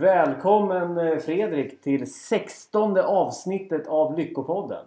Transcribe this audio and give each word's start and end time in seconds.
Välkommen 0.00 0.98
eh, 0.98 1.18
Fredrik 1.18 1.80
till 1.80 2.12
16 2.12 2.96
avsnittet 2.98 3.86
av 3.86 4.18
Lyckopodden. 4.18 4.84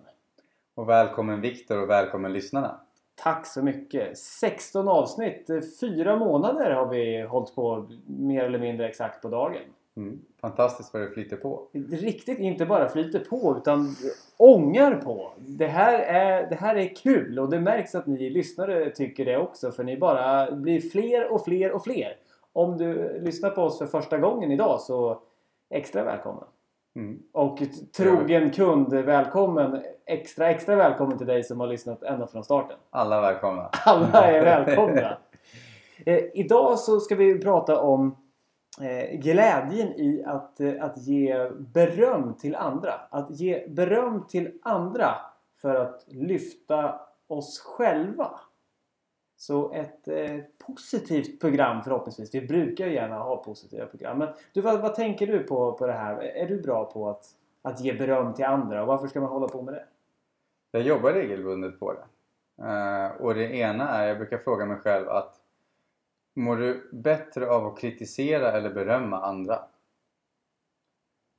Och 0.75 0.89
välkommen 0.89 1.41
Viktor 1.41 1.81
och 1.81 1.89
välkommen 1.89 2.33
lyssnarna. 2.33 2.79
Tack 3.15 3.47
så 3.47 3.63
mycket! 3.63 4.17
16 4.17 4.87
avsnitt, 4.87 5.49
eh, 5.49 5.59
fyra 5.79 6.15
månader 6.15 6.71
har 6.71 6.89
vi 6.89 7.21
hållit 7.21 7.55
på 7.55 7.87
mer 8.05 8.43
eller 8.43 8.59
mindre 8.59 8.87
exakt 8.87 9.21
på 9.21 9.29
dagen. 9.29 9.61
Mm. 9.97 10.19
Fantastiskt 10.41 10.93
vad 10.93 11.03
det 11.03 11.09
flyter 11.09 11.37
på. 11.37 11.67
Riktigt 11.91 12.39
inte 12.39 12.65
bara 12.65 12.89
flyter 12.89 13.19
på 13.19 13.55
utan 13.57 13.95
ångar 14.37 14.95
på. 14.95 15.31
Det 15.37 15.67
här, 15.67 15.99
är, 15.99 16.49
det 16.49 16.55
här 16.55 16.75
är 16.75 16.95
kul 16.95 17.39
och 17.39 17.49
det 17.49 17.59
märks 17.59 17.95
att 17.95 18.07
ni 18.07 18.29
lyssnare 18.29 18.89
tycker 18.89 19.25
det 19.25 19.37
också 19.37 19.71
för 19.71 19.83
ni 19.83 19.97
bara 19.97 20.51
blir 20.51 20.81
fler 20.81 21.31
och 21.31 21.45
fler 21.45 21.71
och 21.71 21.83
fler. 21.83 22.15
Om 22.53 22.77
du 22.77 23.19
lyssnar 23.19 23.49
på 23.49 23.61
oss 23.61 23.77
för 23.77 23.85
första 23.85 24.17
gången 24.17 24.51
idag 24.51 24.81
så 24.81 25.21
extra 25.69 26.03
välkommen. 26.03 26.43
Mm. 26.95 27.19
Och 27.31 27.59
trogen 27.97 28.51
kund 28.51 28.93
välkommen. 28.93 29.83
Extra 30.05 30.49
extra 30.49 30.75
välkommen 30.75 31.17
till 31.17 31.27
dig 31.27 31.43
som 31.43 31.59
har 31.59 31.67
lyssnat 31.67 32.03
ända 32.03 32.27
från 32.27 32.43
starten. 32.43 32.77
Alla 32.89 33.21
välkomna. 33.21 33.69
Alla 33.85 34.27
är 34.27 34.41
välkomna. 34.65 35.17
eh, 36.05 36.19
idag 36.33 36.79
så 36.79 36.99
ska 36.99 37.15
vi 37.15 37.39
prata 37.39 37.81
om 37.81 38.15
eh, 38.81 39.19
glädjen 39.19 39.87
i 39.87 40.23
att, 40.27 40.59
eh, 40.59 40.73
att 40.83 40.97
ge 40.97 41.49
beröm 41.49 42.33
till 42.33 42.55
andra. 42.55 42.93
Att 43.09 43.31
ge 43.31 43.67
beröm 43.67 44.27
till 44.27 44.59
andra 44.63 45.15
för 45.61 45.75
att 45.75 46.05
lyfta 46.07 47.01
oss 47.27 47.59
själva. 47.59 48.39
Så 49.39 49.73
ett 49.73 50.07
eh, 50.07 50.37
positivt 50.57 51.41
program 51.41 51.83
förhoppningsvis. 51.83 52.35
Vi 52.35 52.41
brukar 52.41 52.87
ju 52.87 52.93
gärna 52.93 53.15
ha 53.15 53.43
positiva 53.43 53.85
program. 53.85 54.17
Men 54.17 54.27
du, 54.53 54.61
vad, 54.61 54.81
vad, 54.81 54.95
tänker 54.95 55.27
du 55.27 55.39
på, 55.39 55.73
på 55.73 55.87
det 55.87 55.93
här? 55.93 56.21
Är 56.21 56.47
du 56.47 56.61
bra 56.61 56.85
på 56.85 57.09
att, 57.09 57.25
att 57.61 57.81
ge 57.81 57.93
beröm 57.93 58.33
till 58.33 58.45
andra? 58.45 58.81
Och 58.81 58.87
varför 58.87 59.07
ska 59.07 59.21
man 59.21 59.29
hålla 59.29 59.47
på 59.47 59.61
med 59.61 59.73
det? 59.73 59.85
Jag 60.71 60.81
jobbar 60.81 61.13
regelbundet 61.13 61.79
på 61.79 61.93
det. 61.93 62.05
Uh, 62.63 63.21
och 63.21 63.35
det 63.35 63.55
ena 63.55 63.89
är, 63.89 64.07
jag 64.07 64.17
brukar 64.17 64.37
fråga 64.37 64.65
mig 64.65 64.77
själv 64.77 65.09
att 65.09 65.39
Mår 66.39 66.55
du 66.55 66.89
bättre 66.91 67.49
av 67.49 67.65
att 67.65 67.79
kritisera 67.79 68.51
eller 68.51 68.73
berömma 68.73 69.21
andra? 69.21 69.59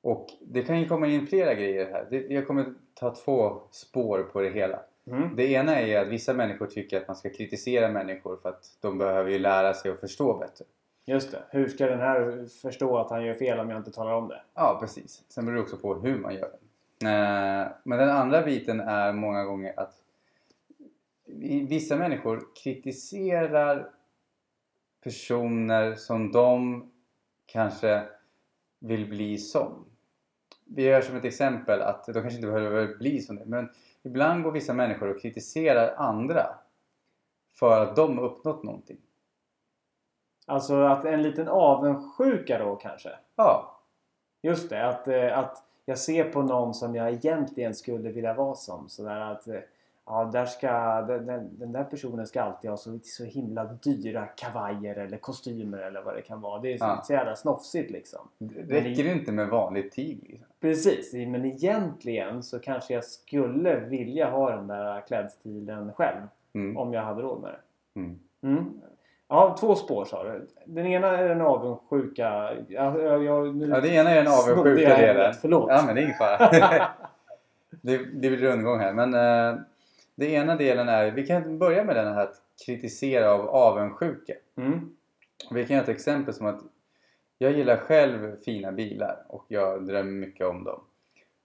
Och 0.03 0.27
det 0.41 0.63
kan 0.63 0.81
ju 0.81 0.89
komma 0.89 1.07
in 1.07 1.27
flera 1.27 1.55
grejer 1.55 1.91
här. 1.91 2.33
Jag 2.33 2.47
kommer 2.47 2.75
ta 2.95 3.15
två 3.15 3.61
spår 3.71 4.23
på 4.23 4.41
det 4.41 4.51
hela. 4.51 4.83
Mm. 5.11 5.37
Det 5.37 5.47
ena 5.47 5.81
är 5.81 6.01
att 6.01 6.09
vissa 6.09 6.35
människor 6.35 6.67
tycker 6.67 6.97
att 7.01 7.09
man 7.09 7.17
ska 7.17 7.31
kritisera 7.31 7.89
människor 7.89 8.37
för 8.37 8.49
att 8.49 8.65
de 8.81 8.99
behöver 8.99 9.31
ju 9.31 9.39
lära 9.39 9.75
sig 9.75 9.91
att 9.91 10.01
förstå 10.01 10.39
bättre. 10.39 10.65
Just 11.05 11.33
det. 11.33 11.43
Hur 11.51 11.69
ska 11.69 11.87
den 11.87 12.01
här 12.01 12.47
förstå 12.63 12.99
att 12.99 13.11
han 13.11 13.25
gör 13.25 13.35
fel 13.35 13.59
om 13.59 13.71
jag 13.71 13.79
inte 13.79 13.91
talar 13.91 14.13
om 14.13 14.29
det? 14.29 14.43
Ja, 14.55 14.79
precis. 14.81 15.25
Sen 15.29 15.45
beror 15.45 15.57
det 15.57 15.63
också 15.63 15.77
på 15.77 15.95
hur 15.95 16.19
man 16.19 16.35
gör 16.35 16.51
det. 16.51 16.59
Eh, 17.09 17.69
men 17.85 17.99
den 17.99 18.11
andra 18.11 18.43
biten 18.43 18.81
är 18.81 19.13
många 19.13 19.45
gånger 19.45 19.81
att 19.81 19.95
vissa 21.69 21.97
människor 21.97 22.43
kritiserar 22.63 23.91
personer 25.03 25.95
som 25.95 26.33
de 26.33 26.85
kanske 27.47 28.03
vill 28.79 29.09
bli 29.09 29.39
som. 29.39 29.85
Vi 30.65 30.83
gör 30.83 31.01
som 31.01 31.17
ett 31.17 31.25
exempel 31.25 31.83
att 31.83 32.07
de 32.07 32.13
kanske 32.13 32.35
inte 32.35 32.53
behöver 32.53 32.97
bli 32.99 33.21
som 33.21 33.37
det 33.37 33.47
men 33.47 33.69
ibland 34.03 34.43
går 34.43 34.53
vissa 34.53 34.73
människor 34.73 35.09
och 35.09 35.21
kritiserar 35.21 35.95
andra 35.97 36.47
för 37.53 37.83
att 37.83 37.97
de 37.97 38.19
har 38.19 38.25
uppnått 38.25 38.63
någonting. 38.63 39.01
Alltså 40.47 40.83
att 40.83 41.05
en 41.05 41.23
liten 41.23 41.49
avundsjuka 41.49 42.59
då 42.59 42.77
kanske? 42.77 43.11
Ja. 43.37 43.81
Just 44.43 44.71
det, 44.71 44.89
att, 44.89 45.09
eh, 45.09 45.39
att 45.39 45.65
jag 45.85 45.99
ser 45.99 46.25
på 46.25 46.43
någon 46.43 46.75
som 46.75 46.95
jag 46.95 47.13
egentligen 47.13 47.75
skulle 47.75 48.13
vilja 48.13 48.35
vara 48.35 48.55
som. 48.55 48.89
Sådär 48.89 49.21
att 49.21 49.49
eh, 49.49 49.61
ja, 50.11 50.31
där 50.33 50.47
ska, 50.47 51.03
den, 51.03 51.49
den, 51.59 51.73
där 51.73 51.85
personen 51.85 52.27
ska 52.27 52.43
alltid 52.43 52.71
ha 52.71 52.77
så, 52.77 52.99
så 53.03 53.25
himla 53.25 53.65
dyra 53.65 54.27
kavajer 54.27 54.97
eller 54.97 55.17
kostymer 55.17 55.79
eller 55.79 56.03
vad 56.03 56.15
det 56.15 56.23
kan 56.23 56.41
vara. 56.41 56.61
Det 56.61 56.73
är 56.73 56.79
så, 56.79 56.85
ja. 56.85 57.03
så 57.05 57.13
jävla 57.13 57.37
snofsigt 57.37 57.91
liksom. 57.91 58.21
Det 58.39 58.81
räcker 58.81 59.05
det 59.05 59.13
inte 59.13 59.33
med 59.33 59.49
vanligt 59.49 59.93
tyg 59.93 60.19
liksom. 60.29 60.47
Precis, 60.61 61.13
men 61.13 61.45
egentligen 61.45 62.43
så 62.43 62.59
kanske 62.59 62.95
jag 62.95 63.05
skulle 63.05 63.81
vilja 63.81 64.31
ha 64.31 64.51
den 64.51 64.67
där 64.67 65.01
klädstilen 65.01 65.93
själv. 65.93 66.21
Mm. 66.53 66.77
Om 66.77 66.93
jag 66.93 67.03
hade 67.03 67.23
råd 67.23 67.41
med 67.41 67.51
det. 67.51 68.01
Mm. 68.01 68.19
Mm. 68.43 68.81
Ja, 69.29 69.57
två 69.61 69.75
spår 69.75 70.05
sa 70.05 70.25
du. 70.25 70.47
Den 70.65 70.87
ena 70.87 71.19
är 71.19 71.29
den 71.29 71.41
avundsjuka. 71.41 72.53
Jag, 72.69 73.23
jag, 73.25 73.55
nu 73.55 73.69
ja, 73.69 73.81
det 73.81 73.89
ena 73.89 74.11
är 74.11 74.25
den 74.25 74.33
avundsjuka 74.33 74.97
delen. 74.97 75.35
Förlåt. 75.41 75.71
Ja, 75.71 75.83
men 75.87 75.95
det 75.95 76.01
är 76.01 76.05
ingen 76.05 76.17
fara. 76.17 76.51
det, 77.83 77.99
det 77.99 78.29
blir 78.29 78.37
rundgång 78.37 78.81
här. 78.81 78.93
Men 78.93 79.15
uh, 79.15 79.61
det 80.21 80.31
ena 80.31 80.57
delen 80.57 80.89
är, 80.89 81.11
vi 81.11 81.27
kan 81.27 81.59
börja 81.59 81.85
med 81.85 81.97
den 81.97 82.15
här 82.15 82.23
att 82.23 82.43
kritisera 82.67 83.33
av 83.33 83.49
avundsjuka. 83.49 84.35
Mm. 84.57 84.97
Vi 85.51 85.67
kan 85.67 85.77
göra 85.77 85.85
ett 85.85 85.89
exempel 85.89 86.35
som 86.35 86.47
att 86.47 86.61
jag 87.39 87.53
gillar 87.53 87.77
själv 87.77 88.37
fina 88.37 88.73
bilar 88.73 89.25
och 89.29 89.45
jag 89.49 89.87
drömmer 89.87 90.27
mycket 90.27 90.47
om 90.47 90.65
dem. 90.65 90.81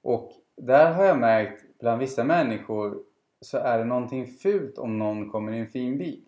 Och 0.02 0.32
där 0.58 0.94
har 0.94 1.06
jag 1.06 1.20
märkt 1.20 1.66
bland 1.80 2.00
vissa 2.00 2.24
människor 2.24 3.04
så 3.42 3.58
är 3.58 3.78
det 3.78 3.86
någonting 3.86 4.28
fult 4.28 4.78
om 4.78 5.00
någon 5.00 5.30
kommer 5.30 5.52
i 5.52 5.60
en 5.60 5.68
fin 5.68 5.98
bil. 5.98 6.26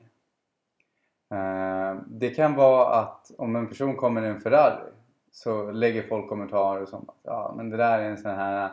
Uh, 1.34 2.02
det 2.08 2.30
kan 2.30 2.56
vara 2.56 2.96
att 2.96 3.32
om 3.38 3.56
en 3.56 3.68
person 3.68 3.96
kommer 3.96 4.26
i 4.26 4.28
en 4.28 4.42
Ferrari 4.42 4.92
så 5.32 5.72
lägger 5.72 6.04
folk 6.04 6.30
kommentarer 6.30 6.86
som 6.86 7.10
att 7.10 7.20
ja 7.24 7.54
men 7.58 7.70
det 7.70 7.78
där 7.78 8.00
är 8.00 8.10
en 8.10 8.18
sån 8.18 8.32
här 8.32 8.72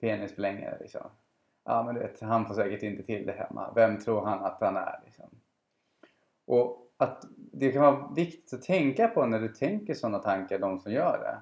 penisförlängare 0.00 0.76
liksom 0.80 1.02
ja 1.64 1.82
men 1.82 1.94
du 1.94 2.00
vet, 2.00 2.20
han 2.20 2.46
får 2.46 2.54
säkert 2.54 2.82
inte 2.82 3.02
till 3.02 3.26
det 3.26 3.32
hemma. 3.32 3.72
Vem 3.74 4.00
tror 4.00 4.24
han 4.24 4.44
att 4.44 4.60
han 4.60 4.76
är? 4.76 5.00
Liksom. 5.04 5.30
Och 6.46 6.84
att 6.96 7.24
det 7.36 7.72
kan 7.72 7.82
vara 7.82 8.08
viktigt 8.16 8.54
att 8.54 8.62
tänka 8.62 9.08
på 9.08 9.26
när 9.26 9.40
du 9.40 9.48
tänker 9.48 9.94
sådana 9.94 10.18
tankar, 10.18 10.58
de 10.58 10.80
som 10.80 10.92
gör 10.92 11.18
det, 11.18 11.38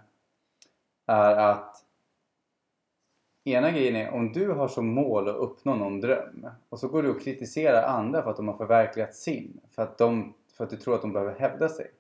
är 1.13 1.37
att 1.37 1.85
ena 3.45 3.71
grejen 3.71 3.97
är 3.97 4.11
om 4.11 4.33
du 4.33 4.51
har 4.51 4.69
som 4.69 4.87
mål 4.87 5.29
att 5.29 5.37
uppnå 5.37 5.75
någon 5.75 6.01
dröm 6.01 6.47
och 6.69 6.79
så 6.79 6.89
går 6.89 7.03
du 7.03 7.11
och 7.11 7.23
kritiserar 7.23 7.83
andra 7.83 8.23
för 8.23 8.31
att 8.31 8.37
de 8.37 8.49
har 8.49 8.57
förverkligat 8.57 9.15
sin, 9.15 9.61
för 9.71 9.83
att, 9.83 9.99
de, 9.99 10.35
för 10.57 10.65
att 10.65 10.71
du 10.71 10.77
tror 10.77 10.95
att 10.95 11.03
de 11.03 11.13
behöver 11.13 11.39
hävda 11.39 11.69
sig. 11.69 11.91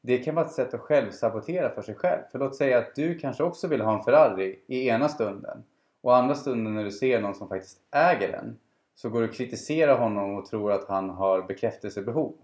Det 0.00 0.18
kan 0.18 0.34
vara 0.34 0.46
ett 0.46 0.52
sätt 0.52 0.74
att 0.74 0.80
självsabotera 0.80 1.70
för 1.70 1.82
sig 1.82 1.94
själv. 1.94 2.22
För 2.32 2.38
låt 2.38 2.56
säga 2.56 2.78
att 2.78 2.94
du 2.94 3.18
kanske 3.18 3.42
också 3.42 3.68
vill 3.68 3.80
ha 3.80 3.98
en 3.98 4.04
Ferrari 4.04 4.58
i 4.66 4.88
ena 4.88 5.08
stunden 5.08 5.64
och 6.00 6.16
andra 6.16 6.34
stunden 6.34 6.74
när 6.74 6.84
du 6.84 6.90
ser 6.90 7.20
någon 7.20 7.34
som 7.34 7.48
faktiskt 7.48 7.80
äger 7.90 8.32
den 8.32 8.58
så 8.94 9.08
går 9.08 9.20
du 9.20 9.28
och 9.28 9.34
kritiserar 9.34 9.98
honom 9.98 10.34
och 10.34 10.46
tror 10.46 10.72
att 10.72 10.88
han 10.88 11.10
har 11.10 11.42
bekräftelsebehov. 11.42 12.34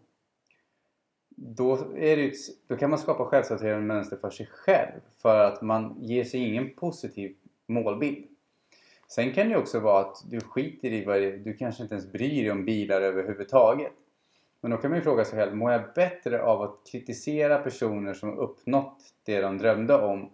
Då, 1.37 1.79
är 1.97 2.17
det, 2.17 2.33
då 2.67 2.77
kan 2.77 2.91
man 2.91 2.99
skapa 2.99 3.25
självsorterande 3.25 3.87
mönster 3.87 4.17
för 4.17 4.31
sig 4.31 4.47
själv 4.47 5.01
för 5.23 5.45
att 5.45 5.63
man 5.63 5.97
ger 6.01 6.25
sig 6.25 6.41
ingen 6.41 6.75
positiv 6.75 7.37
målbild. 7.67 8.27
Sen 9.09 9.33
kan 9.33 9.49
det 9.49 9.57
också 9.57 9.81
vara 9.81 10.01
att 10.01 10.25
du 10.31 10.41
skiter 10.41 10.93
i 10.93 11.05
vad 11.05 11.21
det, 11.21 11.37
du 11.37 11.57
kanske 11.57 11.83
inte 11.83 11.95
ens 11.95 12.13
bryr 12.13 12.43
dig 12.43 12.51
om 12.51 12.65
bilar 12.65 13.01
överhuvudtaget. 13.01 13.93
Men 14.61 14.71
då 14.71 14.77
kan 14.77 14.91
man 14.91 14.99
ju 14.99 15.05
fråga 15.05 15.25
sig 15.25 15.39
själv, 15.39 15.57
mår 15.57 15.73
jag 15.73 15.83
bättre 15.95 16.43
av 16.43 16.63
att 16.63 16.81
kritisera 16.93 17.59
personer 17.59 18.15
som 18.15 18.39
uppnått 18.39 18.99
det 19.25 19.41
de 19.41 19.59
drömde 19.59 19.95
om 19.95 20.31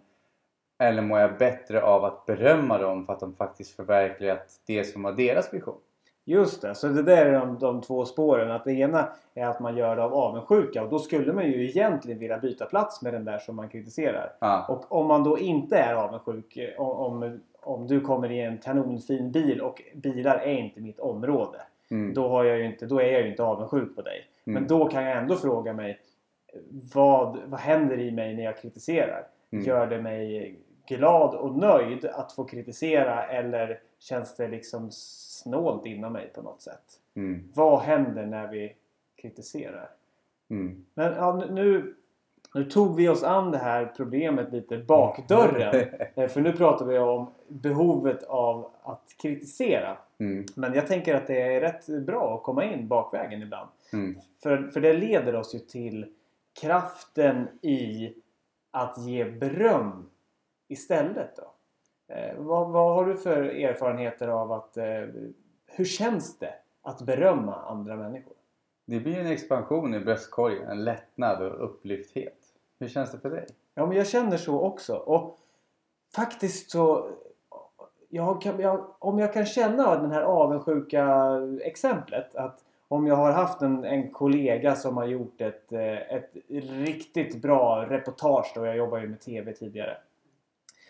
eller 0.81 1.01
mår 1.01 1.19
jag 1.19 1.37
bättre 1.37 1.81
av 1.81 2.05
att 2.05 2.25
berömma 2.25 2.77
dem 2.77 3.05
för 3.05 3.13
att 3.13 3.19
de 3.19 3.33
faktiskt 3.33 3.75
förverkligat 3.75 4.47
det 4.67 4.83
som 4.83 5.03
var 5.03 5.11
deras 5.11 5.53
vision? 5.53 5.77
Just 6.25 6.61
det, 6.61 6.75
så 6.75 6.87
det 6.87 7.03
där 7.03 7.25
är 7.25 7.39
de, 7.39 7.59
de 7.59 7.81
två 7.81 8.05
spåren. 8.05 8.51
Att 8.51 8.65
det 8.65 8.73
ena 8.73 9.09
är 9.33 9.45
att 9.45 9.59
man 9.59 9.77
gör 9.77 9.95
det 9.95 10.03
av 10.03 10.13
avundsjuka 10.13 10.83
och 10.83 10.89
då 10.89 10.99
skulle 10.99 11.33
man 11.33 11.45
ju 11.45 11.69
egentligen 11.69 12.19
vilja 12.19 12.37
byta 12.37 12.65
plats 12.65 13.01
med 13.01 13.13
den 13.13 13.25
där 13.25 13.39
som 13.39 13.55
man 13.55 13.69
kritiserar. 13.69 14.33
Ah. 14.39 14.73
Och 14.73 14.91
om 14.91 15.07
man 15.07 15.23
då 15.23 15.39
inte 15.39 15.77
är 15.77 15.93
avundsjuk, 15.93 16.57
om, 16.77 16.89
om, 16.89 17.39
om 17.61 17.87
du 17.87 18.01
kommer 18.01 18.31
i 18.31 18.41
en 18.41 18.57
kanonfin 18.57 19.31
bil 19.31 19.61
och 19.61 19.81
bilar 19.95 20.37
är 20.37 20.53
inte 20.53 20.81
mitt 20.81 20.99
område. 20.99 21.61
Mm. 21.91 22.13
Då, 22.13 22.27
har 22.27 22.43
jag 22.43 22.57
ju 22.57 22.65
inte, 22.65 22.85
då 22.85 23.01
är 23.01 23.11
jag 23.11 23.21
ju 23.21 23.29
inte 23.29 23.43
avundsjuk 23.43 23.95
på 23.95 24.01
dig. 24.01 24.27
Mm. 24.45 24.53
Men 24.53 24.67
då 24.67 24.87
kan 24.87 25.03
jag 25.03 25.17
ändå 25.17 25.35
fråga 25.35 25.73
mig 25.73 25.99
vad, 26.93 27.37
vad 27.45 27.59
händer 27.59 27.99
i 27.99 28.11
mig 28.11 28.35
när 28.35 28.43
jag 28.43 28.57
kritiserar? 28.57 29.27
Mm. 29.51 29.65
Gör 29.65 29.87
det 29.87 30.01
mig 30.01 30.55
glad 30.87 31.35
och 31.35 31.57
nöjd 31.57 32.05
att 32.05 32.33
få 32.33 32.43
kritisera 32.43 33.27
eller 33.27 33.79
känns 33.99 34.35
det 34.35 34.47
liksom 34.47 34.87
snålt 34.91 35.85
inom 35.85 36.13
mig 36.13 36.31
på 36.35 36.41
något 36.41 36.61
sätt? 36.61 36.99
Mm. 37.15 37.49
Vad 37.53 37.79
händer 37.79 38.25
när 38.25 38.47
vi 38.47 38.75
kritiserar? 39.21 39.89
Mm. 40.49 40.85
Men 40.93 41.13
ja, 41.13 41.45
nu, 41.51 41.95
nu 42.53 42.63
tog 42.63 42.95
vi 42.95 43.09
oss 43.09 43.23
an 43.23 43.51
det 43.51 43.57
här 43.57 43.93
problemet 43.97 44.51
lite 44.51 44.77
bakdörren. 44.77 45.85
Eh, 46.15 46.27
för 46.27 46.41
nu 46.41 46.53
pratar 46.53 46.85
vi 46.85 46.97
om 46.97 47.33
behovet 47.47 48.23
av 48.23 48.71
att 48.83 49.15
kritisera. 49.21 49.97
Mm. 50.19 50.45
Men 50.55 50.73
jag 50.73 50.87
tänker 50.87 51.15
att 51.15 51.27
det 51.27 51.41
är 51.41 51.61
rätt 51.61 52.05
bra 52.05 52.35
att 52.35 52.43
komma 52.43 52.65
in 52.65 52.87
bakvägen 52.87 53.41
ibland. 53.41 53.69
Mm. 53.93 54.15
För, 54.43 54.67
för 54.67 54.81
det 54.81 54.93
leder 54.93 55.35
oss 55.35 55.55
ju 55.55 55.59
till 55.59 56.05
kraften 56.61 57.47
i 57.61 58.13
att 58.71 58.97
ge 58.97 59.25
beröm 59.25 60.09
istället 60.71 61.35
då? 61.35 61.51
Eh, 62.13 62.35
vad, 62.37 62.69
vad 62.69 62.95
har 62.95 63.05
du 63.05 63.15
för 63.15 63.43
erfarenheter 63.43 64.27
av 64.27 64.51
att... 64.51 64.77
Eh, 64.77 65.07
hur 65.65 65.85
känns 65.85 66.39
det 66.39 66.53
att 66.81 67.01
berömma 67.01 67.55
andra 67.55 67.95
människor? 67.95 68.33
Det 68.85 68.99
blir 68.99 69.19
en 69.19 69.27
expansion 69.27 69.95
i 69.95 69.99
bröstkorgen, 69.99 70.69
en 70.69 70.83
lättnad 70.83 71.41
och 71.41 71.63
upplyfthet. 71.63 72.37
Hur 72.79 72.87
känns 72.87 73.11
det 73.11 73.19
för 73.19 73.29
dig? 73.29 73.45
Ja, 73.75 73.85
men 73.85 73.97
jag 73.97 74.07
känner 74.07 74.37
så 74.37 74.59
också. 74.59 74.95
Och 74.95 75.37
faktiskt 76.15 76.71
så... 76.71 77.09
Jag 78.09 78.41
kan, 78.41 78.59
jag, 78.59 78.85
om 78.99 79.19
jag 79.19 79.33
kan 79.33 79.45
känna 79.45 80.01
den 80.01 80.11
här 80.11 80.21
avundsjuka 80.21 81.33
exemplet 81.61 82.35
att 82.35 82.63
om 82.87 83.07
jag 83.07 83.15
har 83.15 83.31
haft 83.31 83.61
en, 83.61 83.83
en 83.83 84.11
kollega 84.11 84.75
som 84.75 84.97
har 84.97 85.05
gjort 85.05 85.41
ett, 85.41 85.71
eh, 85.71 86.15
ett 86.15 86.31
riktigt 86.69 87.41
bra 87.41 87.85
reportage 87.89 88.51
då 88.55 88.65
jag 88.65 88.77
jobbar 88.77 88.97
ju 88.97 89.07
med 89.07 89.19
TV 89.19 89.53
tidigare. 89.53 89.97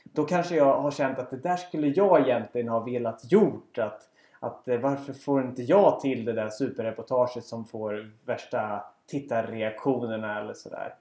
Då 0.03 0.25
kanske 0.25 0.55
jag 0.55 0.81
har 0.81 0.91
känt 0.91 1.19
att 1.19 1.29
det 1.29 1.37
där 1.37 1.55
skulle 1.55 1.87
jag 1.87 2.21
egentligen 2.21 2.67
ha 2.67 2.79
velat 2.79 3.31
gjort. 3.31 3.77
Att, 3.77 4.01
att 4.39 4.67
eh, 4.67 4.79
varför 4.79 5.13
får 5.13 5.41
inte 5.41 5.61
jag 5.61 5.99
till 5.99 6.25
det 6.25 6.33
där 6.33 6.49
superreportaget 6.49 7.43
som 7.43 7.65
får 7.65 8.11
värsta 8.25 8.83
tittarreaktionerna 9.07 10.39
eller 10.39 10.53
sådär. 10.53 10.93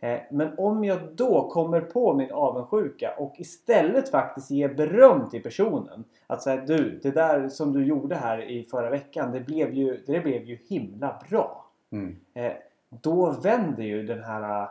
Eh, 0.00 0.20
men 0.30 0.58
om 0.58 0.84
jag 0.84 0.98
då 1.14 1.50
kommer 1.50 1.80
på 1.80 2.14
min 2.14 2.30
avundsjuka 2.32 3.14
och 3.18 3.34
istället 3.38 4.10
faktiskt 4.10 4.50
ger 4.50 4.68
beröm 4.68 5.30
till 5.30 5.42
personen. 5.42 6.04
Att 6.26 6.42
säga 6.42 6.64
du, 6.66 7.00
det 7.02 7.10
där 7.10 7.48
som 7.48 7.72
du 7.72 7.84
gjorde 7.84 8.14
här 8.14 8.50
i 8.50 8.62
förra 8.62 8.90
veckan 8.90 9.32
det 9.32 9.40
blev 9.40 9.74
ju, 9.74 10.02
det 10.06 10.20
blev 10.20 10.44
ju 10.44 10.58
himla 10.68 11.22
bra. 11.30 11.64
Mm. 11.92 12.16
Eh, 12.34 12.52
då 12.88 13.30
vänder 13.30 13.82
ju 13.82 14.02
den 14.02 14.24
här 14.24 14.68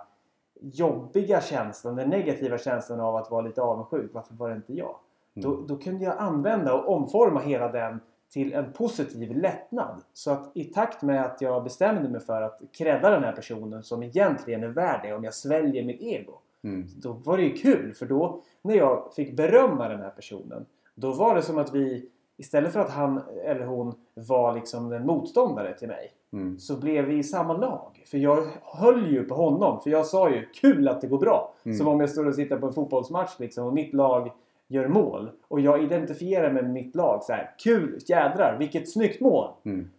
jobbiga 0.64 1.42
känslan, 1.42 1.96
den 1.96 2.10
negativa 2.10 2.58
känslan 2.58 3.00
av 3.00 3.16
att 3.16 3.32
vara 3.32 3.42
lite 3.42 3.62
avundsjuk. 3.62 4.12
Varför 4.14 4.34
var 4.34 4.50
det 4.50 4.56
inte 4.56 4.74
jag? 4.74 4.96
Mm. 5.36 5.50
Då, 5.50 5.62
då 5.68 5.78
kunde 5.78 6.04
jag 6.04 6.18
använda 6.18 6.74
och 6.74 6.94
omforma 6.94 7.40
hela 7.40 7.72
den 7.72 8.00
till 8.30 8.54
en 8.54 8.74
positiv 8.74 9.38
lättnad. 9.38 10.02
Så 10.14 10.32
att 10.32 10.52
i 10.54 10.64
takt 10.64 11.02
med 11.02 11.26
att 11.26 11.42
jag 11.42 11.64
bestämde 11.64 12.10
mig 12.10 12.22
för 12.22 12.42
att 12.42 12.62
credda 12.72 13.10
den 13.10 13.24
här 13.24 13.32
personen 13.32 13.84
som 13.84 14.04
egentligen 14.04 14.64
är 14.64 14.68
värd 14.68 15.00
det 15.04 15.14
om 15.14 15.24
jag 15.24 15.34
sväljer 15.34 15.84
mitt 15.84 16.02
ego. 16.02 16.34
Mm. 16.64 16.88
Då 16.98 17.12
var 17.12 17.38
det 17.38 17.44
ju 17.44 17.54
kul 17.54 17.94
för 17.94 18.06
då 18.06 18.42
när 18.62 18.76
jag 18.76 19.14
fick 19.16 19.38
berömma 19.38 19.88
den 19.88 20.00
här 20.00 20.10
personen 20.10 20.66
då 20.96 21.14
var 21.14 21.36
det 21.36 21.42
som 21.42 21.58
att 21.58 21.74
vi 21.74 22.10
istället 22.38 22.74
för 22.74 22.80
att 22.80 22.90
han 22.90 23.22
eller 23.46 23.66
hon 23.66 23.96
var 24.14 24.54
liksom 24.54 24.92
en 24.92 25.06
motståndare 25.06 25.78
till 25.78 25.88
mig 25.88 26.12
Mm. 26.34 26.60
så 26.60 26.78
blev 26.78 27.06
vi 27.06 27.18
i 27.18 27.24
samma 27.24 27.58
lag. 27.58 28.04
För 28.06 28.18
jag 28.18 28.48
höll 28.64 29.12
ju 29.12 29.24
på 29.24 29.36
honom. 29.36 29.82
För 29.82 29.90
jag 29.90 30.06
sa 30.06 30.30
ju 30.30 30.46
kul 30.46 30.88
att 30.88 31.02
det 31.02 31.08
går 31.08 31.20
bra. 31.20 31.54
Mm. 31.64 31.78
Som 31.78 31.88
om 31.88 32.00
jag 32.00 32.10
står 32.10 32.28
och 32.28 32.36
sitter 32.36 32.58
på 32.58 32.68
en 32.68 32.74
fotbollsmatch 32.74 33.40
liksom 33.40 33.68
och 33.68 33.74
mitt 33.74 33.94
lag 33.94 34.32
gör 34.68 34.88
mål. 34.88 35.32
Och 35.48 35.60
jag 35.60 35.84
identifierar 35.84 36.54
mig 36.54 36.64
med 36.64 36.74
mitt 36.74 36.96
lag. 36.96 37.24
Så 37.24 37.34
här, 37.34 37.56
kul, 37.58 38.00
jädrar, 38.06 38.58
vilket 38.60 38.92
snyggt 38.92 39.22
mål! 39.22 39.52
Mm. 39.66 39.90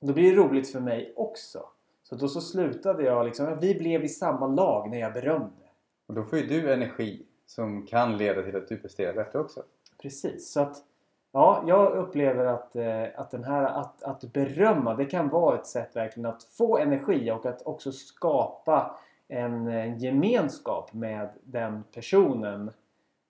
Då 0.00 0.12
blir 0.12 0.30
det 0.30 0.42
roligt 0.42 0.72
för 0.72 0.80
mig 0.80 1.12
också. 1.16 1.62
Så 2.02 2.14
då 2.14 2.28
så 2.28 2.40
slutade 2.40 3.02
jag 3.02 3.26
liksom, 3.26 3.58
vi 3.60 3.74
blev 3.74 4.04
i 4.04 4.08
samma 4.08 4.46
lag 4.46 4.90
när 4.90 4.98
jag 4.98 5.12
berömde. 5.12 5.50
Och 6.06 6.14
då 6.14 6.22
får 6.22 6.38
ju 6.38 6.46
du 6.46 6.72
energi 6.72 7.26
som 7.46 7.86
kan 7.86 8.16
leda 8.16 8.42
till 8.42 8.56
att 8.56 8.68
du 8.68 8.76
presterar 8.76 9.14
bättre 9.14 9.38
också. 9.38 9.62
Precis, 10.02 10.52
så 10.52 10.60
att 10.60 10.76
ja, 11.32 11.64
jag 11.66 11.92
upplever 11.92 12.44
att, 12.44 12.76
eh, 12.76 13.04
att 13.16 13.30
den 13.30 13.44
här 13.44 13.64
att, 13.64 14.02
att 14.02 14.32
berömma 14.32 14.94
det 14.94 15.04
kan 15.04 15.28
vara 15.28 15.58
ett 15.58 15.66
sätt 15.66 15.96
verkligen 15.96 16.26
att 16.30 16.42
få 16.42 16.78
energi 16.78 17.30
och 17.30 17.46
att 17.46 17.62
också 17.66 17.92
skapa 17.92 18.98
en, 19.28 19.98
gemenskap 19.98 20.92
med 20.92 21.28
den 21.42 21.84
personen 21.94 22.70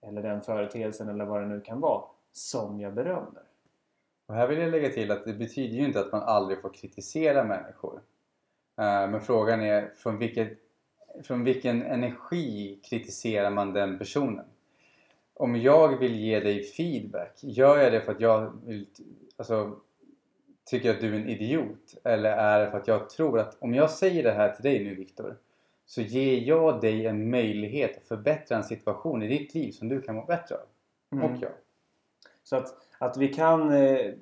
eller 0.02 0.22
den 0.22 0.40
företeelsen 0.40 1.08
eller 1.08 1.24
vad 1.24 1.42
det 1.42 1.46
nu 1.46 1.60
kan 1.60 1.80
vara 1.80 2.02
som 2.32 2.80
jag 2.80 2.94
berömmer. 2.94 3.42
Och 4.26 4.34
här 4.34 4.46
vill 4.46 4.58
jag 4.58 4.70
lägga 4.70 4.88
till 4.88 5.10
att 5.10 5.24
det 5.24 5.32
betyder 5.32 5.76
ju 5.76 5.84
inte 5.84 6.00
att 6.00 6.12
man 6.12 6.22
aldrig 6.22 6.60
får 6.60 6.72
kritisera 6.74 7.44
människor. 7.44 8.00
Eh, 8.78 9.10
men 9.10 9.20
frågan 9.20 9.62
är 9.62 9.92
från, 9.96 10.18
vilket, 10.18 10.58
från 11.22 11.44
vilken 11.44 11.82
energi 11.82 12.80
kritiserar 12.84 13.50
man 13.50 13.72
den 13.72 13.98
personen? 13.98 14.44
Om 15.40 15.56
jag 15.56 15.98
vill 15.98 16.20
ge 16.20 16.40
dig 16.40 16.62
feedback, 16.62 17.38
gör 17.42 17.78
jag 17.78 17.92
det 17.92 18.00
för 18.00 18.12
att 18.12 18.20
jag 18.20 18.52
vill, 18.66 18.86
alltså, 19.36 19.76
tycker 20.64 20.90
att 20.90 21.00
du 21.00 21.14
är 21.14 21.20
en 21.20 21.28
idiot? 21.28 21.94
Eller 22.04 22.30
är 22.30 22.60
det 22.60 22.70
för 22.70 22.78
att 22.78 22.88
jag 22.88 23.10
tror 23.10 23.38
att 23.38 23.56
om 23.60 23.74
jag 23.74 23.90
säger 23.90 24.22
det 24.22 24.32
här 24.32 24.52
till 24.52 24.62
dig 24.62 24.84
nu 24.84 24.94
Viktor 24.94 25.36
så 25.86 26.00
ger 26.00 26.40
jag 26.40 26.80
dig 26.80 27.06
en 27.06 27.30
möjlighet 27.30 27.96
att 27.96 28.04
förbättra 28.04 28.56
en 28.56 28.64
situation 28.64 29.22
i 29.22 29.28
ditt 29.28 29.54
liv 29.54 29.72
som 29.72 29.88
du 29.88 30.02
kan 30.02 30.14
må 30.14 30.24
bättre 30.24 30.54
av. 30.54 30.66
Mm. 31.12 31.24
Och 31.24 31.42
jag. 31.42 31.52
Så 32.44 32.56
att, 32.56 32.74
att 32.98 33.16
vi 33.16 33.28
kan... 33.28 33.72
Eh, 33.72 34.14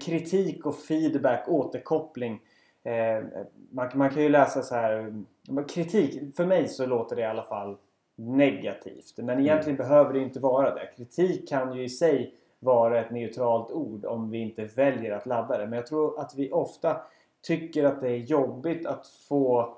kritik 0.00 0.66
och 0.66 0.78
feedback, 0.78 1.48
återkoppling. 1.48 2.40
Eh, 2.82 3.24
man, 3.70 3.90
man 3.94 4.10
kan 4.10 4.22
ju 4.22 4.28
läsa 4.28 4.62
så 4.62 4.74
här... 4.74 5.22
Kritik, 5.68 6.36
för 6.36 6.46
mig 6.46 6.68
så 6.68 6.86
låter 6.86 7.16
det 7.16 7.22
i 7.22 7.26
alla 7.26 7.42
fall 7.42 7.76
negativt. 8.16 9.14
Men 9.18 9.40
egentligen 9.40 9.76
behöver 9.76 10.12
det 10.12 10.20
inte 10.20 10.40
vara 10.40 10.74
det. 10.74 10.86
Kritik 10.96 11.48
kan 11.48 11.76
ju 11.76 11.82
i 11.84 11.88
sig 11.88 12.34
vara 12.60 13.00
ett 13.00 13.10
neutralt 13.10 13.70
ord 13.70 14.04
om 14.04 14.30
vi 14.30 14.38
inte 14.38 14.64
väljer 14.64 15.12
att 15.12 15.26
ladda 15.26 15.58
det. 15.58 15.66
Men 15.66 15.76
jag 15.76 15.86
tror 15.86 16.20
att 16.20 16.34
vi 16.36 16.50
ofta 16.52 16.96
tycker 17.42 17.84
att 17.84 18.00
det 18.00 18.08
är 18.10 18.16
jobbigt 18.16 18.86
att 18.86 19.06
få 19.06 19.76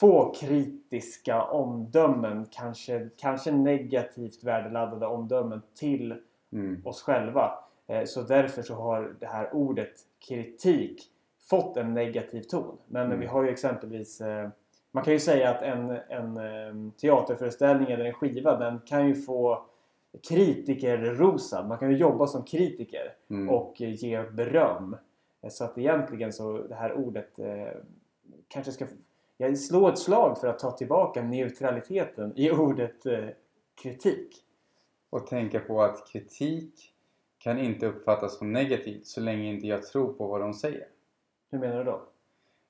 få 0.00 0.34
kritiska 0.40 1.42
omdömen, 1.42 2.46
kanske, 2.50 3.08
kanske 3.16 3.52
negativt 3.52 4.44
värdeladdade 4.44 5.06
omdömen 5.06 5.62
till 5.74 6.14
Mm. 6.52 6.82
oss 6.84 7.02
själva. 7.02 7.50
Eh, 7.86 8.04
Så 8.04 8.22
därför 8.22 8.62
så 8.62 8.74
har 8.74 9.14
det 9.20 9.26
här 9.26 9.54
ordet 9.54 9.92
kritik 10.28 11.02
fått 11.50 11.76
en 11.76 11.94
negativ 11.94 12.42
ton. 12.42 12.76
Men 12.86 13.06
Mm. 13.06 13.20
vi 13.20 13.26
har 13.26 13.42
ju 13.44 13.50
exempelvis 13.50 14.20
eh, 14.20 14.48
man 14.92 15.04
kan 15.04 15.12
ju 15.12 15.20
säga 15.20 15.50
att 15.50 15.62
en, 15.62 15.90
en 16.08 16.36
eh, 16.36 16.92
teaterföreställning 17.00 17.90
eller 17.90 18.04
en 18.04 18.12
skiva 18.14 18.56
den 18.56 18.80
kan 18.86 19.08
ju 19.08 19.14
få 19.14 19.64
kritikerrosad. 20.28 21.68
Man 21.68 21.78
kan 21.78 21.90
ju 21.90 21.96
jobba 21.96 22.26
som 22.26 22.44
kritiker 22.44 23.14
Mm. 23.30 23.50
och 23.50 23.82
eh, 23.82 23.94
ge 24.04 24.22
beröm. 24.22 24.96
Eh, 25.42 25.48
Så 25.50 25.64
att 25.64 25.78
egentligen 25.78 26.32
så 26.32 26.58
det 26.58 26.74
här 26.74 26.92
ordet 26.92 27.38
eh, 27.38 27.80
kanske 28.48 28.72
ska 28.72 28.86
jag 29.36 29.58
slår 29.58 29.88
ett 29.92 29.98
slag 29.98 30.38
för 30.40 30.48
att 30.48 30.58
ta 30.58 30.70
tillbaka 30.70 31.22
neutraliteten 31.22 32.32
i 32.36 32.50
ordet 32.50 33.06
eh, 33.06 33.28
kritik. 33.82 34.36
Och 35.10 35.26
tänka 35.26 35.60
på 35.60 35.82
att 35.82 36.08
kritik 36.12 36.94
kan 37.38 37.58
inte 37.58 37.86
uppfattas 37.86 38.38
som 38.38 38.52
negativt 38.52 39.06
så 39.06 39.20
länge 39.20 39.44
inte 39.52 39.66
jag 39.66 39.82
tror 39.82 40.12
på 40.12 40.26
vad 40.26 40.40
de 40.40 40.54
säger. 40.54 40.86
Hur 41.50 41.58
menar 41.58 41.78
du 41.78 41.84
då? 41.84 42.02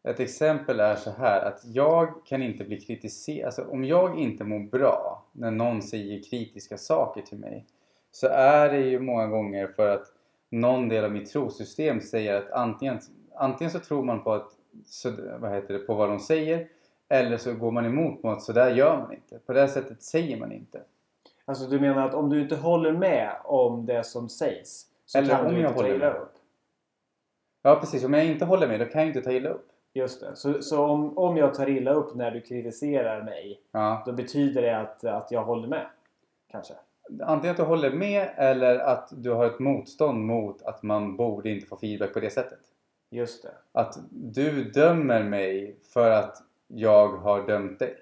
Ett 0.02 0.20
exempel 0.20 0.80
är 0.80 0.96
så 0.96 1.10
här 1.10 1.40
att 1.44 1.60
jag 1.64 2.26
kan 2.26 2.42
inte 2.42 2.64
bli 2.64 2.80
kritiserad. 2.80 3.46
Alltså 3.46 3.64
om 3.64 3.84
jag 3.84 4.18
inte 4.18 4.44
mår 4.44 4.58
bra 4.60 5.24
när 5.32 5.50
någon 5.50 5.82
säger 5.82 6.22
kritiska 6.22 6.78
saker 6.78 7.22
till 7.22 7.38
mig 7.38 7.66
så 8.10 8.26
är 8.26 8.68
det 8.72 8.80
ju 8.80 9.00
många 9.00 9.26
gånger 9.26 9.66
för 9.66 9.88
att 9.88 10.06
någon 10.50 10.88
del 10.88 11.04
av 11.04 11.12
mitt 11.12 11.30
trosystem 11.32 12.00
säger 12.00 12.34
att 12.34 12.50
antingen, 12.50 12.98
antingen 13.34 13.70
så 13.70 13.78
tror 13.78 14.02
man 14.02 14.22
på 14.22 14.32
att 14.32 14.50
så, 14.86 15.12
vad 15.38 15.52
heter 15.52 15.74
det, 15.74 15.78
på 15.78 15.94
vad 15.94 16.08
de 16.08 16.20
säger 16.20 16.68
eller 17.08 17.36
så 17.36 17.54
går 17.54 17.70
man 17.70 17.86
emot 17.86 18.22
på 18.22 18.30
att 18.30 18.42
så 18.42 18.52
där 18.52 18.70
gör 18.74 18.98
man 18.98 19.12
inte. 19.12 19.38
På 19.38 19.52
det 19.52 19.68
sättet 19.68 20.02
säger 20.02 20.36
man 20.36 20.52
inte. 20.52 20.82
Alltså 21.44 21.66
du 21.66 21.80
menar 21.80 22.08
att 22.08 22.14
om 22.14 22.30
du 22.30 22.42
inte 22.42 22.56
håller 22.56 22.92
med 22.92 23.36
om 23.44 23.86
det 23.86 24.04
som 24.04 24.28
sägs 24.28 24.86
så 25.06 25.18
Eller 25.18 25.28
kan 25.36 25.46
om 25.46 25.54
du 25.54 25.60
jag 25.60 25.70
inte 25.70 25.74
ta 25.74 25.82
håller 25.82 25.96
illa 25.96 26.12
med. 26.12 26.22
upp? 26.22 26.32
Ja 27.62 27.76
precis, 27.80 28.04
om 28.04 28.14
jag 28.14 28.24
inte 28.26 28.44
håller 28.44 28.68
med 28.68 28.80
då 28.80 28.86
kan 28.86 29.00
jag 29.00 29.08
inte 29.08 29.22
ta 29.22 29.32
illa 29.32 29.50
upp. 29.50 29.68
Just 29.98 30.20
det. 30.20 30.36
Så, 30.36 30.62
så 30.62 30.84
om, 30.84 31.18
om 31.18 31.36
jag 31.36 31.54
tar 31.54 31.68
illa 31.68 31.92
upp 31.92 32.14
när 32.14 32.30
du 32.30 32.40
kritiserar 32.40 33.22
mig 33.22 33.60
Ja. 33.72 34.02
då 34.06 34.12
betyder 34.12 34.62
det 34.62 34.78
att, 34.78 35.04
att 35.04 35.30
jag 35.30 35.44
håller 35.44 35.68
med? 35.68 35.86
Kanske? 36.50 36.74
Antingen 37.22 37.50
att 37.50 37.56
du 37.56 37.62
håller 37.62 37.90
med 37.90 38.28
eller 38.36 38.78
att 38.78 39.08
du 39.16 39.30
har 39.30 39.46
ett 39.46 39.58
motstånd 39.58 40.24
mot 40.26 40.62
att 40.62 40.82
man 40.82 41.16
borde 41.16 41.50
inte 41.50 41.66
få 41.66 41.76
feedback 41.76 42.12
på 42.14 42.20
det 42.20 42.30
sättet. 42.30 42.58
Just 43.10 43.42
det. 43.42 43.50
Att 43.72 43.98
du 44.10 44.64
dömer 44.64 45.22
mig 45.22 45.76
för 45.92 46.10
att 46.10 46.42
jag 46.66 47.08
har 47.08 47.46
dömt 47.46 47.78
dig. 47.78 47.96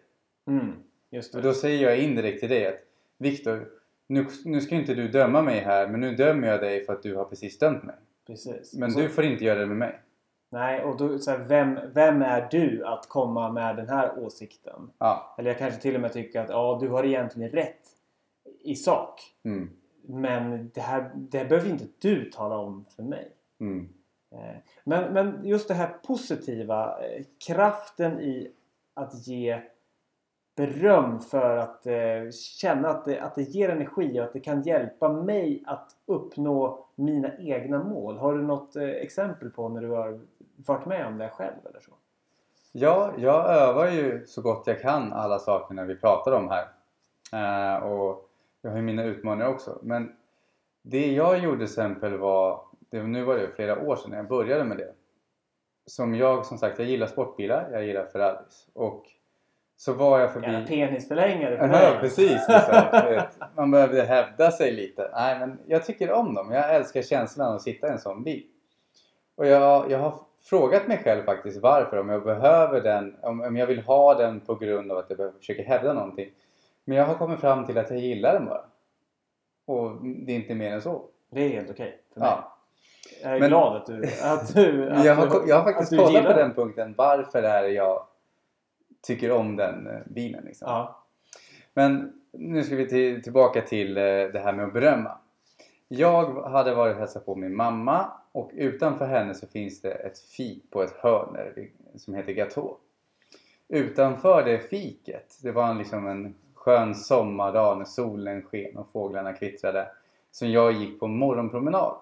Mm. 0.49 0.73
Just 1.11 1.35
Och 1.35 1.43
det. 1.43 1.49
då 1.49 1.55
säger 1.55 1.88
jag 1.88 1.99
indirekt 1.99 2.41
till 2.41 2.49
dig 2.49 2.67
att 2.67 2.79
Viktor, 3.19 3.69
nu, 4.07 4.26
nu 4.45 4.61
ska 4.61 4.75
inte 4.75 4.95
du 4.95 5.09
döma 5.09 5.43
mig 5.43 5.61
här 5.61 5.88
men 5.88 6.00
nu 6.00 6.15
dömer 6.15 6.49
jag 6.49 6.61
dig 6.61 6.85
för 6.85 6.93
att 6.93 7.03
du 7.03 7.17
har 7.17 7.25
precis 7.25 7.59
dömt 7.59 7.83
mig. 7.83 7.95
Precis. 8.26 8.75
Men 8.75 8.93
så, 8.93 9.00
du 9.00 9.09
får 9.09 9.25
inte 9.25 9.45
göra 9.45 9.59
det 9.59 9.67
med 9.67 9.76
mig. 9.76 10.00
Nej, 10.50 10.85
och 10.85 10.97
då, 10.97 11.19
så 11.19 11.31
här, 11.31 11.38
vem, 11.38 11.79
vem 11.95 12.23
är 12.23 12.49
du 12.50 12.87
att 12.87 13.09
komma 13.09 13.53
med 13.53 13.76
den 13.76 13.88
här 13.88 14.19
åsikten? 14.19 14.91
Ja. 14.99 15.35
Eller 15.38 15.50
jag 15.50 15.59
kanske 15.59 15.81
till 15.81 15.95
och 15.95 16.00
med 16.00 16.12
tycker 16.12 16.41
att 16.41 16.49
ja, 16.49 16.79
du 16.81 16.88
har 16.88 17.05
egentligen 17.05 17.50
rätt 17.50 17.83
i 18.61 18.75
sak. 18.76 19.21
Mm. 19.45 19.71
Men 20.09 20.71
det 20.75 20.81
här 20.81 21.11
det 21.15 21.38
här 21.38 21.45
behöver 21.45 21.71
inte 21.71 21.87
du 21.99 22.31
tala 22.31 22.59
om 22.59 22.85
för 22.97 23.03
mig. 23.03 23.33
Mm. 23.61 23.88
Eh, 24.33 24.57
Men, 24.85 25.12
men 25.12 25.45
just 25.45 25.69
det 25.69 25.75
här 25.75 25.88
positiva, 25.88 26.99
eh, 27.05 27.25
kraften 27.47 28.21
i 28.21 28.53
att 28.95 29.26
ge 29.26 29.61
beröm 30.57 31.19
för 31.19 31.57
att 31.57 31.87
eh, 31.87 32.31
känna 32.61 32.89
att 32.89 33.05
det, 33.05 33.21
att 33.21 33.35
det 33.35 33.43
ger 33.43 33.69
energi 33.69 34.21
och 34.21 34.25
att 34.25 34.33
det 34.33 34.41
kan 34.41 34.63
hjälpa 34.63 35.13
mig 35.13 35.63
att 35.67 35.91
uppnå 36.07 36.87
mina 36.95 37.37
egna 37.39 37.85
mål. 37.85 38.19
Har 38.19 38.35
du 38.35 38.43
något 38.43 38.77
eh, 38.77 38.89
exempel 38.89 39.51
på 39.51 39.69
när 39.69 39.81
du 39.81 39.89
har 39.89 40.21
varit 40.57 40.87
med 40.87 41.07
om 41.07 41.19
det 41.19 41.29
själv 41.29 41.67
eller 41.71 41.81
så? 41.81 41.93
Ja, 42.73 43.13
jag 43.19 43.51
övar 43.51 43.91
ju 43.91 44.27
så 44.27 44.43
gott 44.43 44.67
jag 44.67 44.81
kan 44.81 45.13
alla 45.13 45.39
sakerna 45.39 45.85
vi 45.85 45.97
pratar 45.97 46.33
om 46.33 46.51
här. 46.51 46.69
Eh, 47.33 47.83
och 47.83 48.31
jag 48.63 48.71
har 48.71 48.77
ju 48.77 48.83
mina 48.83 49.05
utmaningar 49.05 49.49
också. 49.49 49.79
Men 49.83 50.17
det 50.83 51.13
jag 51.13 51.39
gjorde 51.39 51.57
till 51.57 51.65
exempel 51.65 52.19
var, 52.19 52.61
det, 52.91 53.03
nu 53.03 53.25
var 53.25 53.35
det 53.35 53.49
flera 53.49 53.89
år 53.89 53.97
sedan 53.97 54.13
jag 54.13 54.29
började 54.29 54.65
med 54.65 54.77
det. 54.77 54.93
Som 55.87 56.15
jag, 56.15 56.47
som 56.47 56.59
sagt, 56.59 56.79
jag 56.79 56.89
gillar 56.89 57.07
sportbilar, 57.07 57.69
jag 57.73 57.85
gillar 57.85 58.07
Ferraris. 58.07 58.69
Och 58.73 59.07
så 59.76 59.92
var 59.92 60.18
jag 60.21 60.33
förbi... 60.33 60.47
Gärna 60.47 60.66
penisförlängare 60.66 61.56
för 61.59 61.64
Ja, 61.64 61.71
mig. 61.73 61.97
precis. 62.00 62.30
Liksom. 62.49 63.23
Man 63.56 63.71
behövde 63.71 64.02
hävda 64.02 64.50
sig 64.50 64.73
lite. 64.73 65.11
Nej, 65.14 65.38
men 65.38 65.59
jag 65.66 65.85
tycker 65.85 66.12
om 66.12 66.35
dem. 66.35 66.52
Jag 66.52 66.75
älskar 66.75 67.02
känslan 67.02 67.49
av 67.49 67.54
att 67.54 67.62
sitta 67.62 67.87
i 67.88 67.90
en 67.90 67.99
sån 67.99 68.23
bil. 68.23 68.42
Och 69.37 69.47
jag, 69.47 69.90
jag 69.90 69.99
har 69.99 70.14
frågat 70.45 70.87
mig 70.88 70.99
själv 71.04 71.25
faktiskt 71.25 71.62
varför. 71.62 71.99
Om 72.00 72.09
jag 72.09 72.23
behöver 72.25 72.80
den. 72.80 73.16
Om, 73.23 73.40
om 73.40 73.56
jag 73.56 73.66
vill 73.66 73.80
ha 73.83 74.14
den 74.14 74.40
på 74.40 74.54
grund 74.54 74.92
av 74.92 74.99
att 74.99 75.11
jag 75.11 75.35
försöka 75.38 75.62
hävda 75.62 75.92
någonting. 75.92 76.30
Men 76.85 76.97
jag 76.97 77.04
har 77.04 77.14
kommit 77.14 77.40
fram 77.40 77.66
till 77.66 77.78
att 77.78 77.90
jag 77.90 77.99
gillar 77.99 78.33
den 78.33 78.47
bara. 78.47 78.64
Och 79.66 79.90
det 80.04 80.33
är 80.33 80.37
inte 80.37 80.54
mer 80.54 80.73
än 80.73 80.83
så. 80.83 81.02
Det 81.30 81.40
är 81.45 81.49
helt 81.49 81.71
okej 81.71 81.99
för 82.12 82.21
mig. 82.21 82.28
Ja. 82.28 82.52
Jag 83.23 83.33
är 83.37 83.40
Men- 83.40 83.49
glad 83.49 83.76
att 83.76 83.87
du... 83.87 84.02
Att 84.23 84.54
du 84.54 84.90
att 84.92 85.04
Jag 85.04 85.14
har, 85.14 85.42
jag 85.47 85.56
har 85.56 85.64
faktiskt 85.73 85.97
kollat 86.02 86.25
på 86.26 86.33
den 86.33 86.54
punkten. 86.54 86.95
Varför 86.99 87.42
är 87.42 87.64
jag 87.68 88.06
tycker 89.07 89.31
om 89.31 89.57
den 89.57 89.87
eh, 89.87 90.01
bilen. 90.07 90.45
Liksom. 90.45 90.69
Ja. 90.69 91.05
Men 91.75 92.13
nu 92.33 92.63
ska 92.63 92.77
vi 92.77 92.89
till, 92.89 93.23
tillbaka 93.23 93.61
till 93.63 93.97
eh, 93.97 94.03
det 94.03 94.43
här 94.45 94.53
med 94.53 94.67
att 94.67 94.73
berömma. 94.73 95.19
Jag 95.89 96.43
hade 96.43 96.75
varit 96.75 96.95
och 96.95 97.01
hälsat 97.01 97.27
på 97.27 97.35
min 97.35 97.57
mamma 97.57 98.13
och 98.33 98.51
utanför 98.55 99.07
henne 99.07 99.35
så 99.35 99.47
finns 99.47 99.81
det 99.81 99.93
ett 99.93 100.19
fik 100.19 100.71
på 100.71 100.83
ett 100.83 100.93
hörn 100.93 101.37
som 101.97 102.15
heter 102.15 102.33
Gatå. 102.33 102.77
Utanför 103.69 104.45
det 104.45 104.59
fiket, 104.59 105.39
det 105.43 105.53
var 105.53 105.69
en, 105.69 105.79
liksom 105.79 106.07
en 106.07 106.35
skön 106.55 106.95
sommardag 106.95 107.79
när 107.79 107.85
solen 107.85 108.43
sken 108.43 108.77
och 108.77 108.89
fåglarna 108.93 109.33
kvittrade. 109.33 109.89
Som 110.31 110.51
jag 110.51 110.73
gick 110.73 111.01
på 111.01 111.07
morgonpromenad. 111.07 111.97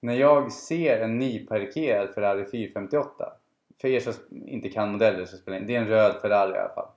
När 0.00 0.14
jag 0.14 0.52
ser 0.52 1.00
en 1.00 1.18
nyparkerad 1.18 2.10
Ferrari 2.14 2.44
458. 2.50 3.32
För 3.80 3.88
er 3.88 4.00
som 4.00 4.12
inte 4.30 4.68
kan 4.68 4.92
modeller 4.92 5.24
så 5.24 5.36
spelar 5.36 5.60
det. 5.60 5.66
Det 5.66 5.76
är 5.76 5.80
en 5.80 5.88
röd 5.88 6.20
Ferrari 6.22 6.54
i 6.54 6.58
alla 6.58 6.74
fall. 6.74 6.88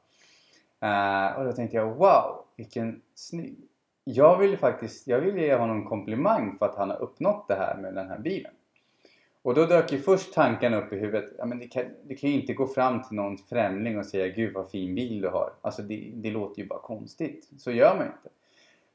Uh, 0.84 1.40
och 1.40 1.46
då 1.46 1.52
tänkte 1.52 1.78
jag 1.78 1.96
wow, 1.96 2.46
vilken 2.56 3.02
snygg. 3.16 3.58
Jag 4.04 4.38
vill 4.38 4.58
faktiskt 4.58 5.08
jag 5.08 5.20
vill 5.20 5.38
ge 5.38 5.56
honom 5.56 5.78
en 5.78 5.86
komplimang 5.86 6.58
för 6.60 6.66
att 6.66 6.78
han 6.78 6.90
har 6.90 7.02
uppnått 7.02 7.48
det 7.48 7.56
här 7.56 7.78
med 7.78 7.94
den 7.94 8.08
här 8.08 8.20
bilen. 8.20 8.52
Och 9.42 9.56
då 9.56 9.66
dök 9.66 9.92
ju 9.92 10.00
först 10.00 10.34
tanken 10.34 10.74
upp 10.74 10.94
i 10.94 11.00
huvudet. 11.00 11.34
Ja, 11.38 11.46
men 11.46 11.60
det, 11.60 11.68
kan, 11.68 11.84
det 12.04 12.16
kan 12.16 12.30
ju 12.30 12.42
inte 12.42 12.54
gå 12.54 12.68
fram 12.68 13.04
till 13.04 13.16
någon 13.16 13.38
främling 13.38 13.98
och 13.98 14.06
säga 14.06 14.28
Gud 14.28 14.54
vad 14.54 14.70
fin 14.70 14.96
bil 14.96 15.22
du 15.22 15.28
har. 15.28 15.54
Alltså 15.62 15.82
det, 15.82 16.12
det 16.16 16.32
låter 16.32 16.62
ju 16.62 16.68
bara 16.68 16.80
konstigt. 16.80 17.50
Så 17.58 17.72
gör 17.72 17.96
man 17.96 18.06
inte. 18.06 18.30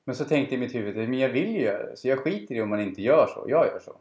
Men 0.04 0.14
så 0.14 0.24
tänkte 0.24 0.54
jag 0.54 0.62
i 0.62 0.66
mitt 0.66 0.74
huvud, 0.74 1.08
men 1.08 1.18
jag 1.18 1.28
vill 1.28 1.52
ju 1.52 1.60
göra 1.60 1.86
det. 1.86 1.96
Så 1.96 2.08
jag 2.08 2.18
skiter 2.18 2.54
i 2.54 2.62
om 2.62 2.68
man 2.68 2.80
inte 2.80 3.02
gör 3.02 3.26
så. 3.34 3.44
Jag 3.48 3.66
gör 3.66 3.80
så. 3.80 3.96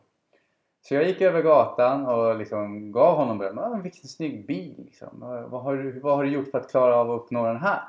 Så 0.88 0.94
jag 0.96 1.04
gick 1.08 1.22
över 1.22 1.42
gatan 1.42 2.06
och 2.06 2.38
liksom 2.38 2.92
gav 2.92 3.16
honom 3.18 3.38
beröm. 3.38 3.58
Ah, 3.58 3.80
vilken 3.84 4.08
snygg 4.08 4.46
bil! 4.46 4.76
Liksom. 4.86 5.10
"Vad- 5.50 5.62
har 5.64 5.76
du, 5.76 6.00
vad 6.00 6.16
har 6.16 6.24
du 6.24 6.30
gjort 6.30 6.52
för 6.52 6.58
att 6.58 6.72
klara 6.72 6.96
av 6.96 7.12
att 7.12 7.22
uppnå 7.22 7.46
den 7.48 7.58
här? 7.58 7.80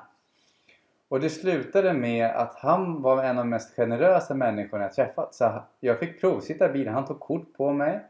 Och 1.08 1.20
det 1.20 1.30
slutade 1.30 1.92
med 1.92 2.30
att 2.30 2.54
han 2.54 3.02
var 3.02 3.22
en 3.24 3.38
av 3.38 3.44
de 3.44 3.48
mest 3.50 3.76
generösa 3.76 4.34
människorna 4.34 4.84
jag 4.84 4.92
träffat. 4.92 5.34
Så 5.34 5.62
jag 5.80 5.98
fick 5.98 6.20
provsitta 6.20 6.68
bilen. 6.68 6.94
Han 6.94 7.04
tog 7.04 7.20
kort 7.20 7.56
på 7.56 7.72
mig. 7.72 8.00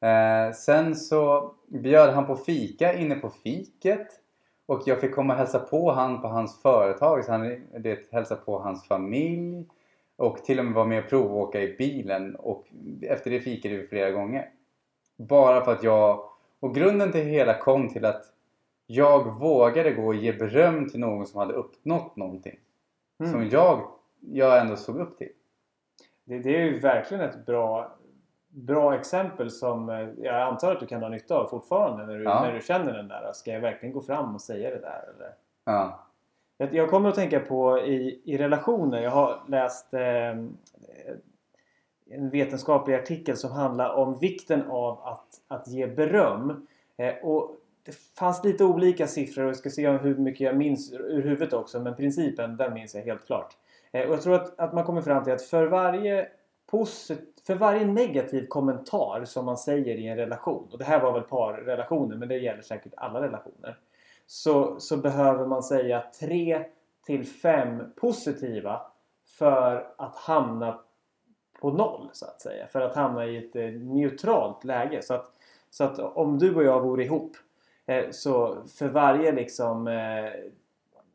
Eh, 0.00 0.52
sen 0.54 0.94
så 0.96 1.50
bjöd 1.68 2.14
han 2.14 2.26
på 2.26 2.36
fika 2.36 2.92
inne 2.94 3.14
på 3.14 3.28
fiket. 3.30 4.06
Och 4.66 4.82
jag 4.86 5.00
fick 5.00 5.14
komma 5.14 5.32
och 5.32 5.38
hälsa 5.38 5.58
på 5.58 5.92
han 5.92 6.20
på 6.20 6.28
hans 6.28 6.62
företag. 6.62 7.24
Så 7.24 7.32
han 7.32 7.62
det, 7.78 8.12
hälsa 8.12 8.36
på 8.36 8.58
hans 8.58 8.88
familj. 8.88 9.66
Och 10.16 10.44
till 10.44 10.58
och 10.58 10.64
med 10.64 10.74
vara 10.74 10.86
med 10.86 11.04
och 11.04 11.10
provåka 11.10 11.60
i 11.60 11.76
bilen. 11.76 12.36
Och 12.36 12.66
efter 13.02 13.30
det 13.30 13.40
fikade 13.40 13.76
vi 13.76 13.86
flera 13.86 14.10
gånger. 14.10 14.50
Bara 15.16 15.64
för 15.64 15.72
att 15.72 15.82
jag... 15.82 16.28
Och 16.60 16.74
grunden 16.74 17.12
till 17.12 17.24
hela 17.24 17.58
kom 17.58 17.88
till 17.88 18.04
att 18.04 18.24
jag 18.86 19.38
vågade 19.40 19.90
gå 19.90 20.06
och 20.06 20.14
ge 20.14 20.32
beröm 20.32 20.88
till 20.88 21.00
någon 21.00 21.26
som 21.26 21.40
hade 21.40 21.54
uppnått 21.54 22.16
någonting. 22.16 22.58
Mm. 23.20 23.32
Som 23.32 23.48
jag, 23.48 23.88
jag 24.20 24.60
ändå 24.60 24.76
såg 24.76 24.96
upp 24.96 25.18
till. 25.18 25.30
Det, 26.24 26.38
det 26.38 26.56
är 26.56 26.64
ju 26.64 26.78
verkligen 26.78 27.24
ett 27.24 27.46
bra, 27.46 27.96
bra 28.48 28.94
exempel 28.94 29.50
som 29.50 29.88
eh, 29.88 30.08
jag 30.18 30.40
antar 30.42 30.72
att 30.72 30.80
du 30.80 30.86
kan 30.86 31.02
ha 31.02 31.08
nytta 31.08 31.36
av 31.36 31.46
fortfarande 31.46 32.06
när 32.06 32.18
du, 32.18 32.24
Ja. 32.24 32.42
när 32.42 32.52
du 32.52 32.60
känner 32.60 32.92
den 32.92 33.08
där. 33.08 33.32
Ska 33.32 33.50
jag 33.52 33.60
verkligen 33.60 33.92
gå 33.92 34.00
fram 34.00 34.34
och 34.34 34.40
säga 34.40 34.70
det 34.70 34.80
där? 34.80 35.04
Eller? 35.16 35.34
Ja. 35.64 36.00
Jag- 36.56 36.90
kommer 36.90 37.08
att 37.08 37.14
tänka 37.14 37.40
på 37.40 37.78
i, 37.78 38.20
i 38.24 38.38
relationer. 38.38 39.02
Jag 39.02 39.10
har 39.10 39.42
läst 39.48 39.94
eh, 39.94 40.28
en 42.10 42.30
vetenskaplig 42.30 42.94
artikel 42.94 43.36
som 43.36 43.52
handlar 43.52 43.94
om 43.94 44.18
vikten 44.18 44.62
av 44.70 45.00
att, 45.04 45.26
att 45.48 45.68
ge 45.68 45.86
beröm. 45.86 46.66
Eh, 46.96 47.14
och 47.22 47.56
det 47.82 47.94
fanns 48.18 48.44
lite 48.44 48.64
olika 48.64 49.06
siffror 49.06 49.42
och 49.44 49.48
jag 49.48 49.56
ska 49.56 49.70
se 49.70 49.88
hur 49.90 50.16
mycket 50.16 50.40
jag 50.40 50.56
minns 50.56 50.92
ur 50.92 51.22
huvudet 51.22 51.52
också. 51.52 51.80
Men 51.80 51.96
principen 51.96 52.56
den 52.56 52.74
minns 52.74 52.94
jag 52.94 53.02
helt 53.02 53.26
klart. 53.26 53.56
Eh, 53.92 54.06
och 54.08 54.12
jag 54.14 54.22
tror 54.22 54.34
att, 54.34 54.58
att 54.60 54.72
man 54.72 54.84
kommer 54.84 55.00
fram 55.02 55.24
till 55.24 55.32
att 55.32 55.42
för 55.42 55.66
varje, 55.66 56.28
posit- 56.70 57.42
för 57.46 57.54
varje 57.54 57.86
negativ 57.86 58.46
kommentar 58.46 59.24
som 59.24 59.44
man 59.44 59.56
säger 59.56 59.94
i 59.96 60.06
en 60.06 60.16
relation. 60.16 60.68
Och 60.72 60.78
det 60.78 60.84
här 60.84 61.00
var 61.00 61.12
väl 61.12 61.22
parrelationer 61.22 62.16
men 62.16 62.28
det 62.28 62.38
gäller 62.38 62.62
säkert 62.62 62.92
alla 62.96 63.20
relationer 63.22 63.76
så, 64.26 64.80
så 64.80 64.96
behöver 64.96 65.46
man 65.46 65.62
säga 65.62 66.04
3 66.20 66.64
till 67.06 67.26
5 67.26 67.82
positiva 67.96 68.82
för 69.38 69.94
att 69.98 70.16
hamna 70.16 70.80
på 71.60 71.70
noll 71.70 72.08
så 72.12 72.26
att 72.26 72.40
säga. 72.40 72.66
För 72.66 72.80
att 72.80 72.94
hamna 72.94 73.26
i 73.26 73.36
ett 73.36 73.56
eh, 73.56 73.64
neutralt 73.64 74.64
läge. 74.64 75.02
Så 75.02 75.14
att, 75.14 75.30
så 75.70 75.84
att 75.84 75.98
om 75.98 76.38
du 76.38 76.54
och 76.54 76.64
jag 76.64 76.80
vore 76.80 77.04
ihop 77.04 77.36
eh, 77.86 78.04
så 78.10 78.56
för 78.78 78.88
varje 78.88 79.32
liksom 79.32 79.88
eh, 79.88 80.30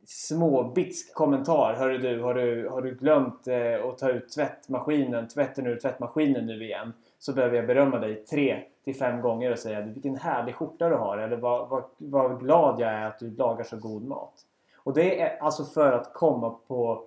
småbitsk 0.06 1.14
kommentar. 1.14 1.74
Hörru 1.74 1.98
du, 1.98 2.22
har 2.22 2.34
du, 2.34 2.70
har 2.70 2.82
du 2.82 2.96
glömt 2.96 3.48
eh, 3.48 3.86
att 3.86 3.98
ta 3.98 4.10
ut 4.10 4.30
tvättmaskinen, 4.30 5.28
tvätten 5.28 5.68
ur 5.68 5.80
tvättmaskinen 5.80 6.46
nu 6.46 6.64
igen? 6.64 6.94
Så 7.20 7.34
behöver 7.34 7.56
jag 7.56 7.68
berömma 7.68 8.00
dig 8.00 8.26
tre 8.26 8.64
till 8.90 9.00
fem 9.00 9.22
gånger 9.22 9.52
och 9.52 9.60
säga 9.60 9.82
vilken 9.82 10.16
härlig 10.16 10.56
skjorta 10.56 10.90
du 10.90 10.96
har 10.96 11.18
eller 11.18 11.38
vad, 11.38 11.70
vad, 11.70 11.84
vad 11.98 12.40
glad 12.40 12.80
jag 12.80 12.90
är 12.90 13.06
att 13.06 13.20
du 13.20 13.32
lagar 13.32 13.64
så 13.64 13.78
god 13.78 14.04
mat. 14.04 14.46
Och 14.76 14.94
det 14.94 15.22
är 15.22 15.38
alltså 15.38 15.66
för 15.66 15.92
att 15.92 16.14
komma 16.14 16.50
på, 16.68 17.04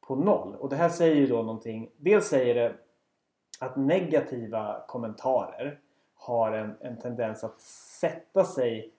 på 0.00 0.16
noll. 0.16 0.56
Och 0.56 0.68
det 0.68 0.76
här 0.76 0.88
säger 0.88 1.14
ju 1.14 1.26
då 1.26 1.36
någonting. 1.36 1.90
Dels 1.96 2.28
säger 2.28 2.54
det 2.54 2.74
att 3.60 3.76
negativa 3.76 4.82
kommentarer 4.88 5.80
har 6.14 6.52
en, 6.52 6.76
en 6.80 6.98
tendens 6.98 7.44
att 7.44 7.60
sätta 8.00 8.44
sig 8.44 8.92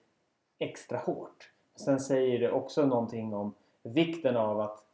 extra 0.58 0.98
hårt. 0.98 1.50
Sen 1.76 2.00
säger 2.00 2.38
det 2.38 2.50
också 2.50 2.86
någonting 2.86 3.34
om 3.34 3.54
vikten 3.82 4.36
av 4.36 4.60
att 4.60 4.84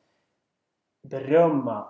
berömma 1.02 1.88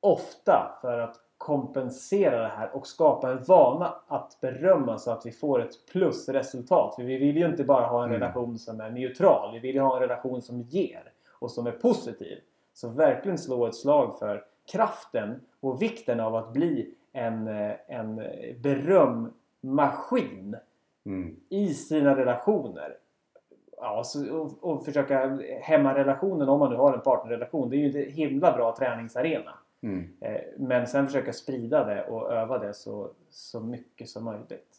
ofta 0.00 0.78
för 0.80 0.98
att 0.98 1.16
kompensera 1.40 2.42
det 2.42 2.48
här 2.48 2.70
och 2.76 2.86
skapa 2.86 3.30
en 3.30 3.42
vana 3.44 3.94
att 4.08 4.38
berömma 4.40 4.98
så 4.98 5.10
att 5.10 5.26
vi 5.26 5.30
får 5.32 5.62
ett 5.62 5.86
plusresultat. 5.92 6.94
För 6.94 7.02
vi 7.02 7.16
vill 7.18 7.36
ju 7.36 7.46
inte 7.46 7.64
bara 7.64 7.86
ha 7.86 8.04
en 8.04 8.08
Mm. 8.10 8.20
relation 8.20 8.58
som 8.58 8.80
är 8.80 8.90
neutral. 8.90 9.52
Vi 9.52 9.58
vill 9.58 9.74
ju 9.74 9.80
ha 9.80 9.94
en 9.96 10.00
relation 10.02 10.42
som 10.42 10.60
ger 10.62 11.02
och 11.38 11.50
som 11.50 11.66
är 11.66 11.70
positiv. 11.72 12.38
Så 12.74 12.88
verkligen 12.88 13.38
slå 13.38 13.66
ett 13.66 13.74
slag 13.74 14.18
för 14.18 14.44
kraften 14.72 15.40
och 15.60 15.82
vikten 15.82 16.20
av 16.20 16.36
att 16.36 16.52
bli 16.52 16.94
en, 17.12 17.48
eh, 17.48 17.72
en 17.88 18.16
berömmaskin 19.62 20.56
Mm. 21.06 21.36
i 21.48 21.74
sina 21.74 22.16
relationer. 22.16 22.96
Ja, 23.76 24.04
så, 24.04 24.36
och, 24.40 24.50
och 24.60 24.84
försöka 24.84 25.38
hämma 25.62 25.94
relationen 25.94 26.48
om 26.48 26.58
man 26.58 26.70
nu 26.70 26.76
har 26.76 26.92
en 26.94 27.00
partnerrelation. 27.00 27.70
Det 27.70 27.76
är 27.76 27.78
ju 27.78 28.04
en 28.06 28.12
himla 28.12 28.52
bra 28.52 28.74
träningsarena. 28.76 29.50
Mm. 29.82 30.16
Eh, 30.20 30.40
Men 30.56 30.86
sen 30.86 31.06
försöka 31.06 31.32
sprida 31.32 31.84
det 31.84 32.04
och 32.04 32.32
öva 32.32 32.58
det 32.58 32.74
så, 32.74 33.10
så 33.30 33.60
mycket 33.60 34.08
som 34.08 34.24
möjligt. 34.24 34.76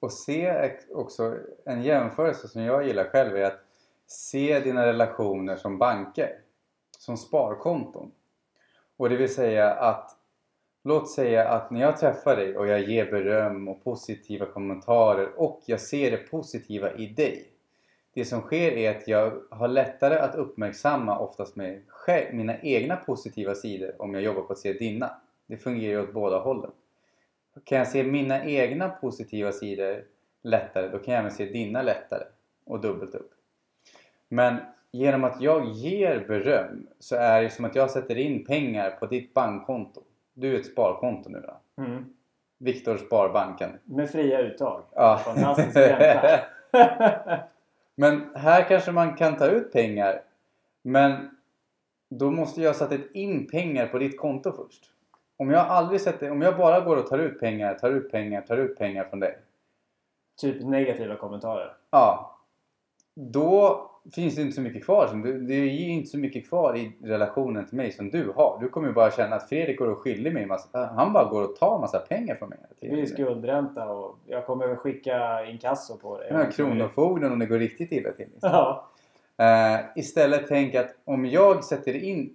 Och 0.00 0.12
se 0.12 0.72
också 0.90 1.38
en 1.64 1.82
jämförelse 1.82 2.48
som 2.48 2.62
jag 2.62 2.86
gillar 2.86 3.04
själv 3.04 3.36
är 3.36 3.44
att 3.44 3.60
se 4.06 4.60
dina 4.60 4.86
relationer 4.86 5.56
som 5.56 5.78
banker. 5.78 6.38
Som 6.98 7.16
sparkonton. 7.16 8.12
Och 8.96 9.10
det 9.10 9.16
vill 9.16 9.34
säga 9.34 9.74
att 9.74 10.16
Låt 10.86 11.10
säga 11.10 11.48
att 11.48 11.70
när 11.70 11.80
jag 11.80 11.96
träffar 11.96 12.36
dig 12.36 12.56
och 12.56 12.66
jag 12.66 12.80
ger 12.80 13.10
beröm 13.10 13.68
och 13.68 13.84
positiva 13.84 14.46
kommentarer 14.46 15.40
och 15.40 15.62
jag 15.66 15.80
ser 15.80 16.10
det 16.10 16.16
positiva 16.16 16.92
i 16.92 17.06
dig. 17.06 17.53
Det 18.14 18.24
som 18.24 18.40
sker 18.40 18.72
är 18.72 18.90
att 18.90 19.08
jag 19.08 19.42
har 19.50 19.68
lättare 19.68 20.18
att 20.18 20.34
uppmärksamma 20.34 21.18
oftast 21.18 21.56
med 21.56 21.82
själv, 21.88 22.34
mina 22.34 22.60
egna 22.60 22.96
positiva 22.96 23.54
sidor 23.54 24.02
om 24.02 24.14
jag 24.14 24.22
jobbar 24.22 24.42
på 24.42 24.52
att 24.52 24.58
se 24.58 24.72
dina. 24.72 25.10
Det 25.46 25.56
fungerar 25.56 25.92
ju 25.92 26.02
åt 26.02 26.12
båda 26.12 26.38
hållen. 26.38 26.70
Kan 27.64 27.78
jag 27.78 27.88
se 27.88 28.02
mina 28.02 28.44
egna 28.44 28.88
positiva 28.88 29.52
sidor 29.52 30.04
lättare, 30.42 30.88
då 30.88 30.98
kan 30.98 31.14
jag 31.14 31.20
även 31.20 31.32
se 31.32 31.44
dina 31.44 31.82
lättare 31.82 32.24
och 32.64 32.80
dubbelt 32.80 33.14
upp. 33.14 33.30
Men 34.28 34.56
genom 34.90 35.24
att 35.24 35.40
jag 35.40 35.70
ger 35.70 36.24
beröm 36.28 36.86
så 36.98 37.16
är 37.16 37.42
det 37.42 37.50
som 37.50 37.64
att 37.64 37.74
jag 37.74 37.90
sätter 37.90 38.18
in 38.18 38.44
pengar 38.44 38.90
på 38.90 39.06
ditt 39.06 39.34
bankkonto. 39.34 40.02
Du 40.34 40.54
är 40.54 40.60
ett 40.60 40.66
sparkonto 40.66 41.30
nu 41.30 41.40
då. 41.46 41.82
Mm. 41.82 42.04
Viktor 42.58 42.96
Sparbanken. 42.96 43.70
Med 43.84 44.10
fria 44.10 44.38
uttag. 44.38 44.82
Ja. 44.94 45.20
Fantastisk 45.24 45.76
ränta. 45.76 46.40
Men 47.94 48.30
här 48.34 48.68
kanske 48.68 48.92
man 48.92 49.14
kan 49.16 49.36
ta 49.36 49.46
ut 49.46 49.72
pengar. 49.72 50.22
Men 50.82 51.30
då 52.10 52.30
måste 52.30 52.62
jag 52.62 52.76
sätta 52.76 52.96
in 53.12 53.46
pengar 53.46 53.86
på 53.86 53.98
ditt 53.98 54.20
konto 54.20 54.52
först. 54.52 54.90
Om 55.36 55.50
jag 55.50 55.66
aldrig 55.66 56.00
sätter, 56.00 56.30
om 56.30 56.42
jag 56.42 56.56
bara 56.56 56.80
går 56.80 56.96
och 56.96 57.06
tar 57.06 57.18
ut 57.18 57.40
pengar, 57.40 57.74
tar 57.74 57.90
ut 57.90 58.10
pengar, 58.10 58.42
tar 58.42 58.56
ut 58.56 58.78
pengar 58.78 59.04
från 59.04 59.20
dig. 59.20 59.38
typ 60.36 60.62
negativa 60.64 61.16
kommentarer. 61.16 61.76
Ja. 61.90 62.33
Då 63.14 63.90
finns 64.12 64.36
det 64.36 64.42
inte 64.42 64.54
så 64.54 64.60
mycket 64.60 64.84
kvar. 64.84 65.38
Det 65.46 65.66
ger 65.66 65.88
inte 65.88 66.10
så 66.10 66.18
mycket 66.18 66.48
kvar 66.48 66.76
i 66.76 66.92
relationen 67.02 67.66
till 67.66 67.76
mig 67.76 67.92
som 67.92 68.10
du 68.10 68.32
har. 68.36 68.58
Du 68.60 68.68
kommer 68.68 68.88
ju 68.88 68.94
bara 68.94 69.10
känna 69.10 69.36
att 69.36 69.48
Fredrik 69.48 69.78
går 69.78 69.88
och 69.88 69.98
skyldig 69.98 70.34
mig 70.34 70.46
massa, 70.46 70.86
Han 70.96 71.12
bara 71.12 71.24
går 71.24 71.44
och 71.44 71.56
tar 71.56 71.78
massa 71.78 71.98
pengar 71.98 72.34
från 72.34 72.48
mig. 72.48 72.58
Det 72.80 72.88
blir 72.88 73.06
skuldränta 73.06 73.88
och 73.88 74.18
jag 74.26 74.46
kommer 74.46 74.76
skicka 74.76 75.46
inkasso 75.46 75.98
på 75.98 76.18
dig. 76.18 76.28
Ja, 76.30 76.44
Kronofogden 76.50 77.32
om 77.32 77.38
det 77.38 77.46
går 77.46 77.58
riktigt 77.58 77.92
illa 77.92 78.12
till. 78.12 78.28
Liksom. 78.32 78.50
Ja. 78.50 78.90
Eh, 79.36 79.80
istället 79.96 80.44
tänk 80.48 80.74
att 80.74 80.96
om 81.04 81.26
jag 81.26 81.64
sätter 81.64 81.96
in 81.96 82.34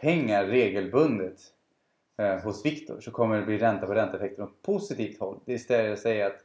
pengar 0.00 0.44
regelbundet 0.44 1.38
eh, 2.18 2.38
hos 2.38 2.66
Viktor 2.66 3.00
så 3.00 3.10
kommer 3.10 3.36
det 3.36 3.46
bli 3.46 3.58
ränta 3.58 3.86
på 3.86 3.94
ränta-effekter 3.94 4.42
åt 4.42 4.62
positivt 4.62 5.20
håll. 5.20 5.40
Det 5.44 5.52
är 5.52 5.56
istället 5.56 5.92
att 5.92 5.98
säga 5.98 6.26
att 6.26 6.38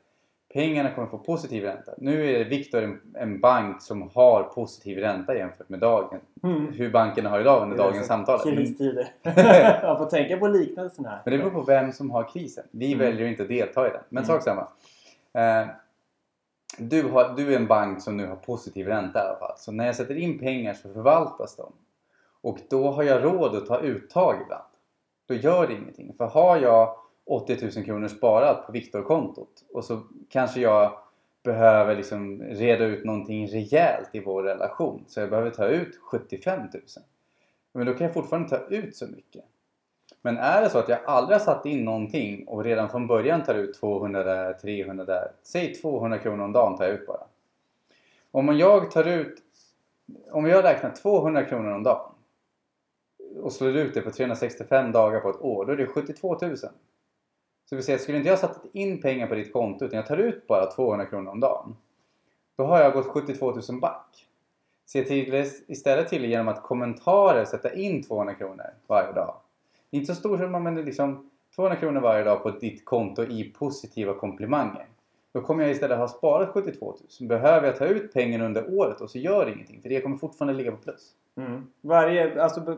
pengarna 0.53 0.91
kommer 0.95 1.07
få 1.07 1.17
positiv 1.17 1.63
ränta. 1.63 1.91
Nu 1.97 2.31
är 2.35 2.45
Viktor 2.45 2.83
en, 2.83 3.01
en 3.13 3.39
bank 3.39 3.81
som 3.81 4.09
har 4.13 4.43
positiv 4.43 4.97
ränta 4.97 5.35
jämfört 5.35 5.69
med 5.69 5.79
dagen. 5.79 6.19
Mm. 6.43 6.73
Hur 6.73 6.89
bankerna 6.91 7.29
har 7.29 7.39
idag 7.39 7.61
under 7.63 7.77
dagens 7.77 8.07
samtal. 8.07 8.39
Men 8.45 8.55
Kristider. 8.55 9.07
Man 9.83 9.97
får 9.97 10.05
tänka 10.05 10.37
på 10.37 10.47
liknelsen 10.47 11.05
här. 11.05 11.21
det 11.25 11.37
beror 11.37 11.49
på 11.49 11.61
vem 11.61 11.91
som 11.91 12.11
har 12.11 12.23
krisen. 12.33 12.63
Vi 12.71 12.93
Mm. 12.93 12.99
väljer 13.05 13.27
inte 13.27 13.43
att 13.43 13.49
delta 13.49 13.87
i 13.87 13.91
den. 13.91 14.01
Men 14.09 14.23
Mm. 14.23 14.35
sak 14.35 14.43
samma. 14.43 14.67
Eh, 15.33 15.67
du, 16.77 17.03
har, 17.03 17.33
du 17.37 17.53
är 17.53 17.55
en 17.59 17.67
bank 17.67 18.01
som 18.01 18.17
nu 18.17 18.27
har 18.27 18.35
positiv 18.35 18.87
ränta 18.87 19.19
i 19.19 19.27
alla 19.27 19.39
fall. 19.39 19.57
Så 19.57 19.71
när 19.71 19.85
jag 19.85 19.95
sätter 19.95 20.17
in 20.17 20.39
pengar 20.39 20.73
så 20.73 20.89
förvaltas 20.89 21.55
de. 21.55 21.71
Och 22.41 22.57
då 22.69 22.91
har 22.91 23.03
jag 23.03 23.23
råd 23.23 23.55
att 23.55 23.65
ta 23.65 23.79
uttag 23.79 24.35
ibland. 24.41 24.63
Då 25.27 25.33
gör 25.33 25.67
det 25.67 25.73
ingenting. 25.73 26.13
För 26.17 26.25
har 26.25 26.57
jag 26.57 26.95
80 27.29 27.57
000 27.75 27.85
kronor 27.85 28.07
sparat 28.07 28.65
på 28.65 28.71
Viktor-kontot 28.71 29.65
och 29.73 29.85
så 29.85 30.01
kanske 30.29 30.59
jag 30.59 30.91
behöver 31.43 31.95
liksom 31.95 32.41
reda 32.41 32.85
ut 32.85 33.05
någonting 33.05 33.47
rejält 33.47 34.09
i 34.11 34.19
vår 34.19 34.43
relation. 34.43 35.03
Så 35.07 35.19
jag 35.19 35.29
behöver 35.29 35.49
ta 35.49 35.67
ut 35.67 35.99
75 36.01 36.59
000. 36.59 36.69
Men 37.73 37.85
då 37.85 37.93
kan 37.93 38.05
jag 38.05 38.13
fortfarande 38.13 38.49
ta 38.49 38.57
ut 38.57 38.95
så 38.95 39.07
mycket. 39.07 39.45
Men 40.21 40.37
är 40.37 40.61
det 40.61 40.69
så 40.69 40.79
att 40.79 40.89
jag 40.89 40.99
aldrig 41.05 41.39
har 41.39 41.45
satt 41.45 41.65
in 41.65 41.85
någonting 41.85 42.47
och 42.47 42.63
redan 42.63 42.89
från 42.89 43.07
början 43.07 43.43
tar 43.43 43.55
ut 43.55 43.79
200 43.79 44.23
där, 44.23 44.53
300 44.53 45.05
där. 45.05 45.31
Säg 45.43 45.73
200 45.73 46.17
kronor 46.17 46.43
om 46.43 46.51
dagen 46.51 46.77
tar 46.77 46.85
jag 46.85 46.93
ut 46.93 47.07
bara. 47.07 47.23
Om 48.31 48.57
jag 48.57 48.91
tar 48.91 49.07
ut... 49.07 49.43
Om 50.31 50.45
jag 50.45 50.63
räknar 50.63 50.91
200 50.91 51.45
kronor 51.45 51.71
om 51.71 51.83
dagen 51.83 52.11
och 53.41 53.53
slår 53.53 53.77
ut 53.77 53.93
det 53.93 54.01
på 54.01 54.11
365 54.11 54.91
dagar 54.91 55.19
på 55.19 55.29
ett 55.29 55.41
år, 55.41 55.65
då 55.65 55.71
är 55.71 55.77
det 55.77 55.87
72 55.87 56.37
000. 56.41 56.55
Så 57.69 57.75
vi 57.75 57.81
säger, 57.81 57.99
skulle 57.99 58.17
inte 58.17 58.29
jag 58.29 58.39
satt 58.39 58.65
in 58.73 59.01
pengar 59.01 59.27
på 59.27 59.35
ditt 59.35 59.53
konto 59.53 59.85
utan 59.85 59.97
jag 59.97 60.07
tar 60.07 60.17
ut 60.17 60.47
bara 60.47 60.65
200 60.65 61.05
kronor 61.05 61.31
om 61.31 61.39
dagen. 61.39 61.75
Då 62.57 62.63
har 62.63 62.81
jag 62.81 62.93
gått 62.93 63.07
72 63.07 63.51
000 63.69 63.79
back. 63.79 64.27
Se 64.85 65.03
till, 65.03 65.45
istället 65.67 66.09
till 66.09 66.25
genom 66.25 66.47
att 66.47 66.63
kommentarer 66.63 67.45
sätta 67.45 67.73
in 67.73 68.03
200 68.03 68.33
kronor 68.33 68.65
varje 68.87 69.13
dag. 69.13 69.35
Det 69.89 69.97
är 69.97 69.99
inte 70.01 70.13
så 70.13 70.19
stor 70.19 70.37
summa 70.37 70.59
men 70.59 70.75
det 70.75 70.81
är 70.81 70.85
liksom 70.85 71.29
200 71.55 71.75
kronor 71.75 72.01
varje 72.01 72.23
dag 72.23 72.43
på 72.43 72.51
ditt 72.51 72.85
konto 72.85 73.23
i 73.23 73.43
positiva 73.43 74.13
komplimanger. 74.13 74.85
Då 75.31 75.41
kommer 75.41 75.63
jag 75.63 75.71
istället 75.71 75.97
ha 75.97 76.07
sparat 76.07 76.49
72 76.49 76.95
000. 77.19 77.29
Behöver 77.29 77.67
jag 77.67 77.77
ta 77.77 77.85
ut 77.85 78.13
pengarna 78.13 78.45
under 78.45 78.79
året 78.79 79.01
och 79.01 79.09
så 79.09 79.17
gör 79.17 79.45
det 79.45 79.51
ingenting 79.51 79.81
för 79.81 79.89
det 79.89 80.01
kommer 80.01 80.17
fortfarande 80.17 80.53
ligga 80.53 80.71
på 80.71 80.77
plus. 80.77 81.11
Mm. 81.37 81.67
Varje, 81.81 82.43
alltså 82.43 82.77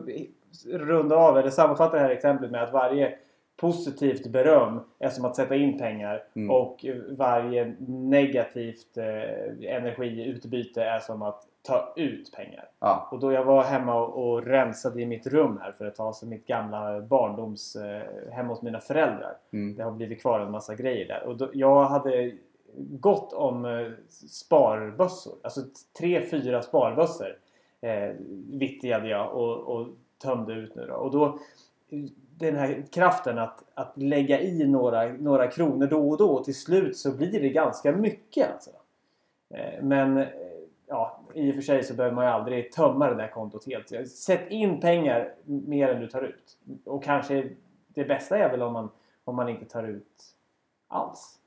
runda 0.66 1.16
av 1.16 1.38
eller 1.38 1.50
sammanfatta 1.50 1.96
det 1.96 2.02
här 2.02 2.10
exemplet 2.10 2.50
med 2.50 2.62
att 2.62 2.72
varje 2.72 3.18
positivt 3.62 4.26
beröm 4.26 4.80
är 4.98 5.08
som 5.08 5.24
att 5.24 5.36
sätta 5.36 5.54
in 5.56 5.78
pengar 5.78 6.22
Mm. 6.34 6.50
och 6.50 6.84
varje 7.10 7.74
negativt 7.88 8.96
eh, 8.96 9.74
energiutbyte 9.76 10.84
är 10.84 10.98
som 10.98 11.22
att 11.22 11.46
ta 11.62 11.92
ut 11.96 12.32
pengar. 12.32 12.68
Ja, 12.80 13.08
Och 13.12 13.18
då 13.20 13.32
jag 13.32 13.44
var 13.44 13.62
hemma 13.62 13.94
och, 14.02 14.32
och 14.32 14.46
rensade 14.46 15.02
i 15.02 15.06
mitt 15.06 15.26
rum 15.26 15.58
här 15.62 15.72
för 15.72 15.84
ett 15.86 15.96
tag 15.96 16.14
sedan, 16.14 16.28
mitt 16.28 16.46
gamla 16.46 17.00
barndoms 17.00 17.76
eh, 17.76 18.32
hemma 18.32 18.48
hos 18.48 18.62
mina 18.62 18.78
föräldrar. 18.80 19.36
mm. 19.52 19.76
Det 19.76 19.82
har 19.82 19.90
blivit 19.92 20.20
kvar 20.20 20.40
en 20.40 20.50
massa 20.50 20.74
grejer 20.74 21.08
där. 21.08 21.22
Och 21.26 21.36
då, 21.36 21.50
jag 21.52 21.84
hade 21.84 22.32
gått 22.76 23.32
om 23.32 23.64
eh, 23.64 23.86
sparbössor. 24.30 25.34
Alltså 25.42 25.60
tre, 25.98 26.26
fyra 26.30 26.62
sparbössor 26.62 27.36
eh, 27.80 28.10
vittjade 28.52 29.08
jag 29.08 29.32
och, 29.34 29.58
och 29.58 29.86
tömde 30.22 30.52
ut 30.54 30.74
nu 30.74 30.86
då. 30.86 30.94
Och 30.94 31.10
då 31.10 31.38
den 32.42 32.56
här 32.56 32.84
kraften 32.90 33.38
att, 33.38 33.64
att 33.74 33.92
lägga 33.96 34.40
i 34.40 34.66
några, 34.66 35.12
några 35.12 35.46
kronor 35.46 35.86
då 35.86 36.10
och 36.10 36.18
då. 36.18 36.30
och 36.30 36.44
Till 36.44 36.54
slut 36.54 36.96
så 36.96 37.16
blir 37.16 37.40
det 37.40 37.48
ganska 37.48 37.92
mycket 37.92 38.52
alltså. 38.52 38.70
Eh, 39.50 39.82
men 39.82 40.16
eh, 40.18 40.28
ja, 40.86 41.20
i 41.34 41.50
och 41.50 41.54
för 41.54 41.62
sig 41.62 41.84
så 41.84 41.94
behöver 41.94 42.14
man 42.14 42.24
ju 42.24 42.30
aldrig 42.30 42.72
tömma 42.72 43.08
det 43.08 43.14
där 43.14 43.28
kontot 43.28 43.66
helt. 43.66 44.10
Sätt 44.10 44.50
in 44.50 44.80
pengar 44.80 45.34
mer 45.44 45.88
än 45.88 46.00
du 46.00 46.06
tar 46.06 46.22
ut. 46.22 46.58
Och 46.84 47.04
kanske 47.04 47.50
det 47.88 48.04
bästa 48.04 48.38
är 48.38 48.50
väl 48.50 48.62
om 48.62 48.72
man, 48.72 48.90
om 49.24 49.36
man 49.36 49.48
inte 49.48 49.64
tar 49.64 49.84
ut 49.84 50.34
alls. 50.88 51.38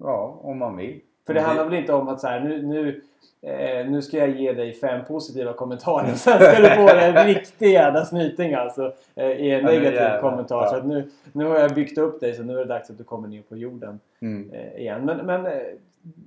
ja 0.00 0.40
om 0.42 0.58
man 0.58 0.76
vill. 0.76 1.00
För 1.26 1.34
det 1.34 1.40
handlar 1.40 1.64
väl 1.64 1.74
inte 1.74 1.92
om 1.92 2.08
att 2.08 2.20
så 2.20 2.26
här, 2.26 2.40
nu, 2.40 2.62
nu, 2.62 3.02
eh, 3.42 3.86
nu 3.90 4.02
ska 4.02 4.16
jag 4.18 4.28
ge 4.28 4.52
dig 4.52 4.72
fem 4.72 5.04
positiva 5.04 5.52
kommentarer 5.52 6.12
och 6.12 6.18
sen 6.18 6.38
ska 6.38 6.60
du 6.62 6.74
få 6.76 6.88
en 6.96 7.26
riktig 7.26 7.72
jävla 7.72 8.04
snyting 8.04 8.54
alltså. 8.54 8.92
Eh, 9.14 9.26
I 9.30 9.50
en 9.50 9.60
Ja, 9.60 9.66
negativ 9.66 9.92
jävlar. 9.94 10.20
kommentar. 10.20 10.62
Ja. 10.62 10.68
Så 10.70 10.76
att 10.76 10.86
nu, 10.86 11.10
nu 11.32 11.44
har 11.44 11.58
jag 11.58 11.74
byggt 11.74 11.98
upp 11.98 12.20
dig 12.20 12.34
så 12.34 12.42
nu 12.42 12.52
är 12.54 12.58
det 12.58 12.64
dags 12.64 12.90
att 12.90 12.98
du 12.98 13.04
kommer 13.04 13.28
ner 13.28 13.42
på 13.42 13.56
jorden 13.56 14.00
Mm. 14.20 14.50
eh, 14.52 14.80
igen. 14.80 15.04
Men, 15.04 15.26
men 15.26 15.46
eh, 15.46 15.52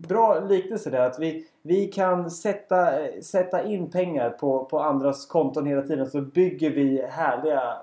bra 0.07 0.39
liknelse 0.39 0.89
där 0.89 0.99
att 0.99 1.19
vi, 1.19 1.45
vi 1.61 1.85
kan 1.87 2.31
sätta, 2.31 3.01
eh, 3.05 3.21
sätta 3.21 3.63
in 3.63 3.91
pengar 3.91 4.29
på, 4.29 4.65
på 4.65 4.79
andras 4.79 5.25
konton 5.25 5.65
hela 5.65 5.81
tiden 5.81 6.07
så 6.09 6.21
bygger 6.21 6.69
vi 6.69 7.05
härliga 7.09 7.73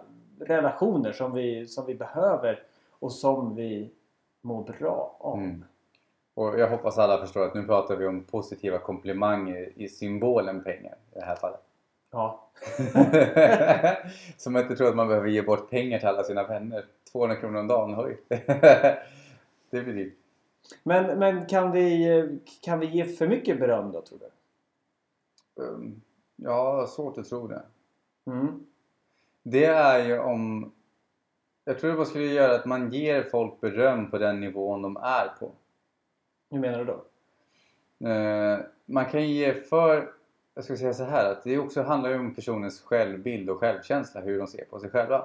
relationer 0.40 1.12
som 1.12 1.32
vi, 1.34 1.66
som 1.66 1.86
vi 1.86 1.94
behöver 1.94 2.58
och 3.00 3.12
som 3.12 3.54
vi 3.54 3.90
mår 4.42 4.62
bra 4.78 5.16
av. 5.20 5.38
Mm. 5.38 5.64
Och 6.36 6.58
jag 6.58 6.68
hoppas 6.68 6.98
alla 6.98 7.18
förstår 7.18 7.44
att 7.44 7.54
nu 7.54 7.62
pratar 7.62 7.96
vi 7.96 8.06
om 8.06 8.24
positiva 8.24 8.78
komplimanger 8.78 9.72
i 9.76 9.88
symbolen 9.88 10.62
pengar 10.64 10.94
i 11.12 11.18
det 11.18 11.24
här 11.24 11.36
fallet. 11.36 11.60
Ja. 12.10 12.50
Så 14.36 14.50
man 14.50 14.62
inte 14.62 14.76
tror 14.76 14.88
att 14.88 14.96
man 14.96 15.08
behöver 15.08 15.28
ge 15.28 15.42
bort 15.42 15.70
pengar 15.70 15.98
till 15.98 16.08
alla 16.08 16.24
sina 16.24 16.46
vänner. 16.46 16.84
200 17.12 17.36
kronor 17.36 17.60
om 17.60 17.66
dagen, 17.66 18.00
oj. 18.00 18.20
det 19.70 19.82
blir 19.82 19.94
dyrt. 19.94 20.14
Men, 20.82 21.18
men 21.18 21.46
kan, 21.46 21.72
vi, 21.72 22.40
kan 22.62 22.80
vi 22.80 22.86
ge 22.86 23.04
för 23.04 23.26
mycket 23.26 23.60
beröm 23.60 23.92
då 23.92 24.02
tror 24.02 24.18
du? 24.18 25.62
Um, 25.62 26.02
Ja, 26.36 26.86
svårt 26.86 27.18
att 27.18 27.28
tro 27.28 27.46
det. 27.46 27.62
Mm. 28.26 28.66
Det 29.42 29.64
är 29.64 30.06
ju 30.06 30.18
om... 30.18 30.72
Jag 31.64 31.78
tror 31.78 31.90
det 31.90 31.96
bara 31.96 32.06
skulle 32.06 32.24
göra 32.24 32.54
att 32.54 32.66
man 32.66 32.92
ger 32.92 33.22
folk 33.22 33.60
beröm 33.60 34.10
på 34.10 34.18
den 34.18 34.40
nivån 34.40 34.82
de 34.82 34.96
är 34.96 35.28
på. 35.40 35.52
Hur 36.50 36.58
menar 36.58 36.78
du 36.78 36.84
då? 36.84 37.04
Eh, 38.08 38.58
man 38.86 39.04
kan 39.06 39.22
ju 39.22 39.34
ge 39.34 39.54
för... 39.54 40.12
Jag 40.54 40.64
ska 40.64 40.76
säga 40.76 40.94
så 40.94 41.04
här 41.04 41.32
att 41.32 41.44
det 41.44 41.58
också 41.58 41.82
handlar 41.82 42.10
ju 42.10 42.18
om 42.18 42.34
personens 42.34 42.80
självbild 42.80 43.50
och 43.50 43.60
självkänsla, 43.60 44.20
hur 44.20 44.38
de 44.38 44.46
ser 44.46 44.64
på 44.64 44.78
sig 44.78 44.90
själva. 44.90 45.24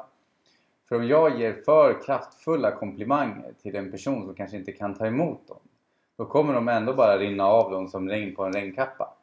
För 0.89 0.95
om 0.95 1.07
jag 1.07 1.39
ger 1.39 1.53
för 1.53 2.01
kraftfulla 2.05 2.71
komplimanger 2.71 3.53
till 3.61 3.75
en 3.75 3.91
person 3.91 4.25
som 4.25 4.35
kanske 4.35 4.57
inte 4.57 4.71
kan 4.71 4.93
ta 4.93 5.07
emot 5.07 5.47
dem, 5.47 5.57
då 6.17 6.25
kommer 6.25 6.53
de 6.53 6.67
ändå 6.67 6.93
bara 6.93 7.17
rinna 7.17 7.45
av 7.45 7.71
dem 7.71 7.87
som 7.87 8.09
regn 8.09 8.35
på 8.35 8.43
en 8.43 8.53
regnkappa. 8.53 9.13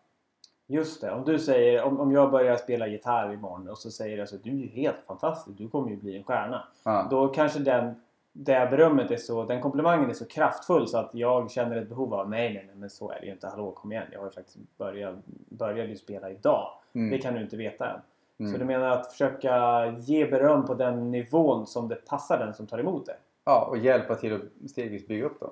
Just 0.66 1.00
det, 1.00 1.11
om 1.11 1.24
du 1.24 1.38
säger 1.38 1.82
om, 1.82 2.00
om 2.00 2.12
jag 2.12 2.30
börjar 2.30 2.56
spela 2.56 2.87
gitarr 2.87 3.32
imorgon 3.32 3.68
och 3.68 3.78
så 3.78 3.90
säger 3.90 4.18
jag 4.18 4.28
så 4.28 4.37
att 4.37 4.44
du 4.44 4.50
är 4.50 4.54
ju 4.54 4.66
helt 4.66 5.00
fantastisk, 5.06 5.58
du 5.58 5.68
kommer 5.68 5.90
ju 5.90 5.96
bli 5.96 6.16
en 6.16 6.24
stjärna. 6.24 6.68
Ja. 6.84 7.06
Då 7.11 7.28
kanske 7.28 7.58
den 7.58 7.94
det 8.32 8.70
berömmet 8.70 9.10
är 9.10 9.16
så, 9.16 9.44
den 9.44 9.60
komplimangen 9.60 10.10
är 10.10 10.14
så 10.14 10.24
kraftfull 10.24 10.88
så 10.88 10.98
att 10.98 11.10
jag 11.12 11.50
känner 11.50 11.76
ett 11.76 11.88
behov 11.88 12.14
av 12.14 12.30
nej, 12.30 12.54
nej, 12.54 12.64
nej, 12.66 12.76
men 12.76 12.90
så 12.90 13.10
är 13.10 13.20
det 13.20 13.26
ju 13.26 13.32
inte. 13.32 13.46
Hallå, 13.46 13.72
kom 13.72 13.92
igen. 13.92 14.06
Jag 14.12 14.18
har 14.18 14.26
ju 14.26 14.32
faktiskt 14.32 14.58
börjat, 14.78 15.14
började 15.48 15.88
ju 15.88 15.96
spela 15.96 16.30
idag. 16.30 16.70
Mm. 16.92 17.10
Det 17.10 17.18
kan 17.18 17.34
du 17.34 17.40
inte 17.40 17.56
veta 17.56 17.90
än. 17.90 18.00
Mm. 18.40 18.52
Så 18.52 18.58
du 18.58 18.64
menar 18.64 18.88
att 18.88 19.12
försöka 19.12 19.86
ge 19.98 20.26
beröm 20.26 20.66
på 20.66 20.74
den 20.74 21.10
nivån 21.10 21.66
som 21.66 21.88
det 21.88 22.06
passar 22.06 22.38
den 22.38 22.54
som 22.54 22.66
tar 22.66 22.78
emot 22.78 23.06
det? 23.06 23.16
Ja, 23.44 23.66
och 23.70 23.78
hjälpa 23.78 24.14
till 24.14 24.34
att 24.34 24.70
stegvis 24.70 25.06
bygga 25.06 25.26
upp 25.26 25.40
dem. 25.40 25.50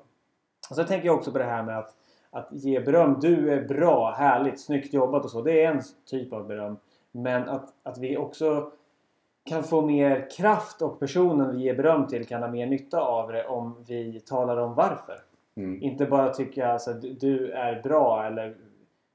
Och 0.70 0.76
så 0.76 0.84
tänker 0.84 1.06
jag 1.06 1.16
också 1.16 1.32
på 1.32 1.38
det 1.38 1.44
här 1.44 1.62
med 1.62 1.78
att, 1.78 1.94
att 2.30 2.48
ge 2.52 2.80
beröm. 2.80 3.18
Du 3.20 3.52
är 3.52 3.68
bra, 3.68 4.10
härligt, 4.10 4.60
snyggt 4.60 4.94
jobbat 4.94 5.24
och 5.24 5.30
så. 5.30 5.42
Det 5.42 5.64
är 5.64 5.70
en 5.70 5.82
typ 6.06 6.32
av 6.32 6.46
beröm. 6.46 6.76
Men 7.12 7.48
att, 7.48 7.72
att 7.82 7.98
vi 7.98 8.16
också 8.16 8.70
kan 9.46 9.64
få 9.64 9.80
mer 9.80 10.30
kraft 10.30 10.82
och 10.82 11.00
personen 11.00 11.56
vi 11.56 11.62
ger 11.62 11.74
beröm 11.74 12.06
till 12.06 12.26
kan 12.26 12.42
ha 12.42 12.50
mer 12.50 12.66
nytta 12.66 13.00
av 13.00 13.32
det 13.32 13.46
om 13.46 13.84
vi 13.86 14.20
talar 14.20 14.56
om 14.56 14.74
varför. 14.74 15.20
Mm. 15.56 15.82
Inte 15.82 16.06
bara 16.06 16.32
tycka 16.32 16.72
alltså, 16.72 16.92
du, 16.92 17.12
du 17.12 17.50
är 17.50 17.82
bra 17.82 18.26
eller 18.26 18.56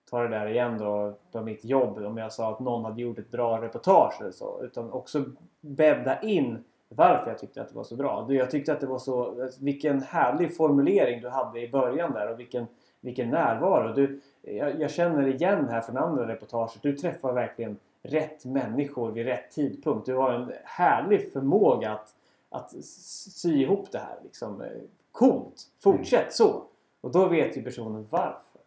ta 0.10 0.22
det 0.22 0.28
där 0.28 0.48
igen 0.48 0.78
då 0.78 1.14
på 1.32 1.42
mitt 1.42 1.66
jobb 1.66 1.98
om 1.98 2.18
jag 2.18 2.34
sa 2.34 2.52
att 2.52 2.60
någon 2.60 2.86
hade 2.86 3.02
gjort 3.02 3.20
ett 3.20 3.32
bra 3.32 3.62
reportage 3.62 4.22
eller 4.22 4.32
så. 4.32 4.64
Utan 4.64 4.92
också 4.92 5.24
bädda 5.62 6.22
in 6.22 6.64
varför 6.96 7.30
jag 7.30 7.40
tyckte 7.40 7.62
att 7.62 7.70
det 7.70 7.76
var 7.76 7.84
så 7.84 7.96
bra. 7.96 8.26
Du, 8.28 8.36
Jag 8.36 8.52
tyckte 8.52 8.74
att 8.74 8.80
det 8.80 8.88
var 8.88 9.00
så... 9.00 9.50
Vilken 9.60 10.02
härlig 10.02 10.58
formulering 10.58 11.22
du 11.22 11.30
hade 11.30 11.62
i 11.62 11.70
början 11.70 12.14
där 12.14 12.32
och 12.32 12.40
vilken, 12.40 12.66
vilken 13.02 13.30
närvaro. 13.30 13.94
Du, 13.94 14.22
jag, 14.42 14.82
jag 14.82 14.92
känner 14.92 15.28
igen 15.28 15.68
här 15.70 15.82
från 15.82 15.98
andra 15.98 16.28
reportage. 16.28 16.78
Du 16.82 16.98
träffar 16.98 17.34
verkligen 17.34 17.78
rätt 18.04 18.46
människor 18.46 19.12
vid 19.12 19.26
rätt 19.26 19.52
tidpunkt. 19.52 20.06
Du 20.06 20.16
har 20.16 20.32
en 20.34 20.52
härlig 20.64 21.34
förmåga 21.34 21.92
att, 21.92 22.14
att 22.50 22.72
sy 22.84 23.62
ihop 23.62 23.88
det 23.92 23.98
här. 23.98 24.16
Liksom. 24.24 24.64
Coolt! 25.12 25.62
Fortsätt 25.84 26.34
så! 26.34 26.64
Och 27.02 27.12
då 27.12 27.26
vet 27.28 27.58
ju 27.58 27.62
personen 27.64 28.08
varför. 28.10 28.62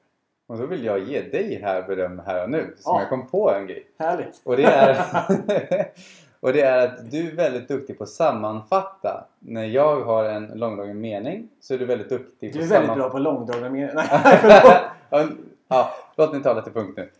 Och 0.46 0.58
då 0.58 0.66
vill 0.66 0.84
jag 0.84 0.98
ge 0.98 1.20
dig 1.22 1.60
här 1.62 1.82
beröm 1.82 2.22
här 2.26 2.42
och 2.44 2.50
nu. 2.50 2.74
Som 2.78 2.94
Ja. 2.94 3.00
jag 3.00 3.08
kom 3.08 3.26
på 3.26 3.50
en 3.50 3.66
grej. 3.66 3.86
Härligt! 3.98 4.40
Och 4.44 4.56
det 4.56 4.64
är, 4.64 4.96
och 6.40 6.52
det 6.52 6.60
är 6.60 6.86
att 6.88 7.10
du 7.10 7.30
är 7.30 7.34
väldigt 7.36 7.68
duktig 7.68 7.98
på 7.98 8.04
att 8.04 8.10
sammanfatta. 8.10 9.26
När 9.38 9.64
jag 9.64 10.00
har 10.00 10.24
en 10.24 10.46
långdragen 10.46 11.00
mening 11.00 11.48
så 11.60 11.74
är 11.74 11.78
du 11.78 11.84
väldigt 11.86 12.08
duktig 12.08 12.52
på 12.52 12.58
Du 12.58 12.64
är 12.64 12.68
väldigt 12.68 12.94
bra 12.94 13.10
på 13.10 13.18
långdragna 13.18 13.70
meningar. 13.70 14.90
Ja, 15.68 15.90
låt 16.16 16.32
mig 16.32 16.42
tala 16.42 16.62
till 16.62 16.72
punkt 16.72 16.98
nu. 16.98 17.10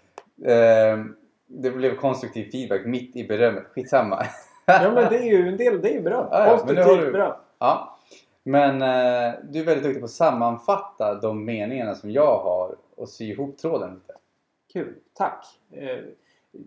Ehm, 0.53 1.17
det 1.63 1.71
blev 1.71 1.97
konstruktiv 1.97 2.51
feedback 2.51 2.87
mitt 2.87 3.17
i 3.17 3.25
berömmet. 3.29 3.65
Skitsamma. 3.75 4.27
Ja 4.67 4.93
men 4.95 5.11
det 5.13 5.19
är 5.19 5.23
ju 5.39 5.49
en 5.49 5.57
del, 5.57 5.81
det 5.83 5.89
är 5.91 5.95
ju 5.95 6.01
beröm. 6.03 6.27
Ja, 6.31 6.47
ja, 6.47 6.51
Konstruktivt 6.51 7.01
du- 7.07 7.13
beröm. 7.13 7.33
Ja. 7.59 7.99
Men 8.43 8.83
eh, 8.83 9.35
du 9.43 9.61
är 9.61 9.65
väldigt 9.65 9.83
duktig 9.85 10.01
på 10.01 10.05
att 10.05 10.11
sammanfatta 10.11 11.15
de 11.15 11.45
meningarna 11.45 11.95
som 11.95 12.11
jag 12.11 12.39
har 12.39 12.75
och 12.97 13.09
sy 13.09 13.25
ihop 13.31 13.59
tråden 13.59 13.95
lite. 13.95 14.15
Kul, 14.73 14.95
tack! 15.15 15.47
Eh, 15.71 15.99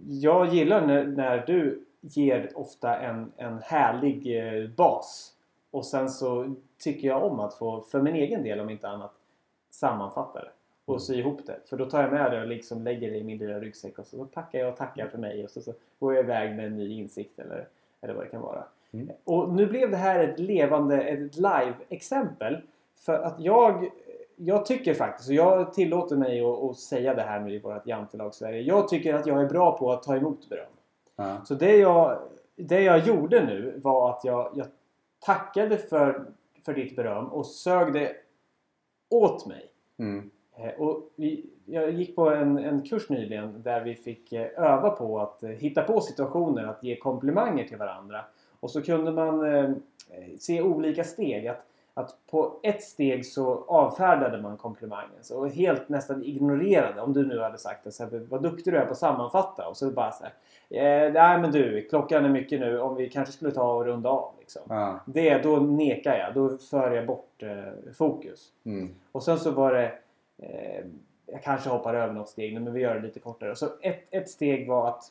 Jag 0.07 0.47
gillar 0.53 0.87
när, 0.87 1.03
när 1.05 1.43
du 1.47 1.83
ger 2.01 2.51
ofta 2.55 2.97
en, 2.99 3.31
en 3.37 3.59
härlig 3.63 4.37
eh, 4.63 4.69
bas. 4.69 5.33
Och 5.71 5.85
sen 5.85 6.09
så 6.09 6.55
tycker 6.79 7.07
jag 7.07 7.23
om 7.23 7.39
att 7.39 7.53
få, 7.53 7.81
för 7.81 8.01
min 8.01 8.15
egen 8.15 8.43
del 8.43 8.59
om 8.59 8.69
inte 8.69 8.87
annat, 8.89 9.13
sammanfatta 9.69 10.39
det. 10.41 10.51
Och 10.87 10.93
Mm. 10.93 10.99
sy 10.99 11.15
ihop 11.15 11.45
det. 11.45 11.59
För 11.65 11.77
då 11.77 11.85
tar 11.85 12.01
jag 12.01 12.11
med 12.11 12.31
det 12.31 12.41
och 12.41 12.47
liksom 12.47 12.83
lägger 12.83 13.11
det 13.11 13.17
i 13.17 13.23
min 13.23 13.37
lilla 13.37 13.59
ryggsäck. 13.59 13.99
Och 13.99 14.07
så 14.07 14.25
tackar 14.25 14.59
jag 14.59 14.69
och 14.69 14.77
tackar 14.77 15.07
för 15.07 15.17
mig. 15.17 15.43
Och 15.43 15.49
så, 15.49 15.61
så 15.61 15.73
går 15.99 16.15
jag 16.15 16.23
iväg 16.23 16.55
med 16.55 16.65
en 16.65 16.75
ny 16.75 16.91
insikt 16.99 17.39
eller, 17.39 17.67
eller 18.01 18.13
vad 18.13 18.25
det 18.25 18.29
kan 18.29 18.41
vara. 18.41 18.63
Mm. 18.91 19.09
Och 19.23 19.49
nu 19.49 19.65
blev 19.65 19.91
det 19.91 19.97
här 19.97 20.19
ett 20.19 20.39
levande, 20.39 21.01
ett 21.01 21.35
live-exempel. 21.35 22.57
För 22.95 23.13
att 23.19 23.39
jag, 23.39 23.89
jag 24.35 24.65
tycker 24.65 24.93
faktiskt, 24.93 25.29
och 25.29 25.35
jag 25.35 25.73
tillåter 25.73 26.15
mig 26.15 26.41
att, 26.41 26.63
att 26.63 26.77
säga 26.77 27.13
det 27.13 27.21
här 27.21 27.39
nu 27.39 27.53
i 27.53 27.59
vårt 27.59 27.87
jantelag 27.87 28.33
Sverige. 28.33 28.61
Jag 28.61 28.87
tycker 28.87 29.13
att 29.13 29.27
jag 29.27 29.41
är 29.41 29.49
bra 29.49 29.77
på 29.77 29.91
att 29.91 30.03
ta 30.03 30.15
emot 30.15 30.49
beröm. 30.49 30.71
Ja. 31.15 31.41
Så 31.45 31.53
det 31.53 31.77
jag, 31.77 32.19
det 32.55 32.81
jag 32.81 32.99
gjorde 33.07 33.45
nu 33.45 33.79
var 33.83 34.09
att 34.09 34.23
jag, 34.23 34.51
jag 34.55 34.67
tackade 35.19 35.77
för, 35.77 36.25
för 36.65 36.73
ditt 36.73 36.95
beröm 36.95 37.25
och 37.25 37.45
sög 37.45 37.93
det 37.93 38.15
åt 39.09 39.45
mig. 39.47 39.69
Mm. 39.97 40.29
Eh, 40.57 40.81
Och 40.81 41.09
vi, 41.15 41.45
jag 41.65 41.91
gick 41.91 42.15
på 42.15 42.29
en, 42.29 42.57
en 42.57 42.81
kurs 42.81 43.09
nyligen 43.09 43.61
där 43.63 43.81
vi 43.81 43.95
fick 43.95 44.33
eh, 44.33 44.47
öva 44.57 44.89
på 44.89 45.19
att 45.19 45.43
eh, 45.43 45.49
hitta 45.49 45.83
på 45.83 46.01
situationer 46.01 46.63
att 46.63 46.83
ge 46.83 46.95
komplimanger 46.95 47.63
till 47.63 47.77
varandra. 47.77 48.25
Och 48.59 48.71
så 48.71 48.81
kunde 48.81 49.11
man 49.11 49.41
se 50.39 50.61
olika 50.61 51.03
steg. 51.03 51.47
Att, 51.47 51.65
att 51.93 52.15
på 52.31 52.59
ett 52.63 52.83
steg 52.83 53.25
så 53.25 53.65
avfärdade 53.67 54.41
man 54.41 54.57
komplimangen. 54.57 55.17
Så 55.21 55.45
helt 55.45 55.89
nästan 55.89 56.23
ignorerade. 56.23 57.01
Om 57.01 57.13
du 57.13 57.25
nu 57.25 57.39
hade 57.39 57.57
sagt 57.57 57.87
att 57.87 57.93
så 57.93 58.03
här, 58.03 58.25
vad 58.29 58.43
duktig 58.43 58.73
du 58.73 58.77
är 58.77 58.85
på 58.85 58.91
att 58.91 58.97
sammanfatta. 58.97 59.67
Och 59.67 59.77
så 59.77 59.91
bara 59.91 60.11
så 60.11 60.23
här. 60.23 60.33
Eh, 60.69 61.13
nej 61.13 61.39
men 61.39 61.51
du, 61.51 61.81
klockan 61.81 62.25
är 62.25 62.29
mycket 62.29 62.59
nu. 62.59 62.79
Om 62.79 62.95
vi 62.95 63.09
kanske 63.09 63.33
skulle 63.33 63.51
ta 63.51 63.73
och 63.73 63.85
runda 63.85 64.09
av. 64.09 64.31
Liksom. 64.39 64.61
Ja. 64.69 64.99
Det, 65.05 65.37
då 65.43 65.55
nekar 65.57 66.17
jag. 66.17 66.33
Då 66.33 66.57
för 66.57 66.91
jag 66.91 67.05
bort 67.05 67.43
eh, 67.43 67.91
fokus. 67.93 68.51
Mm. 68.65 68.95
Och 69.11 69.23
sen 69.23 69.37
så 69.39 69.51
var 69.51 69.73
det... 69.73 69.91
Eh, 70.37 70.85
jag 71.25 71.43
kanske 71.43 71.69
hoppar 71.69 71.93
över 71.93 72.13
något 72.13 72.29
steg 72.29 72.53
nu 72.53 72.59
men 72.59 72.73
vi 72.73 72.81
gör 72.81 72.95
det 72.95 73.01
lite 73.01 73.19
kortare. 73.19 73.55
Så 73.55 73.65
ett, 73.81 74.03
ett 74.11 74.29
steg 74.29 74.67
var 74.67 74.87
att, 74.87 75.03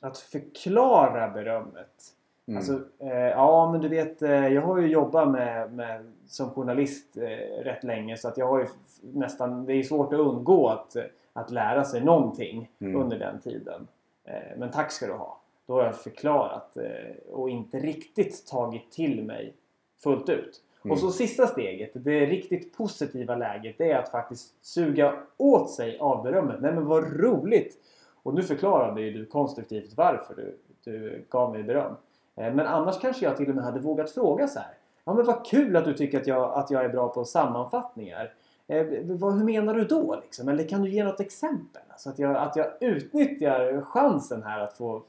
att 0.00 0.18
förklara 0.18 1.28
berömmet. 1.30 2.12
Mm. 2.48 2.58
Alltså, 2.58 2.80
eh, 2.98 3.16
ja 3.16 3.72
men 3.72 3.80
du 3.80 3.88
vet, 3.88 4.22
eh, 4.22 4.48
jag 4.48 4.62
har 4.62 4.78
ju 4.78 4.86
jobbat 4.86 5.28
med, 5.28 5.72
med, 5.72 6.12
som 6.26 6.50
journalist 6.50 7.16
eh, 7.16 7.62
rätt 7.64 7.84
länge 7.84 8.16
så 8.16 8.28
att 8.28 8.38
jag 8.38 8.46
har 8.46 8.58
ju 8.58 8.66
nästan, 9.00 9.66
det 9.66 9.72
är 9.72 9.82
svårt 9.82 10.12
att 10.12 10.18
undgå 10.20 10.68
att, 10.68 10.96
att 11.32 11.50
lära 11.50 11.84
sig 11.84 12.04
någonting 12.04 12.70
Mm. 12.78 13.00
under 13.02 13.18
den 13.18 13.40
tiden. 13.40 13.88
Eh, 14.24 14.56
men 14.56 14.70
tack 14.70 14.92
ska 14.92 15.06
du 15.06 15.12
ha. 15.12 15.40
Då 15.66 15.74
har 15.74 15.84
jag 15.84 15.96
förklarat 15.96 16.76
eh, 16.76 17.32
och 17.32 17.50
inte 17.50 17.78
riktigt 17.78 18.46
tagit 18.46 18.92
till 18.92 19.24
mig 19.24 19.54
fullt 20.02 20.28
ut. 20.28 20.62
Mm. 20.86 20.92
Och 20.92 20.98
så 20.98 21.10
sista 21.10 21.46
steget, 21.46 21.90
det 21.94 22.26
riktigt 22.26 22.76
positiva 22.76 23.36
läget, 23.36 23.78
det 23.78 23.90
är 23.92 23.98
att 23.98 24.08
faktiskt 24.10 24.64
suga 24.66 25.14
åt 25.36 25.70
sig 25.70 25.98
av 25.98 26.22
berömmet. 26.22 26.60
Nej 26.60 26.72
men 26.72 26.86
vad 26.86 27.20
roligt! 27.20 27.76
Och 28.22 28.34
nu 28.34 28.42
förklarade 28.42 29.00
ju 29.02 29.12
du 29.12 29.26
konstruktivt 29.26 29.92
varför 29.96 30.34
du, 30.34 30.58
du 30.84 31.24
gav 31.30 31.52
mig 31.52 31.62
beröm. 31.62 31.92
Eh, 32.36 32.54
Men 32.54 32.66
annars 32.66 33.00
kanske 33.00 33.24
jag 33.24 33.36
till 33.36 33.48
och 33.48 33.54
med 33.54 33.64
hade 33.64 33.80
vågat 33.80 34.10
fråga 34.10 34.48
så 34.48 34.58
här. 34.58 34.74
Ja 35.04 35.14
men 35.14 35.24
vad 35.26 35.46
kul 35.46 35.76
att 35.76 35.84
du 35.84 35.94
tycker 35.94 36.20
att 36.20 36.26
jag, 36.26 36.52
att 36.54 36.70
jag 36.70 36.84
är 36.84 36.88
bra 36.88 37.08
på 37.08 37.24
sammanfattningar. 37.24 38.32
Eh, 38.68 38.86
vad, 39.02 39.34
hur 39.38 39.44
menar 39.44 39.74
du 39.74 39.84
då 39.84 40.20
liksom? 40.22 40.48
Eller 40.48 40.64
kan 40.68 40.82
du 40.82 40.90
ge 40.90 41.04
något 41.04 41.20
exempel? 41.20 41.82
Alltså 41.88 42.10
att, 42.10 42.18
jag, 42.18 42.36
att 42.36 42.56
jag 42.56 42.66
utnyttjar 42.80 43.80
chansen 43.80 44.42
här 44.42 44.60
att 44.60 44.72
få 44.76 45.02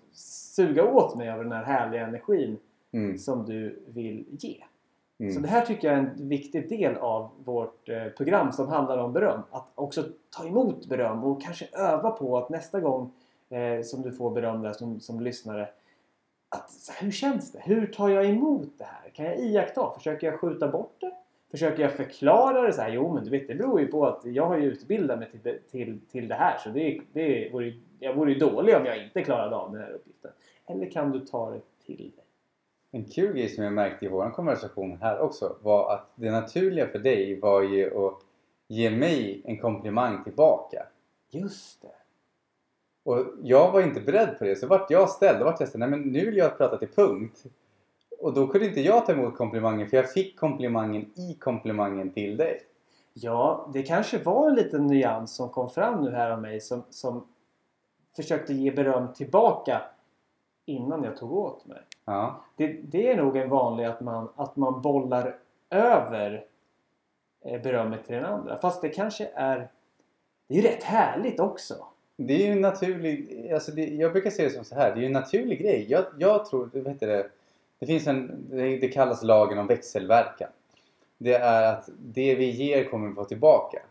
suga 0.56 0.84
åt 0.84 1.16
mig 1.18 1.30
av 1.32 1.38
den 1.44 1.52
här 1.52 1.64
härliga 1.64 2.08
energin 2.08 2.58
Mm. 2.92 3.18
som 3.18 3.46
du 3.46 3.80
vill 3.88 4.26
ge. 4.30 4.64
Mm. 5.20 5.34
Så 5.34 5.40
det 5.40 5.48
här 5.48 5.66
tycker 5.66 5.88
jag 5.88 5.98
är 5.98 6.02
en 6.02 6.28
viktig 6.30 6.70
del 6.70 6.96
av 6.96 7.30
vårt 7.44 7.90
eh, 7.90 8.06
program 8.08 8.52
som 8.52 8.68
handlar 8.68 8.98
om 8.98 9.14
beröm. 9.14 9.42
Att 9.52 9.68
också 9.76 10.04
ta 10.38 10.48
emot 10.48 10.86
beröm 10.86 11.24
och 11.24 11.42
kanske 11.42 11.68
öva 11.74 12.12
på 12.12 12.38
att 12.38 12.50
nästa 12.50 12.80
gång 12.80 13.12
eh, 13.50 13.82
som 13.84 14.02
du 14.02 14.12
får 14.12 14.32
beröm 14.32 14.62
där 14.62 14.74
som, 14.74 15.00
som 15.00 15.20
lyssnare. 15.22 15.70
Att, 16.50 16.70
så 16.72 16.94
hur 17.06 17.12
känns 17.12 17.52
det? 17.52 17.60
Hur 17.64 17.88
tar 17.88 18.10
jag 18.10 18.26
emot 18.30 18.70
det 18.78 18.84
här? 18.84 19.10
Kan 19.10 19.26
jag 19.26 19.40
iaktta? 19.40 19.92
Försöker 19.98 20.28
jag 20.32 20.40
skjuta 20.40 20.68
bort 20.68 20.96
det? 21.00 21.12
Försöker 21.52 21.84
jag 21.84 21.92
förklara 21.94 22.62
det 22.62 22.74
så 22.74 22.82
här? 22.82 22.90
Jo 22.90 23.14
men 23.14 23.24
du 23.24 23.30
vet 23.30 23.48
det 23.48 23.56
beror 23.56 23.80
ju 23.82 23.88
på 23.88 24.06
att 24.08 24.26
jag 24.26 24.46
har 24.46 24.58
ju 24.58 24.64
utbildat 24.72 25.20
mig 25.20 25.30
till, 25.32 25.60
till, 25.72 26.00
till 26.12 26.28
det 26.28 26.36
här. 26.36 26.58
Så 26.58 26.70
det, 26.70 27.02
det 27.14 27.50
vore, 27.54 27.66
ju- 27.66 27.82
jag 28.00 28.14
vore 28.14 28.32
ju 28.34 28.40
dålig 28.40 28.76
om 28.76 28.86
jag 28.86 29.04
inte 29.04 29.24
klarade 29.24 29.56
av 29.56 29.72
den 29.72 29.82
här 29.82 29.92
uppgiften. 29.92 30.32
Eller 30.66 30.90
kan 30.90 31.12
du 31.12 31.20
ta 31.20 31.52
det 31.52 31.62
till 31.86 31.98
dig? 32.16 32.26
En 32.92 33.06
kul 33.06 33.34
grej 33.34 33.50
som 33.50 33.64
jag 33.64 33.74
märkte 33.74 34.06
i 34.06 34.10
vår 34.10 34.30
konversation 34.30 34.98
här 35.02 35.20
också 35.20 35.56
var 35.62 35.94
att 35.94 36.12
det 36.16 36.32
naturliga 36.32 36.88
för 36.88 37.00
dig 37.00 37.40
var 37.40 37.62
ju 37.62 38.08
att 38.08 38.20
ge 38.68 38.90
mig 38.90 39.42
en 39.46 39.58
komplimang 39.58 40.24
tillbaka. 40.24 40.86
Just 41.30 41.82
det. 41.82 41.92
Och 43.04 43.26
jag 43.44 43.72
var 43.72 43.82
inte 43.82 44.02
beredd 44.02 44.40
på 44.40 44.46
det. 44.46 44.56
Så 44.56 44.68
vart 44.68 44.92
jag 44.92 45.10
ställd, 45.10 45.44
vart 45.44 45.60
jag 45.60 45.70
så 45.70 45.78
nej 45.78 45.90
men 45.90 46.02
nu 46.02 46.26
vill 46.26 46.38
jag 46.38 46.58
prata 46.58 46.78
till 46.78 46.88
punkt. 46.88 47.44
Och 48.20 48.34
då 48.34 48.48
kunde 48.48 48.68
inte 48.68 48.82
jag 48.82 49.06
ta 49.06 49.12
emot 49.12 49.38
komplimangen 49.38 49.88
för 49.88 49.98
jag 49.98 50.12
fick 50.12 50.40
komplimangen 50.40 51.02
i 51.16 51.38
komplimangen 51.40 52.12
till 52.12 52.38
dig. 52.38 52.62
Ja, 53.14 53.70
det 53.74 53.84
kanske 53.84 54.18
var 54.18 54.50
en 54.50 54.56
liten 54.56 54.88
nyans 54.88 55.36
som 55.36 55.50
kom 55.50 55.70
fram 55.70 56.04
nu 56.04 56.12
här 56.12 56.32
av 56.32 56.42
mig 56.42 56.62
som, 56.62 56.84
som 56.90 57.28
försökte 58.16 58.54
ge 58.54 58.72
beröm 58.72 59.14
tillbaka 59.14 59.82
innan 60.68 61.04
jag 61.04 61.18
tog 61.18 61.34
åt 61.34 61.66
mig. 61.66 61.82
Ja. 62.06 62.44
Det, 62.56 62.68
det 62.68 63.12
är 63.12 63.18
nog 63.18 63.38
en 63.38 63.50
vanlig 63.50 63.86
att 63.86 64.02
man, 64.02 64.30
att 64.36 64.56
man 64.56 64.82
bollar 64.82 65.36
över 65.70 66.46
eh, 67.46 67.62
berömmet 67.62 68.06
till 68.06 68.16
den 68.16 68.26
andra. 68.26 68.58
Fast 68.58 68.82
det 68.82 68.90
kanske 68.90 69.30
är... 69.34 69.68
Det 70.48 70.54
är 70.58 70.62
ju 70.62 70.68
rätt 70.68 70.84
härligt 70.84 71.40
också. 71.40 71.74
Det 72.16 72.34
är 72.34 72.46
ju 72.48 72.52
en 72.52 72.62
naturlig, 72.62 73.50
alltså 73.54 73.72
det, 73.72 73.86
jag 73.86 74.12
brukar 74.12 74.30
se 74.30 74.44
det 74.44 74.50
som 74.50 74.64
så 74.64 74.76
här, 74.76 74.92
det 74.92 75.00
är 75.00 75.02
ju 75.02 75.06
en 75.06 75.14
naturlig 75.14 75.62
grej. 75.62 75.86
Jag, 75.90 76.06
jag 76.18 76.46
tror, 76.46 76.70
vad 76.74 76.88
heter 76.88 77.08
det, 77.08 77.30
Det 77.80 77.86
finns 77.86 78.08
en, 78.08 78.46
det, 78.50 78.78
det 78.78 78.88
kallas 78.88 79.24
lagen 79.24 79.58
om 79.58 79.68
växelverkan. 79.68 80.50
Det 81.18 81.34
är 81.34 81.74
att 81.74 81.90
det 81.98 82.36
vi 82.36 82.50
ger 82.50 82.84
kommer 82.84 83.08
vi 83.08 83.16
få 83.16 83.24
tillbaka. 83.24 83.82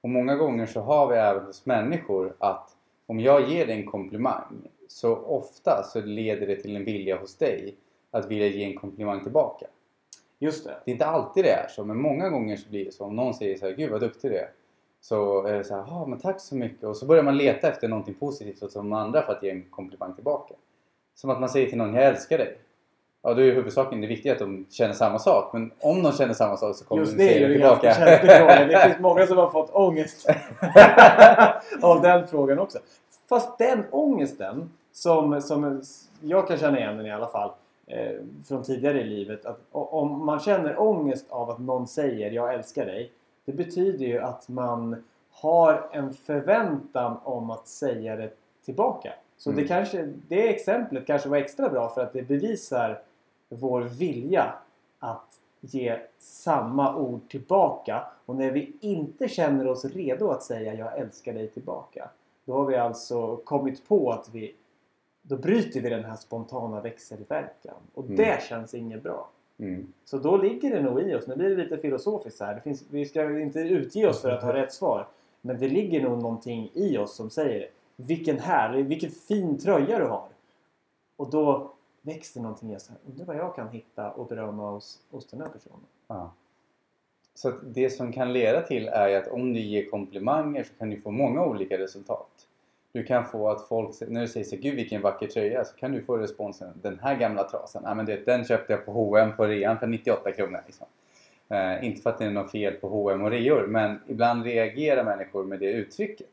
Och 0.00 0.08
många 0.08 0.34
gånger 0.34 0.66
så 0.66 0.80
har 0.80 1.06
vi 1.06 1.16
även 1.16 1.44
hos 1.44 1.66
människor 1.66 2.34
att 2.38 2.76
om 3.06 3.20
jag 3.20 3.48
ger 3.48 3.66
dig 3.66 3.76
en 3.76 3.90
komplimang 3.90 4.68
så 4.88 5.16
ofta 5.16 5.82
så 5.82 6.00
leder 6.00 6.46
det 6.46 6.56
till 6.56 6.76
en 6.76 6.84
vilja 6.84 7.16
hos 7.16 7.36
dig 7.36 7.74
att 8.10 8.30
vilja 8.30 8.46
ge 8.46 8.64
en 8.64 8.76
komplimang 8.76 9.22
tillbaka. 9.22 9.66
Just 10.38 10.64
det. 10.64 10.76
Det 10.84 10.90
är 10.90 10.92
inte 10.92 11.06
alltid 11.06 11.44
det 11.44 11.50
är 11.50 11.68
så 11.68 11.84
men 11.84 12.00
många 12.00 12.28
gånger 12.28 12.56
så 12.56 12.68
blir 12.68 12.84
det 12.84 12.92
så. 12.92 13.04
Om 13.04 13.16
någon 13.16 13.34
säger 13.34 13.56
så 13.56 13.66
här, 13.66 13.72
Gud 13.72 13.90
vad 13.90 14.00
duktig 14.00 14.30
du 14.30 14.36
är. 14.36 14.50
Så 15.00 15.46
är 15.46 15.52
det 15.52 15.64
så 15.64 15.74
här, 15.74 16.06
men 16.06 16.18
tack 16.18 16.40
så 16.40 16.56
mycket. 16.56 16.84
Och 16.84 16.96
så 16.96 17.06
börjar 17.06 17.22
man 17.22 17.36
leta 17.36 17.68
efter 17.68 17.88
någonting 17.88 18.14
positivt 18.14 18.60
hos 18.60 18.74
de 18.74 18.92
andra 18.92 19.22
för 19.22 19.32
att 19.32 19.42
ge 19.42 19.50
en 19.50 19.62
komplimang 19.70 20.14
tillbaka. 20.14 20.54
Som 21.14 21.30
att 21.30 21.40
man 21.40 21.48
säger 21.48 21.68
till 21.68 21.78
någon, 21.78 21.94
jag 21.94 22.04
älskar 22.04 22.38
dig. 22.38 22.58
Ja, 23.22 23.34
då 23.34 23.40
är 23.40 23.44
ju 23.44 23.52
huvudsaken 23.54 24.00
det 24.00 24.06
viktiga 24.06 24.32
att 24.32 24.38
de 24.38 24.66
känner 24.70 24.94
samma 24.94 25.18
sak. 25.18 25.52
Men 25.52 25.70
om 25.80 26.02
de 26.02 26.12
känner 26.12 26.34
samma 26.34 26.56
sak 26.56 26.76
så 26.76 26.84
kommer 26.84 27.02
Just 27.02 27.12
de 27.12 27.24
det 27.24 27.30
är 27.30 27.34
säga 27.34 27.48
ju 27.48 27.54
det 27.54 27.54
en 27.54 27.60
ganska 27.60 27.92
tillbaka. 27.94 28.10
känslig 28.10 28.36
fråga. 28.36 28.64
Det 28.64 28.88
finns 28.88 29.00
många 29.00 29.26
som 29.26 29.36
har 29.36 29.50
fått 29.50 29.70
ångest 29.74 30.26
av 31.82 32.02
den 32.02 32.26
frågan 32.26 32.58
också. 32.58 32.78
Fast 33.28 33.58
den 33.58 33.84
ångesten 33.90 34.70
som, 34.92 35.42
som 35.42 35.82
jag 36.20 36.48
kan 36.48 36.58
känna 36.58 36.78
igen 36.78 36.96
den 36.96 37.06
i 37.06 37.12
alla 37.12 37.28
fall 37.28 37.50
eh, 37.86 38.12
från 38.48 38.62
tidigare 38.62 39.00
i 39.00 39.04
livet. 39.04 39.46
Att 39.46 39.60
om 39.70 40.26
man 40.26 40.40
känner 40.40 40.80
ångest 40.80 41.26
av 41.28 41.50
att 41.50 41.58
någon 41.58 41.86
säger 41.86 42.30
jag 42.30 42.54
älskar 42.54 42.86
dig. 42.86 43.12
Det 43.44 43.52
betyder 43.52 44.06
ju 44.06 44.18
att 44.18 44.48
man 44.48 45.04
har 45.30 45.88
en 45.92 46.14
förväntan 46.14 47.16
om 47.24 47.50
att 47.50 47.68
säga 47.68 48.16
det 48.16 48.30
tillbaka. 48.64 49.12
Så 49.36 49.50
Mm. 49.50 49.62
det, 49.62 49.68
kanske, 49.68 50.12
det 50.28 50.48
exemplet 50.48 51.06
kanske 51.06 51.28
var 51.28 51.36
extra 51.36 51.68
bra 51.68 51.88
för 51.88 52.00
att 52.00 52.12
det 52.12 52.22
bevisar 52.22 53.02
vår 53.48 53.80
vilja 53.80 54.54
att 54.98 55.40
ge 55.60 55.98
samma 56.18 56.96
ord 56.96 57.28
tillbaka. 57.28 58.06
Och 58.26 58.36
när 58.36 58.50
vi 58.50 58.72
inte 58.80 59.28
känner 59.28 59.66
oss 59.68 59.84
redo 59.84 60.30
att 60.30 60.42
säga 60.42 60.74
jag 60.74 60.98
älskar 60.98 61.32
dig 61.32 61.48
tillbaka. 61.48 62.08
Då 62.46 62.52
har 62.52 62.64
vi 62.66 62.76
alltså 62.76 63.36
kommit 63.36 63.88
på 63.88 64.10
att 64.10 64.28
vi 64.32 64.54
då 65.22 65.36
bryter 65.36 65.80
vi 65.80 65.88
den 65.90 66.04
här 66.04 66.16
spontana 66.16 66.80
växelverkan. 66.80 67.74
Och 67.94 68.04
Mm. 68.04 68.16
det 68.16 68.42
känns 68.48 68.74
inget 68.74 69.02
bra. 69.02 69.28
Mm. 69.58 69.92
Så 70.04 70.18
då 70.18 70.36
ligger 70.36 70.70
det 70.76 70.82
nog 70.82 71.00
i 71.00 71.14
oss. 71.14 71.26
Nu 71.26 71.36
blir 71.36 71.50
det 71.56 71.62
lite 71.62 71.78
filosofiskt 71.78 72.40
här. 72.40 72.54
Det 72.54 72.60
finns, 72.60 72.84
vi 72.90 73.06
ska 73.06 73.40
inte 73.40 73.60
utge 73.60 74.06
oss 74.08 74.20
för 74.22 74.30
att 74.30 74.42
ha 74.42 74.52
rätt 74.52 74.72
svar. 74.72 75.06
Men 75.40 75.58
det 75.58 75.68
ligger 75.68 76.02
nog 76.02 76.22
någonting 76.22 76.70
i 76.74 76.98
oss 76.98 77.14
som 77.14 77.30
säger 77.30 77.68
Vilken 77.96 78.38
härlig, 78.38 78.86
vilken 78.86 79.10
fin 79.10 79.58
tröja 79.58 79.98
du 79.98 80.04
har. 80.04 80.28
Och 81.16 81.30
då 81.30 81.72
växer 82.02 82.40
någonting 82.40 82.72
i 82.72 82.76
oss. 82.76 82.90
Undrar 83.08 83.24
vad 83.24 83.36
jag 83.36 83.54
kan 83.54 83.68
hitta 83.68 84.10
och 84.10 84.26
berömma 84.26 84.70
hos, 84.70 85.00
hos 85.10 85.26
den 85.26 85.40
här 85.40 85.48
personen. 85.48 85.80
Ja. 86.08 86.30
Så 87.36 87.48
att 87.48 87.54
det 87.62 87.90
som 87.90 88.12
kan 88.12 88.32
leda 88.32 88.62
till 88.62 88.88
är 88.88 89.08
ju 89.08 89.14
att 89.14 89.28
om 89.28 89.52
du 89.52 89.60
ger 89.60 89.90
komplimanger 89.90 90.64
så 90.64 90.74
kan 90.78 90.90
du 90.90 91.00
få 91.00 91.10
många 91.10 91.44
olika 91.44 91.78
resultat. 91.78 92.28
Du 92.92 93.04
kan 93.04 93.24
få 93.24 93.48
att 93.48 93.68
folk, 93.68 93.94
när 94.08 94.20
du 94.20 94.28
säger 94.28 94.46
så 94.46 94.56
Gud 94.56 94.74
vilken 94.74 95.02
vacker 95.02 95.26
tröja, 95.26 95.64
så 95.64 95.76
kan 95.76 95.92
du 95.92 96.02
få 96.02 96.16
responsen 96.16 96.68
Den 96.82 96.98
här 97.02 97.16
gamla 97.16 97.44
trasan, 97.44 97.82
ja, 97.84 97.94
men 97.94 98.06
du 98.06 98.16
vet, 98.16 98.26
den 98.26 98.44
köpte 98.44 98.72
jag 98.72 98.86
på 98.86 98.92
H&M 98.92 99.32
på 99.36 99.46
rean 99.46 99.78
för 99.78 99.86
98 99.86 100.32
kronor. 100.32 100.60
Liksom. 100.66 100.86
Eh, 101.48 101.84
inte 101.84 102.02
för 102.02 102.10
att 102.10 102.18
det 102.18 102.24
är 102.24 102.30
något 102.30 102.50
fel 102.50 102.72
på 102.72 102.88
H&M 102.88 103.22
och 103.22 103.30
reor, 103.30 103.66
men 103.66 104.00
ibland 104.08 104.44
reagerar 104.44 105.04
människor 105.04 105.44
med 105.44 105.60
det 105.60 105.70
uttrycket. 105.70 106.30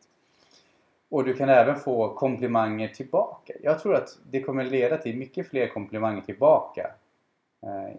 Och 1.10 1.24
du 1.24 1.34
kan 1.34 1.50
även 1.50 1.76
få 1.76 2.14
komplimanger 2.14 2.88
tillbaka. 2.88 3.54
Jag 3.64 3.80
tror 3.80 3.96
att 3.96 4.18
det 4.32 4.42
kommer 4.42 4.66
leda 4.66 4.98
till 4.98 5.18
mycket 5.18 5.48
fler 5.48 5.68
komplimanger 5.68 6.22
tillbaka 6.22 6.92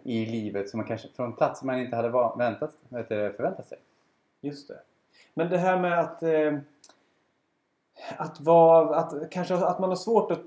i 0.03 0.25
livet 0.25 0.69
som 0.69 0.77
man 0.77 0.87
kanske 0.87 1.07
från 1.15 1.33
platser 1.33 1.65
man 1.65 1.79
inte 1.79 1.95
hade 1.95 2.09
väntat, 2.37 2.71
förväntat 2.89 3.67
sig. 3.67 3.77
Just 4.41 4.67
det. 4.67 4.79
Men 5.33 5.49
det 5.49 5.57
här 5.57 5.79
med 5.79 5.99
att 5.99 6.23
eh, 6.23 6.57
att 8.17 8.41
vara, 8.41 8.95
att 8.95 9.31
kanske 9.31 9.55
att 9.55 9.79
man 9.79 9.89
har 9.89 9.95
svårt 9.95 10.31
att 10.31 10.41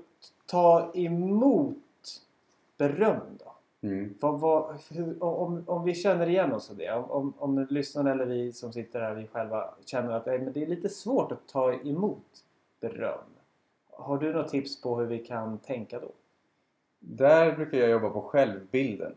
ta 0.45 0.91
emot 0.93 1.77
beröm 2.77 3.21
då. 3.39 3.55
Mm. 3.87 4.15
Vad, 4.19 4.39
vad, 4.39 4.75
hur, 4.91 5.23
om, 5.23 5.63
om 5.67 5.83
vi 5.83 5.95
känner 5.95 6.29
igen 6.29 6.53
oss 6.53 6.71
i 6.71 6.75
det. 6.75 6.93
Om, 6.93 7.11
om, 7.11 7.33
om 7.37 7.67
lyssnarna 7.69 8.11
eller 8.11 8.25
vi 8.25 8.53
som 8.53 8.73
sitter 8.73 9.01
här, 9.01 9.13
vi 9.13 9.27
själva 9.27 9.73
känner 9.85 10.11
att 10.11 10.25
nej, 10.25 10.39
men 10.39 10.53
det 10.53 10.63
är 10.63 10.67
lite 10.67 10.89
svårt 10.89 11.31
att 11.31 11.47
ta 11.47 11.73
emot 11.73 12.43
beröm. 12.79 13.19
Har 13.91 14.17
du 14.17 14.33
något 14.33 14.49
tips 14.49 14.81
på 14.81 14.99
hur 14.99 15.05
vi 15.05 15.19
kan 15.19 15.57
tänka 15.57 15.99
då? 15.99 16.11
Där 16.99 17.51
brukar 17.51 17.77
jag 17.77 17.89
jobba 17.89 18.09
på 18.09 18.21
självbilden. 18.21 19.15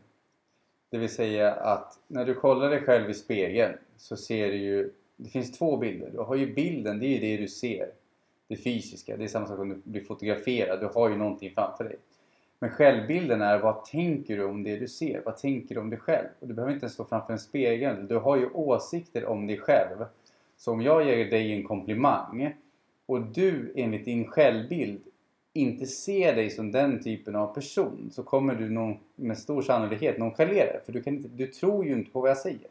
Det 0.90 0.98
vill 0.98 1.08
säga 1.08 1.52
att 1.52 1.98
när 2.06 2.24
du 2.24 2.34
kollar 2.34 2.70
dig 2.70 2.80
själv 2.80 3.10
i 3.10 3.14
spegeln 3.14 3.74
så 3.96 4.16
ser 4.16 4.48
du 4.48 4.56
ju... 4.56 4.92
Det 5.16 5.28
finns 5.28 5.52
två 5.52 5.76
bilder. 5.76 6.10
Du 6.10 6.18
har 6.18 6.34
ju 6.34 6.54
bilden, 6.54 6.98
det 6.98 7.06
är 7.06 7.08
ju 7.08 7.18
det 7.18 7.42
du 7.42 7.48
ser. 7.48 7.90
Det 8.48 8.56
fysiska. 8.56 9.16
Det 9.16 9.24
är 9.24 9.28
samma 9.28 9.46
sak 9.46 9.58
om 9.58 9.68
du 9.68 9.80
blir 9.84 10.04
fotograferad. 10.04 10.80
Du 10.80 10.86
har 10.86 11.08
ju 11.08 11.16
någonting 11.16 11.52
framför 11.54 11.84
dig. 11.84 11.96
Men 12.58 12.70
självbilden 12.70 13.42
är 13.42 13.58
vad 13.58 13.84
tänker 13.84 14.36
du 14.36 14.44
om 14.44 14.62
det 14.62 14.76
du 14.76 14.88
ser? 14.88 15.22
Vad 15.24 15.36
tänker 15.36 15.74
du 15.74 15.80
om 15.80 15.90
dig 15.90 15.98
själv? 15.98 16.28
Och 16.40 16.48
du 16.48 16.54
behöver 16.54 16.72
inte 16.72 16.84
ens 16.84 16.94
stå 16.94 17.04
framför 17.04 17.32
en 17.32 17.38
spegel. 17.38 18.08
Du 18.08 18.16
har 18.16 18.36
ju 18.36 18.50
åsikter 18.50 19.24
om 19.24 19.46
dig 19.46 19.58
själv. 19.58 20.04
Så 20.56 20.72
om 20.72 20.82
jag 20.82 21.06
ger 21.06 21.30
dig 21.30 21.52
en 21.52 21.66
komplimang 21.66 22.54
och 23.06 23.20
du 23.20 23.72
enligt 23.76 24.04
din 24.04 24.28
självbild 24.28 25.00
inte 25.52 25.86
ser 25.86 26.36
dig 26.36 26.50
som 26.50 26.72
den 26.72 27.02
typen 27.02 27.36
av 27.36 27.54
person 27.54 28.10
så 28.12 28.22
kommer 28.22 28.54
du 28.54 28.70
nog 28.70 29.00
med 29.14 29.38
stor 29.38 29.62
sannolikhet 29.62 30.18
nonchalera. 30.18 30.80
För 30.86 30.92
du, 30.92 31.02
kan 31.02 31.14
inte, 31.14 31.28
du 31.28 31.46
tror 31.46 31.84
ju 31.84 31.92
inte 31.92 32.10
på 32.10 32.20
vad 32.20 32.30
jag 32.30 32.38
säger. 32.38 32.68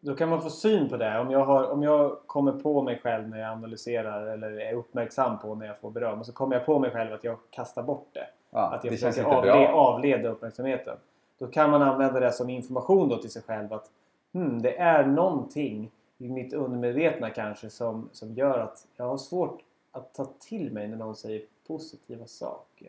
Då 0.00 0.14
kan 0.14 0.28
man 0.28 0.42
få 0.42 0.50
syn 0.50 0.88
på 0.88 0.96
det. 0.96 1.18
Om 1.18 1.30
jag, 1.30 1.44
har, 1.44 1.70
om 1.70 1.82
jag 1.82 2.18
kommer 2.26 2.52
på 2.52 2.82
mig 2.82 3.00
själv 3.02 3.28
när 3.28 3.40
jag 3.40 3.52
analyserar 3.52 4.26
eller 4.26 4.60
är 4.60 4.74
uppmärksam 4.74 5.38
på 5.38 5.54
när 5.54 5.66
jag 5.66 5.78
får 5.78 5.90
beröm 5.90 6.18
och 6.18 6.26
så 6.26 6.32
kommer 6.32 6.56
jag 6.56 6.66
på 6.66 6.78
mig 6.78 6.90
själv 6.90 7.12
att 7.12 7.24
jag 7.24 7.38
kastar 7.50 7.82
bort 7.82 8.08
det. 8.12 8.26
Ja, 8.50 8.74
att 8.74 8.84
jag 8.84 8.92
det 8.92 8.96
försöker 8.96 9.24
avle- 9.24 9.68
avleda 9.68 10.28
uppmärksamheten. 10.28 10.96
Då 11.38 11.46
kan 11.46 11.70
man 11.70 11.82
använda 11.82 12.20
det 12.20 12.32
som 12.32 12.50
information 12.50 13.08
då 13.08 13.16
till 13.16 13.30
sig 13.30 13.42
själv 13.42 13.72
att 13.72 13.90
hmm, 14.32 14.62
det 14.62 14.78
är 14.78 15.06
någonting 15.06 15.90
i 16.18 16.28
mitt 16.28 16.52
undermedvetna 16.52 17.30
kanske 17.30 17.70
som, 17.70 18.08
som 18.12 18.34
gör 18.34 18.58
att 18.58 18.86
jag 18.96 19.04
har 19.04 19.16
svårt 19.16 19.60
att 19.92 20.14
ta 20.14 20.24
till 20.24 20.72
mig 20.72 20.88
när 20.88 20.96
någon 20.96 21.16
säger 21.16 21.42
positiva 21.66 22.26
saker. 22.26 22.88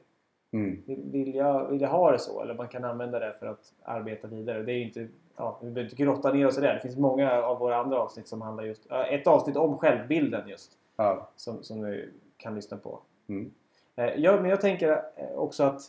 Mm. 0.52 0.84
Vill, 0.86 1.36
jag, 1.36 1.68
vill 1.68 1.82
jag 1.82 1.90
ha 1.90 2.12
det 2.12 2.20
så? 2.20 2.42
Eller 2.42 2.54
man 2.54 2.68
kan 2.68 2.84
använda 2.84 3.20
det 3.20 3.34
för 3.40 3.46
att 3.46 3.74
arbeta 3.84 4.28
vidare. 4.28 4.64
Det 4.64 4.72
är 4.72 4.82
inte, 4.82 5.08
ja, 5.36 5.60
vi 5.62 5.72
behöver 5.72 5.92
inte 5.92 6.04
grotta 6.04 6.34
ner 6.34 6.48
oss 6.48 6.58
i 6.58 6.62
det. 6.62 6.74
Det 6.74 6.80
finns 6.80 6.98
många 6.98 7.32
av 7.32 7.60
våra 7.60 7.78
andra 7.78 8.00
avsnitt 8.00 8.28
som 8.28 8.42
handlar 8.42 8.64
just... 8.64 8.92
Ett 8.92 9.28
avsnitt 9.28 9.58
om 9.58 9.78
självbilden 9.78 10.48
just. 10.48 10.72
Ja. 10.96 11.30
Som, 11.36 11.64
som 11.64 11.82
du 11.82 12.14
kan 12.38 12.56
lyssna 12.56 12.78
på. 12.78 13.00
Mm. 13.28 13.52
Eh, 13.96 14.14
Ja, 14.16 14.42
men 14.42 14.50
jag 14.50 14.62
tänker 14.62 15.04
eh, 15.16 15.32
också 15.36 15.64
att 15.64 15.82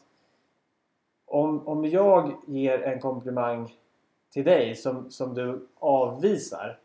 om, 1.27 1.69
om 1.69 1.85
jag 1.85 2.33
ger 2.47 2.83
en 2.83 3.01
komplimang 3.01 3.75
till 4.33 4.45
dig 4.45 4.75
som, 4.75 5.11
som 5.11 5.35
du 5.35 5.69
avvisar. 5.79 6.79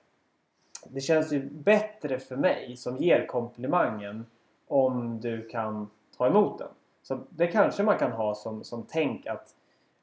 Det 0.92 1.02
känns 1.02 1.32
ju 1.32 1.50
bättre 1.50 2.20
för 2.20 2.36
mig 2.36 2.78
som 2.78 2.98
ger 2.98 3.26
komplimangen 3.28 4.26
om 4.68 5.20
du 5.22 5.48
kan 5.48 5.90
ta 6.18 6.28
emot 6.28 6.58
den. 6.60 6.68
Så 7.02 7.20
det 7.30 7.48
kanske 7.48 7.84
man 7.84 7.98
kan 7.98 8.12
ha 8.12 8.36
som, 8.36 8.64
som 8.64 8.86
tänk 8.90 9.28
att 9.28 9.56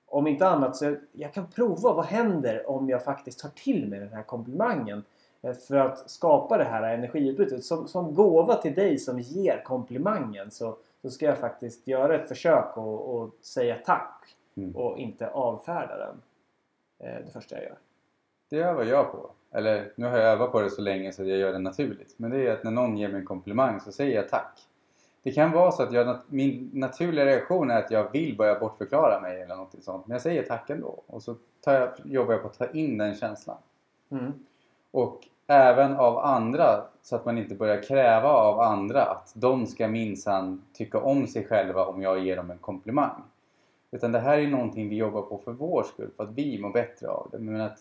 om 0.06 0.26
inte 0.26 0.48
annat 0.48 0.76
så 0.76 0.96
jag 1.12 1.32
kan 1.34 1.46
prova 1.46 1.92
vad 1.92 2.04
händer 2.04 2.70
om 2.70 2.88
jag 2.88 3.04
faktiskt 3.04 3.38
tar 3.38 3.48
till 3.48 3.88
mig 3.88 3.98
den 4.00 4.12
här 4.12 4.22
komplimangen. 4.22 5.04
eh, 5.42 5.52
För 5.52 5.76
att 5.76 6.10
skapa 6.10 6.58
det 6.58 6.64
här 6.64 6.94
energiutbytet. 6.94 7.64
Som, 7.64 7.88
som 7.88 8.14
gåva 8.14 8.54
till 8.54 8.74
dig 8.74 8.98
som 8.98 9.18
ger 9.20 9.62
komplimangen 9.64 10.50
så, 10.50 10.76
så 11.02 11.10
ska 11.10 11.26
jag 11.26 11.38
faktiskt 11.38 11.86
göra 11.86 12.14
ett 12.14 12.28
försök 12.28 12.76
och, 12.76 13.14
och 13.16 13.30
säga 13.42 13.76
tack. 13.84 14.36
Mm. 14.56 14.76
Och 14.76 14.98
inte 14.98 15.28
avfärda 15.30 15.96
den. 15.98 16.22
Eh, 16.98 17.24
Det 17.24 17.30
första 17.32 17.54
jag 17.54 17.64
gör. 17.64 17.76
Det 18.48 18.56
övar 18.56 18.84
jag 18.84 19.12
på. 19.12 19.30
Eller 19.52 19.92
nu 19.96 20.06
har 20.06 20.18
jag 20.18 20.32
övat 20.32 20.52
på 20.52 20.60
det 20.60 20.70
så 20.70 20.82
länge 20.82 21.12
så 21.12 21.24
jag 21.24 21.38
gör 21.38 21.52
det 21.52 21.58
naturligt. 21.58 22.14
Men 22.16 22.30
det 22.30 22.46
är 22.46 22.52
att 22.52 22.64
när 22.64 22.70
någon 22.70 22.96
ger 22.96 23.08
mig 23.08 23.20
en 23.20 23.26
komplimang 23.26 23.80
så 23.80 23.92
säger 23.92 24.16
jag 24.16 24.28
tack. 24.28 24.68
Det 25.22 25.32
kan 25.32 25.52
vara 25.52 25.72
så 25.72 25.82
att 25.82 25.92
jag, 25.92 26.18
min 26.28 26.70
naturliga 26.72 27.26
reaktion 27.26 27.70
är 27.70 27.78
att 27.78 27.90
jag 27.90 28.12
vill 28.12 28.36
börja 28.36 28.58
bortförklara 28.58 29.20
mig 29.20 29.42
eller 29.42 29.56
något 29.56 29.74
sånt. 29.80 30.06
Men 30.06 30.14
jag 30.14 30.22
säger 30.22 30.42
tack 30.42 30.70
ändå. 30.70 31.02
Och 31.06 31.22
så 31.22 31.34
jag, 31.64 31.88
jobbar 32.04 32.32
jag 32.32 32.42
på 32.42 32.48
att 32.48 32.58
ta 32.58 32.66
in 32.66 32.98
den 32.98 33.14
känslan. 33.14 33.56
Mm. 34.10 34.32
Och 34.90 35.20
även 35.46 35.96
av 35.96 36.18
andra 36.18 36.84
så 37.02 37.16
att 37.16 37.24
man 37.24 37.38
inte 37.38 37.54
börjar 37.54 37.82
kräva 37.82 38.28
av 38.28 38.60
andra 38.60 39.02
att 39.02 39.32
de 39.34 39.66
ska 39.66 39.88
minsann 39.88 40.62
tycka 40.72 41.00
om 41.00 41.26
sig 41.26 41.46
själva 41.46 41.86
om 41.86 42.02
jag 42.02 42.18
ger 42.18 42.36
dem 42.36 42.50
en 42.50 42.58
komplimang. 42.58 43.22
Utan 43.90 44.12
det 44.12 44.18
här 44.18 44.38
är 44.38 44.48
någonting 44.48 44.88
vi 44.88 44.96
jobbar 44.96 45.22
på 45.22 45.38
för 45.38 45.52
vår 45.52 45.82
skull, 45.82 46.10
för 46.16 46.24
att 46.24 46.32
vi 46.32 46.58
mår 46.58 46.70
bättre 46.70 47.08
av 47.08 47.28
det. 47.32 47.38
Men 47.38 47.60
att 47.60 47.78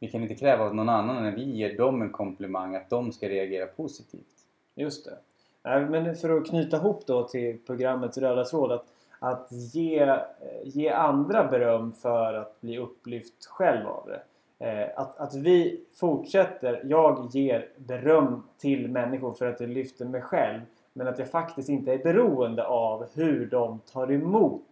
vi 0.00 0.08
kan 0.08 0.22
inte 0.22 0.34
kräva 0.34 0.64
av 0.64 0.74
någon 0.74 0.88
annan 0.88 1.22
när 1.22 1.32
vi 1.32 1.44
ger 1.44 1.76
dem 1.76 2.02
en 2.02 2.12
komplimang 2.12 2.74
att 2.74 2.90
de 2.90 3.12
ska 3.12 3.28
reagera 3.28 3.66
positivt. 3.66 4.46
Just 4.74 5.04
det. 5.04 5.18
Nej, 5.64 5.86
Men 5.86 6.16
för 6.16 6.36
att 6.36 6.46
knyta 6.46 6.76
ihop 6.76 7.06
då 7.06 7.28
till 7.28 7.58
programmets 7.66 8.18
röda 8.18 8.44
tråd. 8.44 8.72
Att, 8.72 8.86
att 9.18 9.52
ge, 9.52 10.16
ge 10.64 10.88
andra 10.88 11.44
beröm 11.44 11.92
för 11.92 12.34
att 12.34 12.60
bli 12.60 12.78
upplyft 12.78 13.46
själv 13.46 13.86
av 13.86 14.08
det. 14.08 14.22
Eh, 14.58 15.00
att, 15.00 15.18
att 15.18 15.34
vi 15.34 15.84
fortsätter, 15.94 16.82
jag 16.84 17.28
ger 17.30 17.68
beröm 17.76 18.42
till 18.58 18.88
människor 18.88 19.32
för 19.32 19.46
att 19.46 19.58
det 19.58 19.66
lyfter 19.66 20.04
mig 20.04 20.20
själv. 20.20 20.60
Men 20.92 21.08
att 21.08 21.18
jag 21.18 21.30
faktiskt 21.30 21.68
inte 21.68 21.92
är 21.92 21.98
beroende 21.98 22.66
av 22.66 23.06
hur 23.14 23.46
de 23.46 23.80
tar 23.92 24.12
emot. 24.12 24.62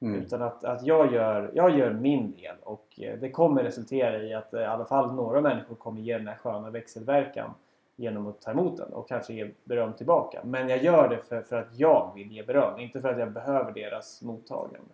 Mm. 0.00 0.20
Utan 0.20 0.42
att, 0.42 0.64
att 0.64 0.86
jag, 0.86 1.12
gör, 1.12 1.50
jag 1.54 1.78
gör 1.78 1.92
min 1.92 2.32
del 2.32 2.56
och 2.62 3.00
eh, 3.00 3.18
det 3.18 3.30
kommer 3.30 3.62
resultera 3.62 4.22
i 4.22 4.34
att 4.34 4.54
eh, 4.54 4.60
i 4.60 4.64
alla 4.64 4.84
fall 4.84 5.14
några 5.14 5.40
människor 5.40 5.74
kommer 5.74 6.00
ge 6.00 6.18
den 6.18 6.28
här 6.28 6.36
sköna 6.36 6.70
växelverkan 6.70 7.50
genom 7.96 8.26
att 8.26 8.40
ta 8.40 8.50
emot 8.50 8.76
den 8.76 8.92
och 8.92 9.08
kanske 9.08 9.32
ge 9.32 9.50
beröm 9.64 9.92
tillbaka. 9.92 10.40
Men 10.44 10.68
jag 10.68 10.82
gör 10.82 11.08
det 11.08 11.18
för, 11.18 11.42
för 11.42 11.56
att 11.56 11.78
jag 11.78 12.12
vill 12.14 12.32
ge 12.32 12.42
beröm, 12.42 12.80
inte 12.80 13.00
för 13.00 13.08
att 13.08 13.18
jag 13.18 13.32
behöver 13.32 13.72
deras 13.72 14.22
mottagande. 14.22 14.90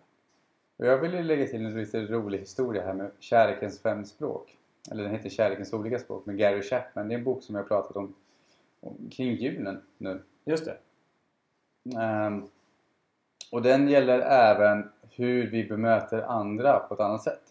Jag 0.77 0.97
vill 0.97 1.27
lägga 1.27 1.47
till 1.47 1.65
en 1.65 1.77
lite 1.77 2.01
rolig 2.01 2.39
historia 2.39 2.85
här 2.85 2.93
med 2.93 3.11
Kärlekens 3.19 3.81
fem 3.81 4.05
språk. 4.05 4.57
Eller 4.91 5.03
den 5.03 5.11
heter 5.11 5.29
Kärlekens 5.29 5.73
olika 5.73 5.99
språk 5.99 6.25
med 6.25 6.37
Gary 6.37 6.61
Chapman. 6.61 7.07
Det 7.07 7.13
är 7.13 7.17
en 7.17 7.23
bok 7.23 7.43
som 7.43 7.55
jag 7.55 7.67
pratat 7.67 7.97
om, 7.97 8.15
om 8.79 9.09
kring 9.11 9.35
julen 9.35 9.81
nu. 9.97 10.21
Just 10.45 10.65
det. 10.65 10.77
Ehm, 11.99 12.47
och 13.53 13.61
den 13.61 13.87
gäller 13.87 14.19
även 14.19 14.89
hur 15.11 15.47
vi 15.47 15.63
bemöter 15.63 16.21
andra 16.21 16.79
på 16.79 16.93
ett 16.93 16.99
annat 16.99 17.23
sätt. 17.23 17.41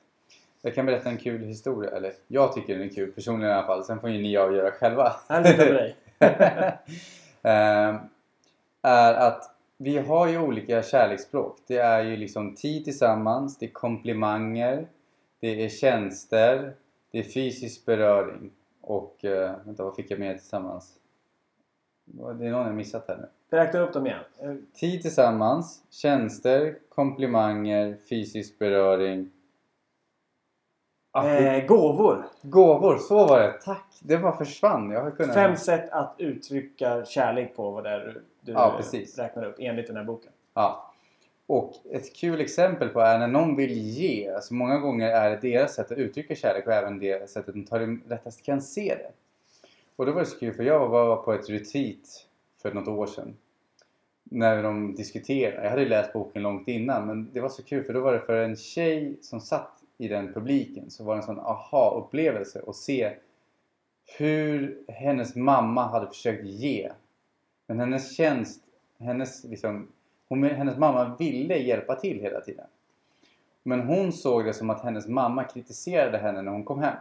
Jag 0.63 0.75
kan 0.75 0.87
berätta 0.87 1.09
en 1.09 1.19
kul 1.19 1.43
historia, 1.43 1.91
eller 1.91 2.13
jag 2.27 2.53
tycker 2.53 2.79
den 2.79 2.89
är 2.89 2.93
kul 2.93 3.13
personligen 3.13 3.51
i 3.51 3.55
alla 3.55 3.67
fall. 3.67 3.85
Sen 3.85 4.01
får 4.01 4.11
ju 4.11 4.23
ni 4.23 4.37
avgöra 4.37 4.71
själva. 4.71 5.13
Han 5.29 5.43
litar 5.43 5.67
på 5.67 5.73
dig. 5.73 5.97
Ehm, 7.43 7.97
är 8.83 9.15
att 9.15 9.55
vi 9.77 9.99
har 9.99 10.29
ju 10.29 10.39
olika 10.39 10.83
kärleksspråk. 10.83 11.59
Det 11.67 11.79
är 11.79 12.03
ju 12.03 12.17
liksom 12.17 12.55
tid 12.55 12.85
tillsammans, 12.85 13.59
det 13.59 13.67
är 13.67 13.71
komplimanger, 13.71 14.87
det 15.41 15.65
är 15.65 15.69
tjänster, 15.69 16.75
det 17.11 17.19
är 17.19 17.23
fysisk 17.23 17.87
beröring 17.87 18.51
och... 18.81 19.17
Uh, 19.25 19.53
vänta, 19.65 19.85
vad 19.85 19.97
fick 19.97 20.11
jag 20.11 20.19
med 20.19 20.39
tillsammans? 20.39 20.95
Det 22.05 22.47
är 22.47 22.51
någon 22.51 22.67
jag 22.67 22.75
missat 22.75 23.09
här 23.09 23.17
nu. 23.17 23.29
Räkna 23.53 23.81
upp 23.81 23.93
dem 23.93 24.07
igen. 24.07 24.19
Eh, 24.43 24.55
Tid 24.75 25.03
tillsammans, 25.03 25.83
tjänster, 25.91 26.79
komplimanger, 26.89 27.97
fysisk 28.09 28.59
beröring. 28.59 29.31
Ah, 31.11 31.29
Eh, 31.29 31.67
gåvor. 31.67 32.25
Gåvor, 32.43 32.97
så 32.99 33.27
var 33.27 33.41
det! 33.41 33.53
Tack! 33.53 33.87
Det 34.03 34.19
bara 34.19 34.37
försvann. 34.37 34.91
Jag 34.91 35.03
har 35.03 35.11
kunnat... 35.11 35.35
Fem 35.35 35.57
sätt 35.57 35.91
att 35.91 36.15
uttrycka 36.19 37.05
kärlek 37.05 37.57
på 37.57 37.71
vad 37.71 37.85
det 37.85 37.91
är 37.91 38.21
du, 38.41 38.53
Ja, 38.53 38.75
precis. 38.77 39.19
räknar 39.19 39.45
upp 39.45 39.57
enligt 39.59 39.87
den 39.87 39.97
här 39.97 40.05
boken. 40.05 40.33
Ja. 40.55 40.93
Och 41.47 41.75
ett 41.91 42.17
kul 42.17 42.41
exempel 42.41 42.89
på 42.89 43.01
är 43.01 43.19
när 43.19 43.29
någon 43.29 43.57
vill 43.57 43.73
ge. 43.73 44.29
Alltså 44.35 44.55
många 44.55 44.79
gånger 44.79 45.09
är 45.11 45.31
det 45.31 45.37
deras 45.37 45.75
sätt 45.75 45.93
att 45.93 45.99
uttrycka 45.99 46.35
kärlek 46.35 46.67
och 46.67 46.73
även 46.73 46.99
det 46.99 47.31
sättet 47.31 47.55
de 47.55 47.65
tar 47.65 48.09
lättast 48.09 48.43
kan 48.43 48.63
se 48.63 48.95
det. 48.99 49.11
Och 49.97 50.07
då 50.07 50.13
var 50.13 50.21
det 50.21 50.27
så 50.27 50.39
kul 50.39 50.55
för 50.55 50.63
jag 50.63 50.89
var 50.89 51.17
på 51.17 51.33
ett 51.33 51.51
retreat 51.51 52.27
för 52.63 52.73
något 52.75 52.89
år 52.89 53.07
sedan. 53.07 53.37
När 54.25 54.63
de 54.63 54.95
diskuterade. 54.95 55.63
Jag 55.63 55.71
hade 55.71 55.85
läst 55.85 56.13
boken 56.13 56.43
långt 56.43 56.69
innan 56.69 57.07
men 57.07 57.31
det 57.33 57.41
var 57.41 57.49
så 57.49 57.63
kul 57.63 57.85
för 57.85 57.93
då 57.93 58.01
var 58.01 58.13
det 58.13 58.21
för 58.21 58.37
en 58.37 58.57
tjej 58.57 59.17
som 59.21 59.41
satt 59.41 59.83
i 59.99 60.09
den 60.09 60.33
publiken 60.33 60.91
så 60.91 61.05
var 61.05 61.15
det 61.15 61.21
en 61.21 61.27
sån 61.27 61.41
aha-upplevelse 61.41 62.63
att 62.67 62.77
se 62.77 63.17
hur 64.19 64.79
hennes 64.89 65.37
mamma 65.37 65.87
hade 65.87 66.07
försökt 66.07 66.45
ge. 66.45 66.93
Men 67.67 67.81
hennes 67.81 68.17
tjänst, 68.17 68.63
hennes 68.99 69.45
liksom 69.45 69.89
hon, 70.29 70.45
hennes 70.45 70.77
mamma 70.77 71.17
ville 71.19 71.59
hjälpa 71.59 71.95
till 71.95 72.21
hela 72.21 72.41
tiden. 72.41 72.67
Men 73.63 73.81
hon 73.81 74.13
såg 74.13 74.45
det 74.45 74.55
som 74.55 74.71
att 74.71 74.83
hennes 74.83 75.09
mamma 75.09 75.45
kritiserade 75.45 76.19
henne 76.19 76.43
när 76.43 76.53
hon 76.53 76.65
kom 76.65 76.79
hem. 76.79 76.97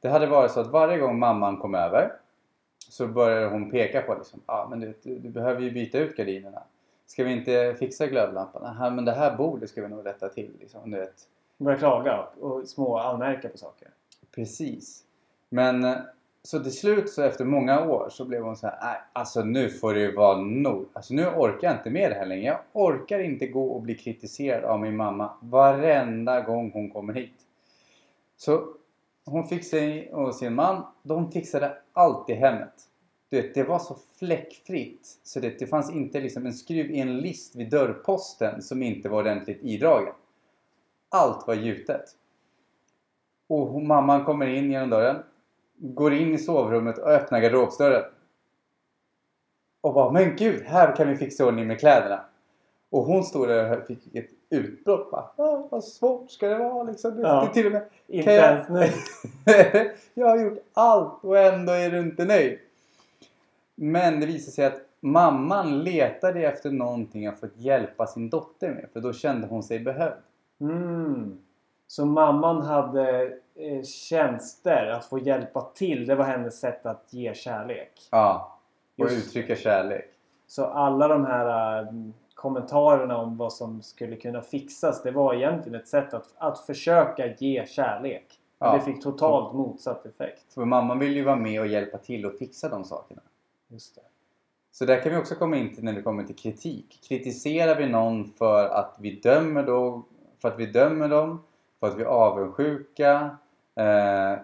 Det 0.00 0.08
hade 0.08 0.26
varit 0.26 0.50
så 0.50 0.60
att 0.60 0.72
varje 0.72 0.98
gång 0.98 1.18
mamman 1.18 1.56
kom 1.56 1.74
över 1.74 2.12
så 2.92 3.06
började 3.06 3.46
hon 3.46 3.70
peka 3.70 4.02
på 4.02 4.14
liksom, 4.14 4.40
ah, 4.46 4.68
men 4.68 4.80
du, 4.80 4.94
du, 5.02 5.18
du 5.18 5.28
behöver 5.28 5.60
ju 5.60 5.70
byta 5.70 5.98
ut 5.98 6.16
gardinerna. 6.16 6.62
Ska 7.06 7.24
vi 7.24 7.32
inte 7.32 7.76
fixa 7.78 8.06
glödlampan? 8.06 8.76
Nej, 8.78 8.90
men 8.90 9.04
det 9.04 9.12
här 9.12 9.36
bordet 9.36 9.70
ska 9.70 9.82
vi 9.82 9.88
nog 9.88 10.06
rätta 10.06 10.28
till. 10.28 10.50
Liksom, 10.60 10.90
du 10.90 10.96
vet. 10.96 11.28
Börja 11.58 11.78
klaga 11.78 12.26
och 12.40 12.68
små 12.68 12.98
anmärka 12.98 13.48
på 13.48 13.58
saker. 13.58 13.88
Precis. 14.34 15.04
Men 15.48 15.84
eh, 15.84 15.96
så 16.42 16.60
till 16.60 16.72
slut 16.72 17.10
så 17.10 17.22
efter 17.22 17.44
många 17.44 17.86
år 17.86 18.08
så 18.10 18.24
blev 18.24 18.42
hon 18.42 18.56
så 18.56 18.66
här, 18.66 18.78
nej 18.82 19.00
alltså 19.12 19.42
nu 19.44 19.68
får 19.68 19.94
det 19.94 20.00
ju 20.00 20.14
vara 20.14 20.38
nog. 20.38 20.86
Alltså 20.92 21.14
nu 21.14 21.26
orkar 21.26 21.68
jag 21.68 21.76
inte 21.76 21.90
med 21.90 22.10
det 22.10 22.14
här 22.14 22.26
längre. 22.26 22.44
Jag 22.44 22.58
orkar 22.72 23.18
inte 23.18 23.46
gå 23.46 23.68
och 23.68 23.82
bli 23.82 23.94
kritiserad 23.94 24.64
av 24.64 24.80
min 24.80 24.96
mamma 24.96 25.30
varenda 25.40 26.40
gång 26.40 26.70
hon 26.72 26.90
kommer 26.90 27.12
hit. 27.12 27.40
Så 28.36 28.74
hon 29.24 29.48
fick 29.48 29.64
sig 29.64 30.12
och 30.12 30.34
sin 30.34 30.54
man, 30.54 30.86
de 31.02 31.32
fixade 31.32 31.78
allt 31.92 32.30
i 32.30 32.34
hemmet. 32.34 32.88
Du 33.28 33.42
vet, 33.42 33.54
det 33.54 33.64
var 33.64 33.78
så 33.78 33.96
fläckfritt 34.18 35.18
så 35.22 35.40
det, 35.40 35.58
det 35.58 35.66
fanns 35.66 35.90
inte 35.90 36.20
liksom 36.20 36.46
en 36.46 36.52
skruv 36.52 36.90
i 36.90 37.00
en 37.00 37.18
list 37.18 37.56
vid 37.56 37.70
dörrposten 37.70 38.62
som 38.62 38.82
inte 38.82 39.08
var 39.08 39.18
ordentligt 39.18 39.58
idragen. 39.62 40.14
Allt 41.08 41.46
var 41.46 41.54
gjutet. 41.54 42.04
Och 43.46 43.82
mamman 43.82 44.24
kommer 44.24 44.46
in 44.46 44.70
genom 44.70 44.90
dörren, 44.90 45.22
går 45.76 46.12
in 46.12 46.34
i 46.34 46.38
sovrummet 46.38 46.98
och 46.98 47.08
öppnar 47.08 47.40
garderobsdörren. 47.40 48.04
Och 49.80 49.94
bara, 49.94 50.12
men 50.12 50.36
gud, 50.36 50.62
här 50.62 50.96
kan 50.96 51.08
vi 51.08 51.16
fixa 51.16 51.46
ordning 51.46 51.66
med 51.66 51.80
kläderna. 51.80 52.24
Och 52.90 53.04
hon 53.04 53.24
stod 53.24 53.48
där 53.48 53.80
och 53.80 53.86
fick 53.86 54.14
ett 54.14 54.30
utbrott. 54.52 55.10
Bara, 55.10 55.30
"Ah, 55.36 55.68
vad 55.70 55.84
svårt 55.84 56.30
ska 56.30 56.48
det 56.48 56.58
vara 56.58 56.82
liksom. 56.82 57.20
Ja. 57.20 57.44
det 57.46 57.54
till 57.54 57.66
och 57.66 57.72
med 57.72 57.82
Inte 58.06 58.32
jag- 58.32 58.52
ens 58.52 58.68
nu. 58.68 58.86
jag 60.14 60.26
har 60.28 60.38
gjort 60.38 60.58
allt 60.72 61.24
och 61.24 61.38
ändå 61.38 61.72
är 61.72 61.90
du 61.90 61.98
inte 61.98 62.24
nöjd. 62.24 62.58
Men 63.74 64.20
det 64.20 64.26
visade 64.26 64.52
sig 64.52 64.64
att 64.64 64.80
mamman 65.00 65.78
letade 65.84 66.40
efter 66.46 66.70
någonting 66.70 67.26
att 67.26 67.40
få 67.40 67.46
hjälpa 67.54 68.06
sin 68.06 68.30
dotter 68.30 68.68
med. 68.70 68.86
För 68.92 69.00
då 69.00 69.12
kände 69.12 69.46
hon 69.46 69.62
sig 69.62 69.78
behövd. 69.80 70.16
Mm. 70.60 71.38
Så 71.86 72.06
mamman 72.06 72.62
hade 72.62 73.22
eh, 73.54 73.82
tjänster 73.84 74.86
att 74.86 75.04
få 75.04 75.18
hjälpa 75.18 75.60
till. 75.74 76.06
Det 76.06 76.14
var 76.14 76.24
hennes 76.24 76.60
sätt 76.60 76.86
att 76.86 77.06
ge 77.10 77.34
kärlek. 77.34 77.92
Ja. 78.10 78.58
Och 78.98 79.04
Just. 79.10 79.26
uttrycka 79.26 79.56
kärlek. 79.56 80.08
Så 80.46 80.64
alla 80.64 81.08
de 81.08 81.24
här 81.26 81.78
eh, 81.82 81.88
kommentarerna 82.42 83.16
om 83.16 83.36
vad 83.36 83.52
som 83.52 83.82
skulle 83.82 84.16
kunna 84.16 84.42
fixas. 84.42 85.02
Det 85.02 85.10
var 85.10 85.34
egentligen 85.34 85.80
ett 85.80 85.88
sätt 85.88 86.14
att, 86.14 86.34
att 86.36 86.58
försöka 86.58 87.26
ge 87.26 87.66
kärlek. 87.66 88.38
Men 88.58 88.68
Ja. 88.68 88.76
Det 88.76 88.80
fick 88.80 89.02
totalt 89.02 89.54
motsatt 89.54 90.06
effekt. 90.06 90.52
För 90.54 90.64
mamman 90.64 90.98
vill 90.98 91.16
ju 91.16 91.24
vara 91.24 91.36
med 91.36 91.60
och 91.60 91.66
hjälpa 91.66 91.98
till 91.98 92.26
och 92.26 92.34
fixa 92.38 92.68
de 92.68 92.84
sakerna. 92.84 93.20
Just 93.68 93.94
det. 93.94 94.02
Så 94.72 94.84
där 94.84 95.00
kan 95.00 95.12
vi 95.12 95.18
också 95.18 95.34
komma 95.34 95.56
in 95.56 95.74
till 95.74 95.84
när 95.84 95.92
det 95.92 96.02
kommer 96.02 96.24
till 96.24 96.36
kritik. 96.36 97.00
Kritiserar 97.08 97.76
vi 97.76 97.88
någon 97.88 98.32
för 98.32 98.68
att 98.68 98.96
vi 98.98 99.20
dömer, 99.20 99.62
då, 99.62 100.02
för 100.38 100.48
att 100.48 100.58
vi 100.58 100.66
dömer 100.66 101.08
dem? 101.08 101.42
För 101.80 101.86
att 101.86 101.98
vi 101.98 102.02
är 102.02 102.06
avundsjuka? 102.06 103.36
Eh, 103.74 104.38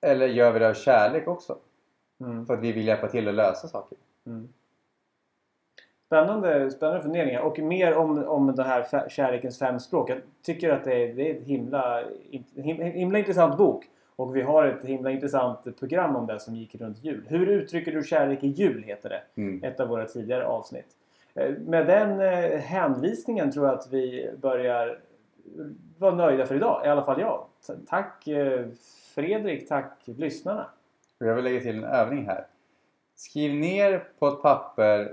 eller 0.00 0.26
gör 0.26 0.52
vi 0.52 0.58
det 0.58 0.68
av 0.68 0.74
kärlek 0.74 1.28
också? 1.28 1.58
Mm. 2.20 2.46
För 2.46 2.54
att 2.54 2.60
vi 2.60 2.72
vill 2.72 2.86
hjälpa 2.86 3.08
till 3.08 3.28
att 3.28 3.34
lösa 3.34 3.68
saker? 3.68 3.98
Mm. 4.26 4.48
Spännande, 6.06 6.70
spännande 6.70 7.02
funderingar. 7.02 7.40
Och 7.40 7.58
mer 7.58 7.96
om, 7.96 8.24
om 8.24 8.56
det 8.56 8.62
här 8.62 9.08
kärlekens 9.08 9.58
fem 9.58 9.80
språk. 9.80 10.10
Jag 10.10 10.18
tycker 10.42 10.70
att 10.70 10.84
det 10.84 10.94
är, 10.94 11.14
det 11.14 11.30
är 11.30 11.34
ett 11.34 11.46
himla, 11.46 12.02
him, 12.54 12.80
himla 12.80 13.18
intressant 13.18 13.58
bok. 13.58 13.84
Och 14.16 14.36
vi 14.36 14.42
har 14.42 14.66
ett 14.66 14.84
himla 14.84 15.10
intressant 15.10 15.78
program 15.78 16.16
om 16.16 16.26
det 16.26 16.40
som 16.40 16.56
gick 16.56 16.74
runt 16.74 17.04
jul. 17.04 17.24
Hur 17.28 17.48
uttrycker 17.48 17.92
du 17.92 18.02
kärlek 18.02 18.44
i 18.44 18.48
jul? 18.48 18.82
heter 18.82 19.08
det. 19.08 19.22
Mm. 19.34 19.64
Ett 19.64 19.80
av 19.80 19.88
våra 19.88 20.04
tidigare 20.04 20.46
avsnitt. 20.46 20.86
Eh, 21.34 21.50
Med 21.50 21.86
den 21.86 22.20
eh, 22.20 22.60
hänvisningen 22.60 23.52
tror 23.52 23.66
jag 23.66 23.74
att 23.78 23.92
vi 23.92 24.30
börjar 24.40 24.98
vara 25.98 26.14
nöjda 26.14 26.46
för 26.46 26.54
idag. 26.54 26.86
I 26.86 26.88
alla 26.88 27.02
fall 27.04 27.20
jag. 27.20 27.44
Tack 27.88 28.28
eh, 28.28 28.66
Fredrik, 29.14 29.68
tack 29.68 30.02
lyssnarna. 30.04 30.66
Jag 31.18 31.34
vill 31.34 31.44
lägga 31.44 31.60
till 31.60 31.76
en 31.76 31.84
övning 31.84 32.26
här. 32.26 32.46
Skriv 33.16 33.54
ner 33.54 34.04
på 34.18 34.28
ett 34.28 34.42
papper 34.42 35.12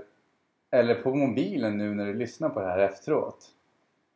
eller 0.74 0.94
på 0.94 1.14
mobilen 1.14 1.78
nu 1.78 1.94
när 1.94 2.06
du 2.06 2.14
lyssnar 2.14 2.48
på 2.48 2.60
det 2.60 2.66
här 2.66 2.78
efteråt. 2.78 3.46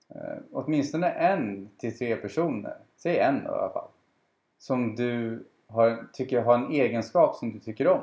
Eh, 0.08 0.38
åtminstone 0.52 1.10
en 1.10 1.70
till 1.78 1.98
tre 1.98 2.16
personer, 2.16 2.76
säg 2.96 3.18
en 3.18 3.44
då 3.44 3.50
i 3.50 3.54
alla 3.54 3.70
fall. 3.70 3.88
Som 4.58 4.96
du 4.96 5.44
har, 5.66 6.06
tycker 6.12 6.42
har 6.42 6.54
en 6.54 6.70
egenskap 6.70 7.36
som 7.36 7.52
du 7.52 7.58
tycker 7.58 7.88
om. 7.88 8.00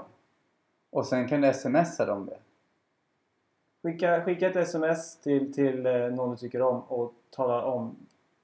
Och 0.89 1.06
sen 1.06 1.28
kan 1.28 1.41
du 1.41 1.53
smsa 1.53 2.06
dem 2.06 2.26
det. 2.26 2.38
Skicka, 3.84 4.24
skicka 4.24 4.49
ett 4.49 4.56
sms 4.56 5.22
till, 5.22 5.53
till 5.53 5.86
eh, 5.86 5.93
någon 5.93 6.32
du 6.32 6.38
tycker 6.38 6.62
om 6.62 6.82
och 6.82 7.14
tala 7.30 7.62
om 7.62 7.95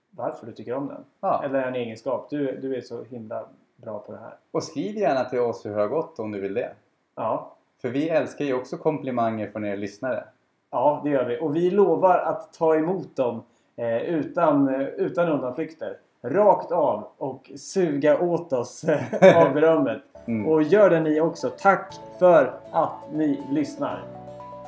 varför 0.10 0.46
du 0.46 0.54
tycker 0.54 0.74
om 0.74 0.88
den. 0.88 1.06
Ja. 1.20 1.44
Eller 1.44 1.64
en 1.64 1.76
egenskap. 1.76 2.30
Du, 2.30 2.60
du 2.62 2.76
är 2.76 2.82
så 2.82 3.04
himla 3.04 3.46
bra 3.76 4.00
på 4.00 4.12
det 4.12 4.18
här. 4.18 4.36
Och 4.52 4.64
skriv 4.64 4.98
gärna 4.98 5.30
till 5.30 5.40
oss 5.40 5.66
hur 5.66 5.70
det 5.70 5.82
har 5.82 5.88
gått 5.88 6.20
om 6.20 6.32
du 6.32 6.40
vill 6.40 6.54
det. 6.54 6.74
Ja, 7.16 7.56
För 7.82 7.90
vi 7.90 8.10
älskar 8.10 8.46
ju 8.46 8.54
också 8.54 8.78
komplimanger 8.78 9.48
från 9.48 9.66
er 9.66 9.78
lyssnare. 9.78 10.24
Ja, 10.72 11.02
det 11.04 11.10
gör 11.10 11.26
vi. 11.26 11.40
Och 11.40 11.56
vi 11.56 11.72
lovar 11.72 12.18
att 12.18 12.54
ta 12.54 12.76
emot 12.76 13.16
dem 13.16 13.44
eh, 13.76 13.98
utan, 13.98 14.70
eh, 14.70 14.88
utan 14.88 15.30
undanflykter. 15.30 15.98
Rakt 16.24 16.72
av 16.72 17.08
och 17.18 17.52
suga 17.56 18.20
åt 18.20 18.54
oss 18.54 18.84
eh, 18.84 19.38
av 19.44 19.54
berömmet. 19.54 20.02
Mm. 20.26 20.48
Och 20.48 20.64
gör 20.64 20.90
det 20.90 21.00
ni 21.00 21.22
också. 21.22 21.50
Tack 21.50 21.94
för 22.20 22.54
att 22.72 23.14
ni 23.14 23.44
lyssnar. 23.50 24.04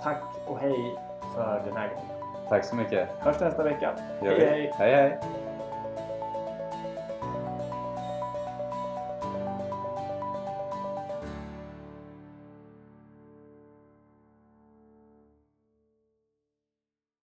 Tack 0.04 0.24
och 0.48 0.58
hej 0.60 0.96
för 1.36 1.62
den 1.66 1.78
här 1.78 1.88
gången. 1.88 2.08
Tack 2.50 2.66
så 2.66 2.76
mycket. 2.76 3.10
Hörs 3.20 3.40
nästa 3.40 3.64
vecka. 3.64 3.94
Vi. 4.22 4.28
Hej 4.28 4.40
hej! 4.40 4.74
hej, 4.78 4.96
hej. 4.96 5.20